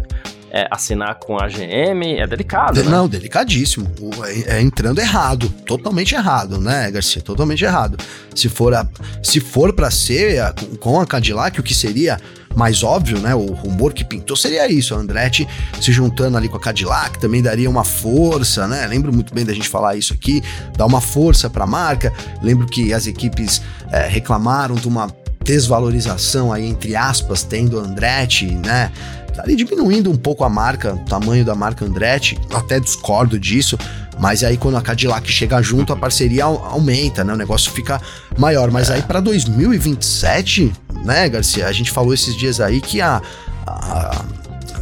é, 0.50 0.66
assinar 0.70 1.16
com 1.16 1.36
a 1.36 1.46
GM 1.46 2.18
é 2.18 2.26
delicado. 2.26 2.74
De, 2.74 2.82
né? 2.82 2.90
Não, 2.90 3.08
delicadíssimo. 3.08 3.90
É, 4.24 4.56
é, 4.56 4.60
entrando 4.60 4.98
errado, 4.98 5.48
totalmente 5.66 6.14
errado, 6.14 6.60
né, 6.60 6.90
Garcia? 6.90 7.22
Totalmente 7.22 7.64
errado. 7.64 7.96
Se 8.34 8.48
for 8.48 8.74
a, 8.74 8.86
se 9.22 9.40
for 9.40 9.72
para 9.72 9.90
ser 9.90 10.40
a, 10.40 10.54
com 10.80 11.00
a 11.00 11.06
Cadillac, 11.06 11.58
o 11.60 11.62
que 11.62 11.74
seria 11.74 12.18
mais 12.54 12.82
óbvio, 12.82 13.18
né? 13.18 13.34
O 13.34 13.52
rumor 13.52 13.92
que 13.92 14.04
pintou 14.04 14.36
seria 14.36 14.70
isso. 14.70 14.94
A 14.94 14.98
Andretti 14.98 15.46
se 15.80 15.92
juntando 15.92 16.36
ali 16.36 16.48
com 16.48 16.56
a 16.56 16.60
Cadillac 16.60 17.18
também 17.18 17.42
daria 17.42 17.68
uma 17.68 17.84
força, 17.84 18.66
né? 18.66 18.86
Lembro 18.86 19.12
muito 19.12 19.34
bem 19.34 19.44
da 19.44 19.52
gente 19.52 19.68
falar 19.68 19.96
isso 19.96 20.12
aqui, 20.12 20.42
dar 20.76 20.86
uma 20.86 21.00
força 21.00 21.48
para 21.48 21.64
a 21.64 21.66
marca. 21.66 22.12
Lembro 22.42 22.66
que 22.66 22.92
as 22.92 23.06
equipes 23.06 23.62
é, 23.92 24.08
reclamaram 24.08 24.74
de 24.74 24.88
uma 24.88 25.08
desvalorização 25.44 26.52
aí, 26.52 26.66
entre 26.66 26.94
aspas, 26.94 27.42
tendo 27.42 27.78
Andretti, 27.78 28.46
né? 28.46 28.92
Tá 29.38 29.44
ali 29.44 29.54
diminuindo 29.54 30.10
um 30.10 30.16
pouco 30.16 30.42
a 30.42 30.48
marca, 30.48 30.94
o 30.94 30.98
tamanho 31.04 31.44
da 31.44 31.54
marca 31.54 31.84
Andretti, 31.84 32.36
até 32.52 32.80
discordo 32.80 33.38
disso, 33.38 33.78
mas 34.18 34.42
aí 34.42 34.56
quando 34.56 34.76
a 34.76 34.82
Cadillac 34.82 35.30
chega 35.30 35.62
junto, 35.62 35.92
a 35.92 35.96
parceria 35.96 36.42
aumenta, 36.44 37.22
né? 37.22 37.32
O 37.32 37.36
negócio 37.36 37.70
fica 37.70 38.00
maior. 38.36 38.68
Mas 38.72 38.90
é. 38.90 38.94
aí 38.94 39.02
para 39.02 39.20
2027, 39.20 40.72
né, 41.04 41.28
Garcia? 41.28 41.68
A 41.68 41.72
gente 41.72 41.92
falou 41.92 42.12
esses 42.12 42.34
dias 42.34 42.60
aí 42.60 42.80
que 42.80 43.00
a, 43.00 43.22
a 43.64 44.24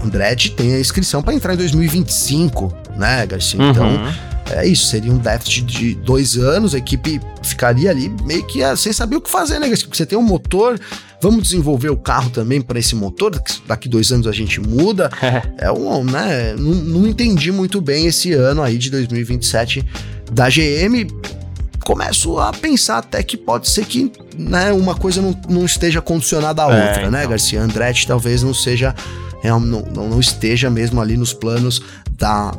Andretti 0.02 0.50
tem 0.52 0.74
a 0.74 0.80
inscrição 0.80 1.22
para 1.22 1.34
entrar 1.34 1.52
em 1.52 1.58
2025, 1.58 2.72
né, 2.96 3.26
Garcia? 3.26 3.60
Uhum. 3.60 4.14
É 4.50 4.66
isso, 4.66 4.86
seria 4.86 5.12
um 5.12 5.18
déficit 5.18 5.62
de 5.62 5.94
dois 5.94 6.36
anos, 6.36 6.74
a 6.74 6.78
equipe 6.78 7.20
ficaria 7.42 7.90
ali 7.90 8.08
meio 8.24 8.46
que 8.46 8.62
ah, 8.62 8.76
sem 8.76 8.92
saber 8.92 9.16
o 9.16 9.20
que 9.20 9.30
fazer, 9.30 9.58
né? 9.58 9.68
Porque 9.68 9.96
você 9.96 10.06
tem 10.06 10.16
um 10.16 10.22
motor, 10.22 10.78
vamos 11.20 11.42
desenvolver 11.42 11.90
o 11.90 11.96
carro 11.96 12.30
também 12.30 12.60
para 12.60 12.78
esse 12.78 12.94
motor, 12.94 13.40
daqui 13.66 13.88
dois 13.88 14.12
anos 14.12 14.26
a 14.26 14.32
gente 14.32 14.60
muda. 14.60 15.10
é 15.58 15.70
um, 15.70 16.04
né? 16.04 16.54
Não, 16.56 16.74
não 16.74 17.06
entendi 17.06 17.50
muito 17.50 17.80
bem 17.80 18.06
esse 18.06 18.32
ano 18.32 18.62
aí 18.62 18.78
de 18.78 18.90
2027 18.90 19.84
da 20.30 20.48
GM 20.48 21.06
começo 21.86 22.40
a 22.40 22.52
pensar 22.52 22.98
até 22.98 23.22
que 23.22 23.36
pode 23.36 23.70
ser 23.70 23.84
que 23.84 24.10
né, 24.36 24.72
uma 24.72 24.96
coisa 24.96 25.22
não, 25.22 25.40
não 25.48 25.64
esteja 25.64 26.02
condicionada 26.02 26.64
à 26.64 26.64
é, 26.64 26.84
outra, 26.88 27.10
né, 27.10 27.20
então. 27.20 27.30
Garcia? 27.30 27.62
Andretti 27.62 28.08
talvez 28.08 28.42
não 28.42 28.52
seja, 28.52 28.92
não, 29.44 29.60
não, 29.60 30.08
não 30.08 30.18
esteja 30.18 30.68
mesmo 30.68 31.00
ali 31.00 31.16
nos 31.16 31.32
planos 31.32 31.80
da, 32.16 32.50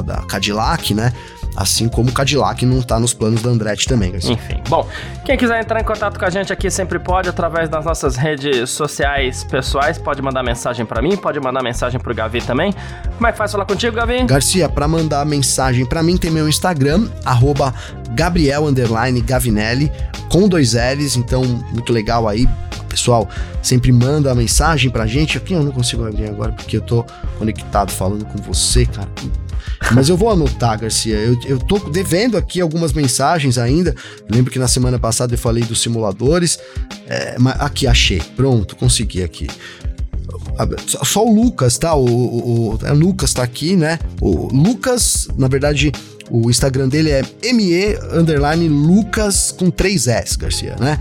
da 0.00 0.16
Cadillac, 0.22 0.94
né? 0.94 1.12
Assim 1.56 1.88
como 1.88 2.10
o 2.10 2.12
Cadillac 2.12 2.64
não 2.64 2.80
tá 2.80 2.98
nos 2.98 3.12
planos 3.12 3.42
da 3.42 3.50
Andretti 3.50 3.86
também, 3.86 4.12
Garcia. 4.12 4.32
Enfim. 4.32 4.62
Bom, 4.68 4.88
quem 5.24 5.36
quiser 5.36 5.60
entrar 5.60 5.80
em 5.80 5.84
contato 5.84 6.18
com 6.18 6.24
a 6.24 6.30
gente 6.30 6.52
aqui 6.52 6.70
sempre 6.70 6.98
pode, 6.98 7.28
através 7.28 7.68
das 7.68 7.84
nossas 7.84 8.16
redes 8.16 8.70
sociais 8.70 9.44
pessoais. 9.44 9.98
Pode 9.98 10.22
mandar 10.22 10.42
mensagem 10.42 10.86
para 10.86 11.02
mim, 11.02 11.16
pode 11.16 11.40
mandar 11.40 11.62
mensagem 11.62 12.00
pro 12.00 12.14
Gavi 12.14 12.40
também. 12.40 12.72
Como 13.16 13.26
é 13.26 13.32
que 13.32 13.38
faz 13.38 13.52
falar 13.52 13.64
contigo, 13.64 13.96
Gavi? 13.96 14.24
Garcia, 14.24 14.68
para 14.68 14.86
mandar 14.86 15.24
mensagem 15.26 15.84
para 15.84 16.02
mim 16.02 16.16
tem 16.16 16.30
meu 16.30 16.48
Instagram, 16.48 17.08
arroba 17.24 17.74
Gabriel 18.10 18.64
Gavinelli, 19.24 19.90
com 20.28 20.48
dois 20.48 20.74
L's, 20.74 21.16
então 21.16 21.42
muito 21.72 21.92
legal 21.92 22.28
aí 22.28 22.48
pessoal 22.90 23.28
sempre 23.62 23.92
manda 23.92 24.32
a 24.32 24.34
mensagem 24.34 24.90
pra 24.90 25.06
gente. 25.06 25.38
Aqui 25.38 25.54
eu 25.54 25.62
não 25.62 25.70
consigo 25.70 26.06
abrir 26.06 26.28
agora 26.28 26.52
porque 26.52 26.76
eu 26.76 26.80
tô 26.80 27.04
conectado 27.38 27.92
falando 27.92 28.24
com 28.26 28.38
você, 28.38 28.84
cara. 28.84 29.08
Mas 29.94 30.08
eu 30.08 30.16
vou 30.16 30.30
anotar, 30.30 30.78
Garcia. 30.78 31.16
Eu, 31.16 31.38
eu 31.44 31.58
tô 31.58 31.78
devendo 31.78 32.36
aqui 32.36 32.60
algumas 32.60 32.92
mensagens 32.92 33.58
ainda. 33.58 33.94
Lembro 34.30 34.50
que 34.50 34.58
na 34.58 34.68
semana 34.68 34.98
passada 34.98 35.34
eu 35.34 35.38
falei 35.38 35.64
dos 35.64 35.80
simuladores. 35.80 36.58
É, 37.08 37.36
aqui, 37.58 37.86
achei. 37.86 38.20
Pronto, 38.36 38.76
consegui 38.76 39.22
aqui. 39.22 39.48
Só 40.86 41.26
o 41.26 41.34
Lucas, 41.34 41.78
tá? 41.78 41.94
O, 41.94 42.04
o, 42.04 42.74
o 42.74 42.78
é, 42.84 42.92
Lucas 42.92 43.32
tá 43.32 43.42
aqui, 43.42 43.76
né? 43.76 43.98
O 44.20 44.54
Lucas, 44.54 45.28
na 45.36 45.48
verdade, 45.48 45.92
o 46.30 46.48
Instagram 46.50 46.88
dele 46.88 47.10
é 47.10 47.22
ME 47.52 47.96
Lucas 48.68 49.52
com 49.52 49.70
3 49.70 50.06
S, 50.06 50.38
Garcia, 50.38 50.76
né? 50.78 50.98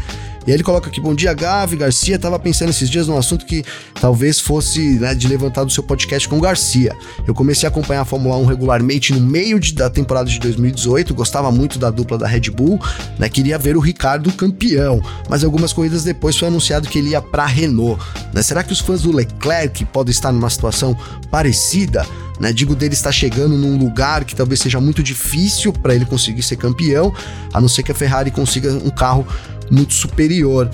E 0.49 0.51
aí 0.51 0.55
ele 0.55 0.63
coloca 0.63 0.89
aqui: 0.89 0.99
Bom 0.99 1.13
dia, 1.13 1.31
Gavi, 1.31 1.75
Garcia. 1.75 2.17
Tava 2.17 2.39
pensando 2.39 2.69
esses 2.69 2.89
dias 2.89 3.07
num 3.07 3.15
assunto 3.15 3.45
que 3.45 3.63
talvez 4.01 4.39
fosse 4.39 4.97
né, 4.97 5.13
de 5.13 5.27
levantar 5.27 5.63
do 5.63 5.69
seu 5.69 5.83
podcast 5.83 6.27
com 6.27 6.39
o 6.39 6.41
Garcia. 6.41 6.91
Eu 7.27 7.35
comecei 7.35 7.67
a 7.67 7.69
acompanhar 7.69 8.01
a 8.01 8.05
Fórmula 8.05 8.35
1 8.37 8.45
regularmente 8.45 9.13
no 9.13 9.19
meio 9.19 9.59
de, 9.59 9.75
da 9.75 9.91
temporada 9.91 10.27
de 10.27 10.39
2018, 10.39 11.13
gostava 11.13 11.51
muito 11.51 11.77
da 11.77 11.91
dupla 11.91 12.17
da 12.17 12.27
Red 12.27 12.49
Bull, 12.49 12.79
né? 13.19 13.29
Queria 13.29 13.59
ver 13.59 13.77
o 13.77 13.79
Ricardo 13.79 14.31
campeão, 14.31 14.99
mas 15.29 15.43
algumas 15.43 15.71
corridas 15.71 16.03
depois 16.03 16.35
foi 16.35 16.47
anunciado 16.47 16.89
que 16.89 16.97
ele 16.97 17.09
ia 17.09 17.21
para 17.21 17.45
Renault. 17.45 18.03
Né? 18.33 18.41
Será 18.41 18.63
que 18.63 18.73
os 18.73 18.79
fãs 18.79 19.03
do 19.03 19.15
Leclerc 19.15 19.85
podem 19.85 20.09
estar 20.09 20.31
numa 20.31 20.49
situação 20.49 20.97
parecida? 21.29 22.03
Né? 22.39 22.53
Digo 22.53 22.75
dele 22.75 22.93
estar 22.93 23.11
chegando 23.11 23.57
num 23.57 23.77
lugar 23.77 24.23
que 24.23 24.35
talvez 24.35 24.59
seja 24.59 24.79
muito 24.79 25.03
difícil 25.03 25.73
para 25.73 25.93
ele 25.93 26.05
conseguir 26.05 26.43
ser 26.43 26.55
campeão, 26.55 27.13
a 27.53 27.59
não 27.59 27.67
ser 27.67 27.83
que 27.83 27.91
a 27.91 27.95
Ferrari 27.95 28.31
consiga 28.31 28.71
um 28.71 28.89
carro 28.89 29.27
muito 29.69 29.93
superior. 29.93 30.69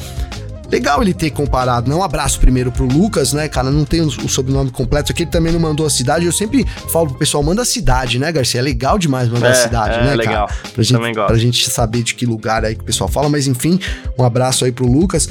Legal 0.72 1.02
ele 1.02 1.14
ter 1.14 1.30
comparado, 1.32 1.90
né? 1.90 1.96
Um 1.96 2.04
abraço 2.04 2.40
primeiro 2.40 2.72
pro 2.72 2.86
Lucas, 2.86 3.34
né, 3.34 3.48
cara? 3.48 3.70
Não 3.72 3.86
tem 3.86 4.02
o, 4.02 4.10
sobrenome 4.30 4.72
completo 4.72 5.12
aqui, 5.12 5.24
ele 5.24 5.32
também 5.32 5.52
não 5.54 5.60
mandou 5.60 5.86
a 5.86 5.90
cidade. 5.90 6.26
Eu 6.26 6.32
sempre 6.32 6.66
falo 6.92 7.08
pro 7.10 7.20
pessoal, 7.20 7.44
manda 7.44 7.62
a 7.62 7.66
cidade, 7.66 8.20
né, 8.20 8.32
Garcia? 8.32 8.60
É 8.60 8.64
legal 8.64 8.98
demais 8.98 9.30
mandar 9.30 9.48
É, 9.50 9.52
a 9.52 9.56
cidade, 9.56 9.96
é 10.00 10.04
né, 10.04 10.16
legal. 10.16 10.48
cara? 10.48 10.60
Pra 10.74 10.84
gente, 10.84 10.94
Também 10.94 11.14
gosto. 11.14 11.28
pra 11.28 11.38
gente 11.38 11.70
saber 11.70 12.04
de 12.04 12.16
que 12.16 12.26
lugar 12.26 12.66
aí 12.66 12.76
que 12.76 12.82
o 12.82 12.86
pessoal 12.86 13.10
fala, 13.10 13.30
mas 13.30 13.48
enfim, 13.48 13.80
um 14.18 14.24
abraço 14.24 14.66
aí 14.66 14.72
pro 14.72 14.86
Lucas. 14.86 15.30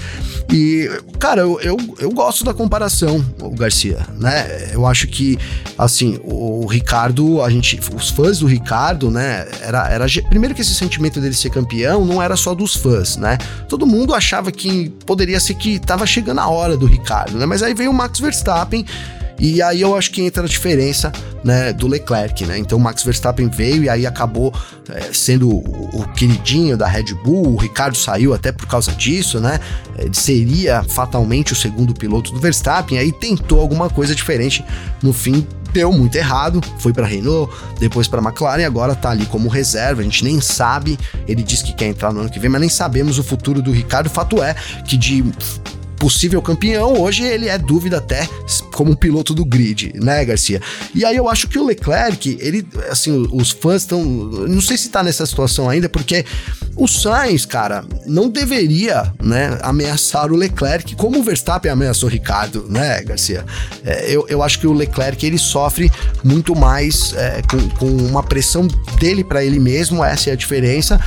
E, 0.53 0.91
cara, 1.19 1.43
eu, 1.43 1.61
eu, 1.61 1.77
eu 1.99 2.11
gosto 2.11 2.45
da 2.45 2.55
comparação, 2.55 3.25
o 3.41 3.51
Garcia, 3.51 3.99
né? 4.19 4.71
Eu 4.73 4.87
acho 4.87 5.07
que, 5.07 5.39
assim, 5.77 6.19
o 6.23 6.67
Ricardo, 6.67 7.43
a 7.43 7.51
gente, 7.51 7.81
os 7.95 8.11
fãs 8.11 8.39
do 8.39 8.47
Ricardo, 8.47 9.11
né? 9.11 9.47
Era, 9.61 9.89
era 9.89 10.07
primeiro 10.29 10.55
que 10.55 10.61
esse 10.63 10.75
sentimento 10.75 11.21
dele 11.21 11.35
ser 11.35 11.51
campeão 11.51 12.05
não 12.05 12.23
era 12.23 12.37
só 12.37 12.55
dos 12.55 12.75
fãs, 12.77 13.17
né? 13.17 13.39
Todo 13.69 13.87
mundo 13.87 14.15
achava 14.15 14.51
que 14.53 14.91
poderia 15.07 15.24
ser 15.41 15.55
que 15.55 15.79
tava 15.79 16.07
chegando 16.07 16.41
a 16.41 16.49
hora 16.49 16.77
do 16.77 16.87
Ricardo, 16.87 17.39
né? 17.39 17.47
Mas 17.47 17.63
aí 17.63 17.75
veio 17.75 17.91
o 17.91 17.95
Max 17.95 18.19
Verstappen. 18.19 18.85
E 19.39 19.61
aí 19.61 19.81
eu 19.81 19.97
acho 19.97 20.13
que 20.13 20.23
entra 20.23 20.45
a 20.45 20.47
diferença, 20.47 21.13
né, 21.43 21.73
do 21.73 21.89
Leclerc, 21.89 22.47
né? 22.47 22.57
Então 22.57 22.79
o 22.79 22.81
Max 22.81 23.03
Verstappen 23.03 23.49
veio 23.49 23.83
e 23.83 23.89
aí 23.89 24.07
acabou 24.07 24.55
é, 24.89 25.13
sendo 25.13 25.51
o, 25.51 25.91
o 25.93 26.09
queridinho 26.13 26.77
da 26.77 26.87
Red 26.87 27.13
Bull, 27.25 27.55
o 27.55 27.57
Ricardo 27.57 27.97
saiu 27.97 28.33
até 28.33 28.53
por 28.53 28.67
causa 28.67 28.93
disso, 28.93 29.41
né? 29.41 29.59
Ele 29.99 30.15
seria 30.15 30.85
fatalmente 30.85 31.53
o 31.53 31.57
segundo 31.57 31.93
piloto 31.93 32.33
do 32.33 32.39
Verstappen, 32.39 32.97
aí 32.97 33.11
tentou 33.11 33.61
alguma 33.61 33.91
coisa 33.91 34.15
diferente, 34.15 34.65
no 35.03 35.13
fim 35.13 35.45
deu 35.75 35.93
muito 35.93 36.15
errado, 36.15 36.61
foi 36.79 36.93
para 36.93 37.05
Renault, 37.05 37.53
depois 37.81 38.07
para 38.07 38.23
McLaren, 38.23 38.65
agora 38.65 38.95
tá 38.95 39.11
ali 39.11 39.27
como 39.27 39.49
reserva, 39.49 40.01
a 40.01 40.05
gente 40.05 40.23
nem 40.23 40.41
sabe, 40.41 40.97
ele 41.27 41.43
disse 41.43 41.65
que 41.65 41.73
quer 41.73 41.87
entrar 41.87 42.13
no 42.13 42.21
ano 42.21 42.31
que 42.31 42.39
vem, 42.39 42.49
mas 42.49 42.61
nem 42.61 42.71
sabemos 42.71 43.19
o 43.19 43.25
futuro 43.25 43.61
do 43.61 43.73
Ricardo, 43.73 44.09
fato 44.09 44.41
é 44.41 44.55
que 44.87 44.97
de 44.97 45.25
possível 45.99 46.41
campeão, 46.43 47.01
hoje 47.01 47.25
ele 47.25 47.49
é 47.49 47.59
dúvida 47.59 47.99
até 47.99 48.29
como 48.73 48.93
um 48.93 48.97
piloto 48.97 49.35
do 49.35 49.45
grid, 49.45 49.93
né, 49.95 50.25
Garcia? 50.25 50.61
E 50.95 51.05
aí 51.05 51.17
eu 51.17 51.29
acho 51.29 51.49
que 51.49 51.59
o 51.59 51.65
Leclerc, 51.65 52.37
ele, 52.41 52.67
assim, 52.91 53.27
os 53.33 53.51
fãs 53.51 53.83
estão, 53.83 54.05
não 54.05 54.61
sei 54.61 54.77
se 54.77 54.89
tá 54.89 55.03
nessa 55.03 55.25
situação 55.27 55.69
ainda, 55.69 55.89
porque 55.89 56.25
o 56.77 56.89
Sainz, 56.89 57.47
cara, 57.47 57.85
não 58.07 58.29
deveria, 58.29 59.13
né, 59.23 59.59
ameaçar 59.63 60.31
o 60.33 60.37
Leclerc 60.37 60.97
como 60.97 61.19
o 61.19 61.23
Verstappen 61.23 61.71
ameaçou 61.71 62.09
o 62.09 62.13
Ricardo, 62.13 62.67
né, 62.69 63.03
Garcia? 63.03 63.45
É, 63.85 64.11
eu, 64.11 64.27
eu 64.29 64.43
acho 64.43 64.59
que 64.59 64.67
o 64.67 64.73
Leclerc, 64.73 65.25
ele 65.25 65.39
sofre 65.39 65.91
muito 66.23 66.55
mais 66.57 67.15
é, 67.15 67.43
com, 67.43 67.69
com 67.71 67.87
uma 67.87 68.23
pressão 68.23 68.67
dele 68.99 69.23
para 69.23 69.45
ele 69.45 69.59
mesmo, 69.59 70.05
essa 70.05 70.31
é 70.31 70.33
a 70.33 70.37
diferença, 70.37 71.01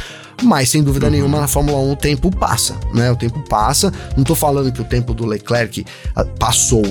mas 0.43 0.69
sem 0.69 0.83
dúvida 0.83 1.09
nenhuma 1.09 1.39
na 1.41 1.47
Fórmula 1.47 1.77
1 1.79 1.91
o 1.91 1.95
tempo 1.95 2.29
passa, 2.31 2.75
né? 2.93 3.11
O 3.11 3.15
tempo 3.15 3.39
passa. 3.49 3.91
Não 4.15 4.23
tô 4.23 4.35
falando 4.35 4.71
que 4.71 4.81
o 4.81 4.85
tempo 4.85 5.13
do 5.13 5.25
Leclerc 5.25 5.85
ah, 6.15 6.23
passou, 6.25 6.83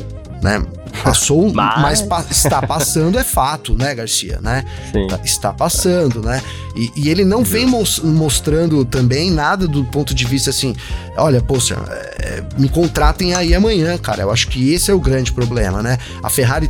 né? 0.43 0.63
Passou, 1.05 1.53
Mas- 1.53 1.83
mas, 1.83 2.03
pa- 2.03 2.25
está 2.31 2.63
passando 2.63 3.19
é 3.19 3.23
fato, 3.25 3.75
né, 3.77 3.95
Garcia, 3.95 4.39
né? 4.41 4.65
Sim. 4.91 5.07
Tá- 5.09 5.21
Está 5.23 5.53
passando, 5.53 6.23
né? 6.23 6.41
E, 6.75 6.91
e 6.97 7.09
ele 7.11 7.23
não 7.23 7.45
vem 7.45 7.67
mos- 7.67 7.99
mostrando 7.99 8.83
também 8.83 9.31
nada 9.31 9.69
do 9.69 9.85
ponto 9.85 10.15
de 10.15 10.25
vista 10.25 10.49
assim, 10.49 10.75
olha, 11.19 11.43
poxa, 11.43 11.77
é, 12.19 12.43
me 12.57 12.67
contratem 12.71 13.35
aí 13.35 13.55
amanhã, 13.55 13.99
cara. 13.99 14.23
Eu 14.23 14.31
acho 14.31 14.49
que 14.49 14.73
esse 14.73 14.91
é 14.91 14.95
o 14.95 14.99
grande 15.01 15.33
problema, 15.33 15.83
né? 15.83 15.99
A 16.23 16.31
Ferrari 16.31 16.67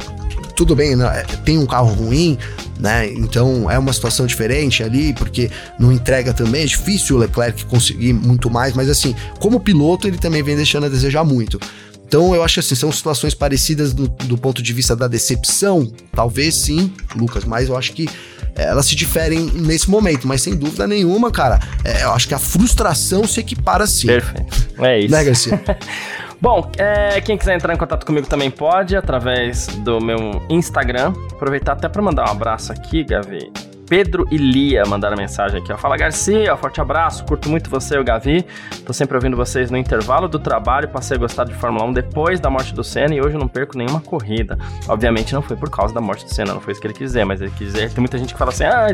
tudo 0.56 0.74
bem, 0.74 0.96
né, 0.96 1.22
tem 1.44 1.56
um 1.58 1.66
carro 1.66 1.92
ruim, 1.92 2.36
né? 2.78 3.08
Então 3.12 3.70
é 3.70 3.78
uma 3.78 3.92
situação 3.92 4.26
diferente 4.26 4.82
ali, 4.82 5.12
porque 5.14 5.50
não 5.78 5.92
entrega 5.92 6.32
também, 6.32 6.62
é 6.62 6.66
difícil 6.66 7.16
o 7.16 7.18
Leclerc 7.18 7.64
conseguir 7.66 8.12
muito 8.12 8.50
mais, 8.50 8.74
mas 8.74 8.88
assim, 8.88 9.14
como 9.38 9.60
piloto, 9.60 10.06
ele 10.06 10.18
também 10.18 10.42
vem 10.42 10.56
deixando 10.56 10.86
a 10.86 10.88
desejar 10.88 11.24
muito. 11.24 11.60
Então 12.06 12.34
eu 12.34 12.42
acho 12.44 12.54
que 12.54 12.60
assim, 12.60 12.74
são 12.74 12.92
situações 12.92 13.34
parecidas 13.34 13.92
do, 13.92 14.06
do 14.08 14.38
ponto 14.38 14.62
de 14.62 14.72
vista 14.72 14.94
da 14.94 15.08
decepção, 15.08 15.90
talvez 16.12 16.54
sim, 16.54 16.92
Lucas, 17.16 17.44
mas 17.44 17.68
eu 17.68 17.76
acho 17.76 17.92
que 17.92 18.08
é, 18.54 18.64
elas 18.64 18.86
se 18.86 18.94
diferem 18.94 19.50
nesse 19.52 19.90
momento, 19.90 20.26
mas 20.26 20.40
sem 20.40 20.54
dúvida 20.54 20.86
nenhuma, 20.86 21.30
cara, 21.30 21.60
é, 21.84 22.04
eu 22.04 22.12
acho 22.12 22.28
que 22.28 22.34
a 22.34 22.38
frustração 22.38 23.26
se 23.26 23.40
equipara 23.40 23.86
sim. 23.86 24.06
Perfeito. 24.06 24.68
É 24.78 25.00
isso. 25.00 25.10
Né, 25.10 25.24
Garcia? 25.24 25.60
Bom, 26.40 26.70
é, 26.76 27.20
quem 27.20 27.36
quiser 27.36 27.54
entrar 27.54 27.72
em 27.72 27.78
contato 27.78 28.04
comigo 28.04 28.26
também 28.26 28.50
pode, 28.50 28.96
através 28.96 29.66
do 29.66 30.00
meu 30.00 30.42
Instagram. 30.50 31.12
Aproveitar 31.32 31.72
até 31.72 31.88
para 31.88 32.02
mandar 32.02 32.28
um 32.28 32.32
abraço 32.32 32.72
aqui, 32.72 33.02
Gavi. 33.04 33.50
Pedro 33.88 34.26
e 34.30 34.36
Lia 34.36 34.82
mandaram 34.84 35.16
mensagem 35.16 35.60
aqui, 35.60 35.72
ó. 35.72 35.76
Fala 35.76 35.96
Garcia, 35.96 36.56
forte 36.56 36.80
abraço, 36.80 37.24
curto 37.24 37.48
muito 37.48 37.70
você 37.70 37.94
e 37.94 37.98
o 37.98 38.04
Gavi. 38.04 38.44
Tô 38.84 38.92
sempre 38.92 39.16
ouvindo 39.16 39.36
vocês 39.36 39.70
no 39.70 39.76
intervalo 39.76 40.28
do 40.28 40.38
trabalho, 40.38 40.88
passei 40.88 41.16
a 41.16 41.20
gostar 41.20 41.44
de 41.44 41.54
Fórmula 41.54 41.84
1 41.86 41.92
depois 41.92 42.40
da 42.40 42.50
morte 42.50 42.74
do 42.74 42.82
Senna 42.82 43.14
e 43.14 43.20
hoje 43.20 43.36
eu 43.36 43.40
não 43.40 43.48
perco 43.48 43.78
nenhuma 43.78 44.00
corrida. 44.00 44.58
Obviamente 44.88 45.32
não 45.32 45.40
foi 45.40 45.56
por 45.56 45.70
causa 45.70 45.94
da 45.94 46.00
morte 46.00 46.24
do 46.24 46.34
Senna, 46.34 46.52
não 46.52 46.60
foi 46.60 46.72
isso 46.72 46.80
que 46.80 46.86
ele 46.88 46.94
quis 46.94 47.08
dizer, 47.08 47.24
mas 47.24 47.40
ele 47.40 47.52
quis 47.56 47.72
dizer, 47.72 47.90
tem 47.92 48.00
muita 48.00 48.18
gente 48.18 48.32
que 48.32 48.38
fala 48.38 48.50
assim, 48.50 48.64
ah, 48.64 48.88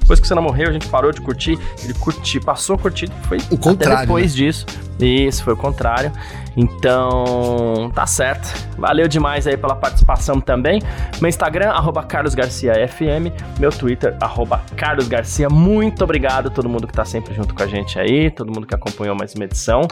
depois 0.00 0.20
que 0.20 0.26
o 0.26 0.28
Senna 0.28 0.40
morreu, 0.40 0.68
a 0.68 0.72
gente 0.72 0.86
parou 0.88 1.10
de 1.12 1.20
curtir. 1.20 1.58
Ele 1.82 1.94
curtiu, 1.94 2.40
passou 2.42 2.76
a 2.76 2.78
curtir, 2.78 3.08
foi 3.22 3.38
O 3.50 3.56
contrário, 3.56 4.00
depois 4.00 4.34
disso. 4.34 4.66
Isso, 5.00 5.42
foi 5.42 5.54
o 5.54 5.56
contrário. 5.56 6.12
Então, 6.56 7.90
tá 7.94 8.06
certo. 8.06 8.52
Valeu 8.78 9.08
demais 9.08 9.46
aí 9.46 9.56
pela 9.56 9.74
participação 9.74 10.40
também. 10.40 10.80
Meu 11.20 11.28
Instagram, 11.28 11.70
arroba 11.70 12.02
carlosgarciafm. 12.02 13.32
Meu 13.58 13.70
Twitter, 13.70 14.16
arroba 14.20 14.62
carlosgarcia. 14.76 15.48
Muito 15.48 16.04
obrigado 16.04 16.48
a 16.48 16.50
todo 16.50 16.68
mundo 16.68 16.86
que 16.86 16.92
tá 16.92 17.04
sempre 17.04 17.34
junto 17.34 17.54
com 17.54 17.62
a 17.62 17.66
gente 17.66 17.98
aí, 17.98 18.30
todo 18.30 18.52
mundo 18.52 18.66
que 18.66 18.74
acompanhou 18.74 19.16
mais 19.16 19.34
uma 19.34 19.44
edição. 19.44 19.82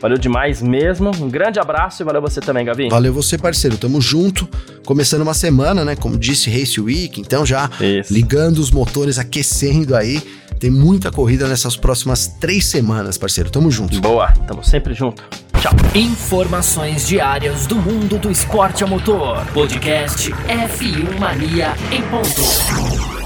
Valeu 0.00 0.18
demais 0.18 0.62
mesmo. 0.62 1.10
Um 1.20 1.28
grande 1.28 1.58
abraço 1.58 2.02
e 2.02 2.04
valeu 2.04 2.20
você 2.20 2.40
também, 2.40 2.64
Gavi. 2.64 2.88
Valeu 2.88 3.12
você, 3.12 3.36
parceiro. 3.38 3.76
Tamo 3.76 4.00
junto. 4.00 4.48
Começando 4.84 5.22
uma 5.22 5.34
semana, 5.34 5.84
né? 5.84 5.94
Como 5.96 6.18
disse, 6.18 6.50
Race 6.50 6.80
Week. 6.80 7.20
Então 7.20 7.46
já 7.46 7.70
Isso. 7.80 8.12
ligando 8.12 8.58
os 8.58 8.70
motores, 8.70 9.18
aquecendo 9.18 9.94
aí. 9.94 10.22
Tem 10.62 10.70
muita 10.70 11.10
corrida 11.10 11.48
nessas 11.48 11.76
próximas 11.76 12.28
três 12.38 12.66
semanas, 12.66 13.18
parceiro. 13.18 13.50
Tamo 13.50 13.68
junto. 13.68 14.00
Boa, 14.00 14.28
tamo 14.46 14.62
sempre 14.62 14.94
junto. 14.94 15.20
Tchau. 15.60 15.72
Informações 15.92 17.08
diárias 17.08 17.66
do 17.66 17.74
mundo 17.74 18.16
do 18.16 18.30
esporte 18.30 18.84
a 18.84 18.86
motor. 18.86 19.44
Podcast 19.46 20.30
F1 20.30 21.18
Mania 21.18 21.74
em 21.90 22.00
ponto. 22.02 23.21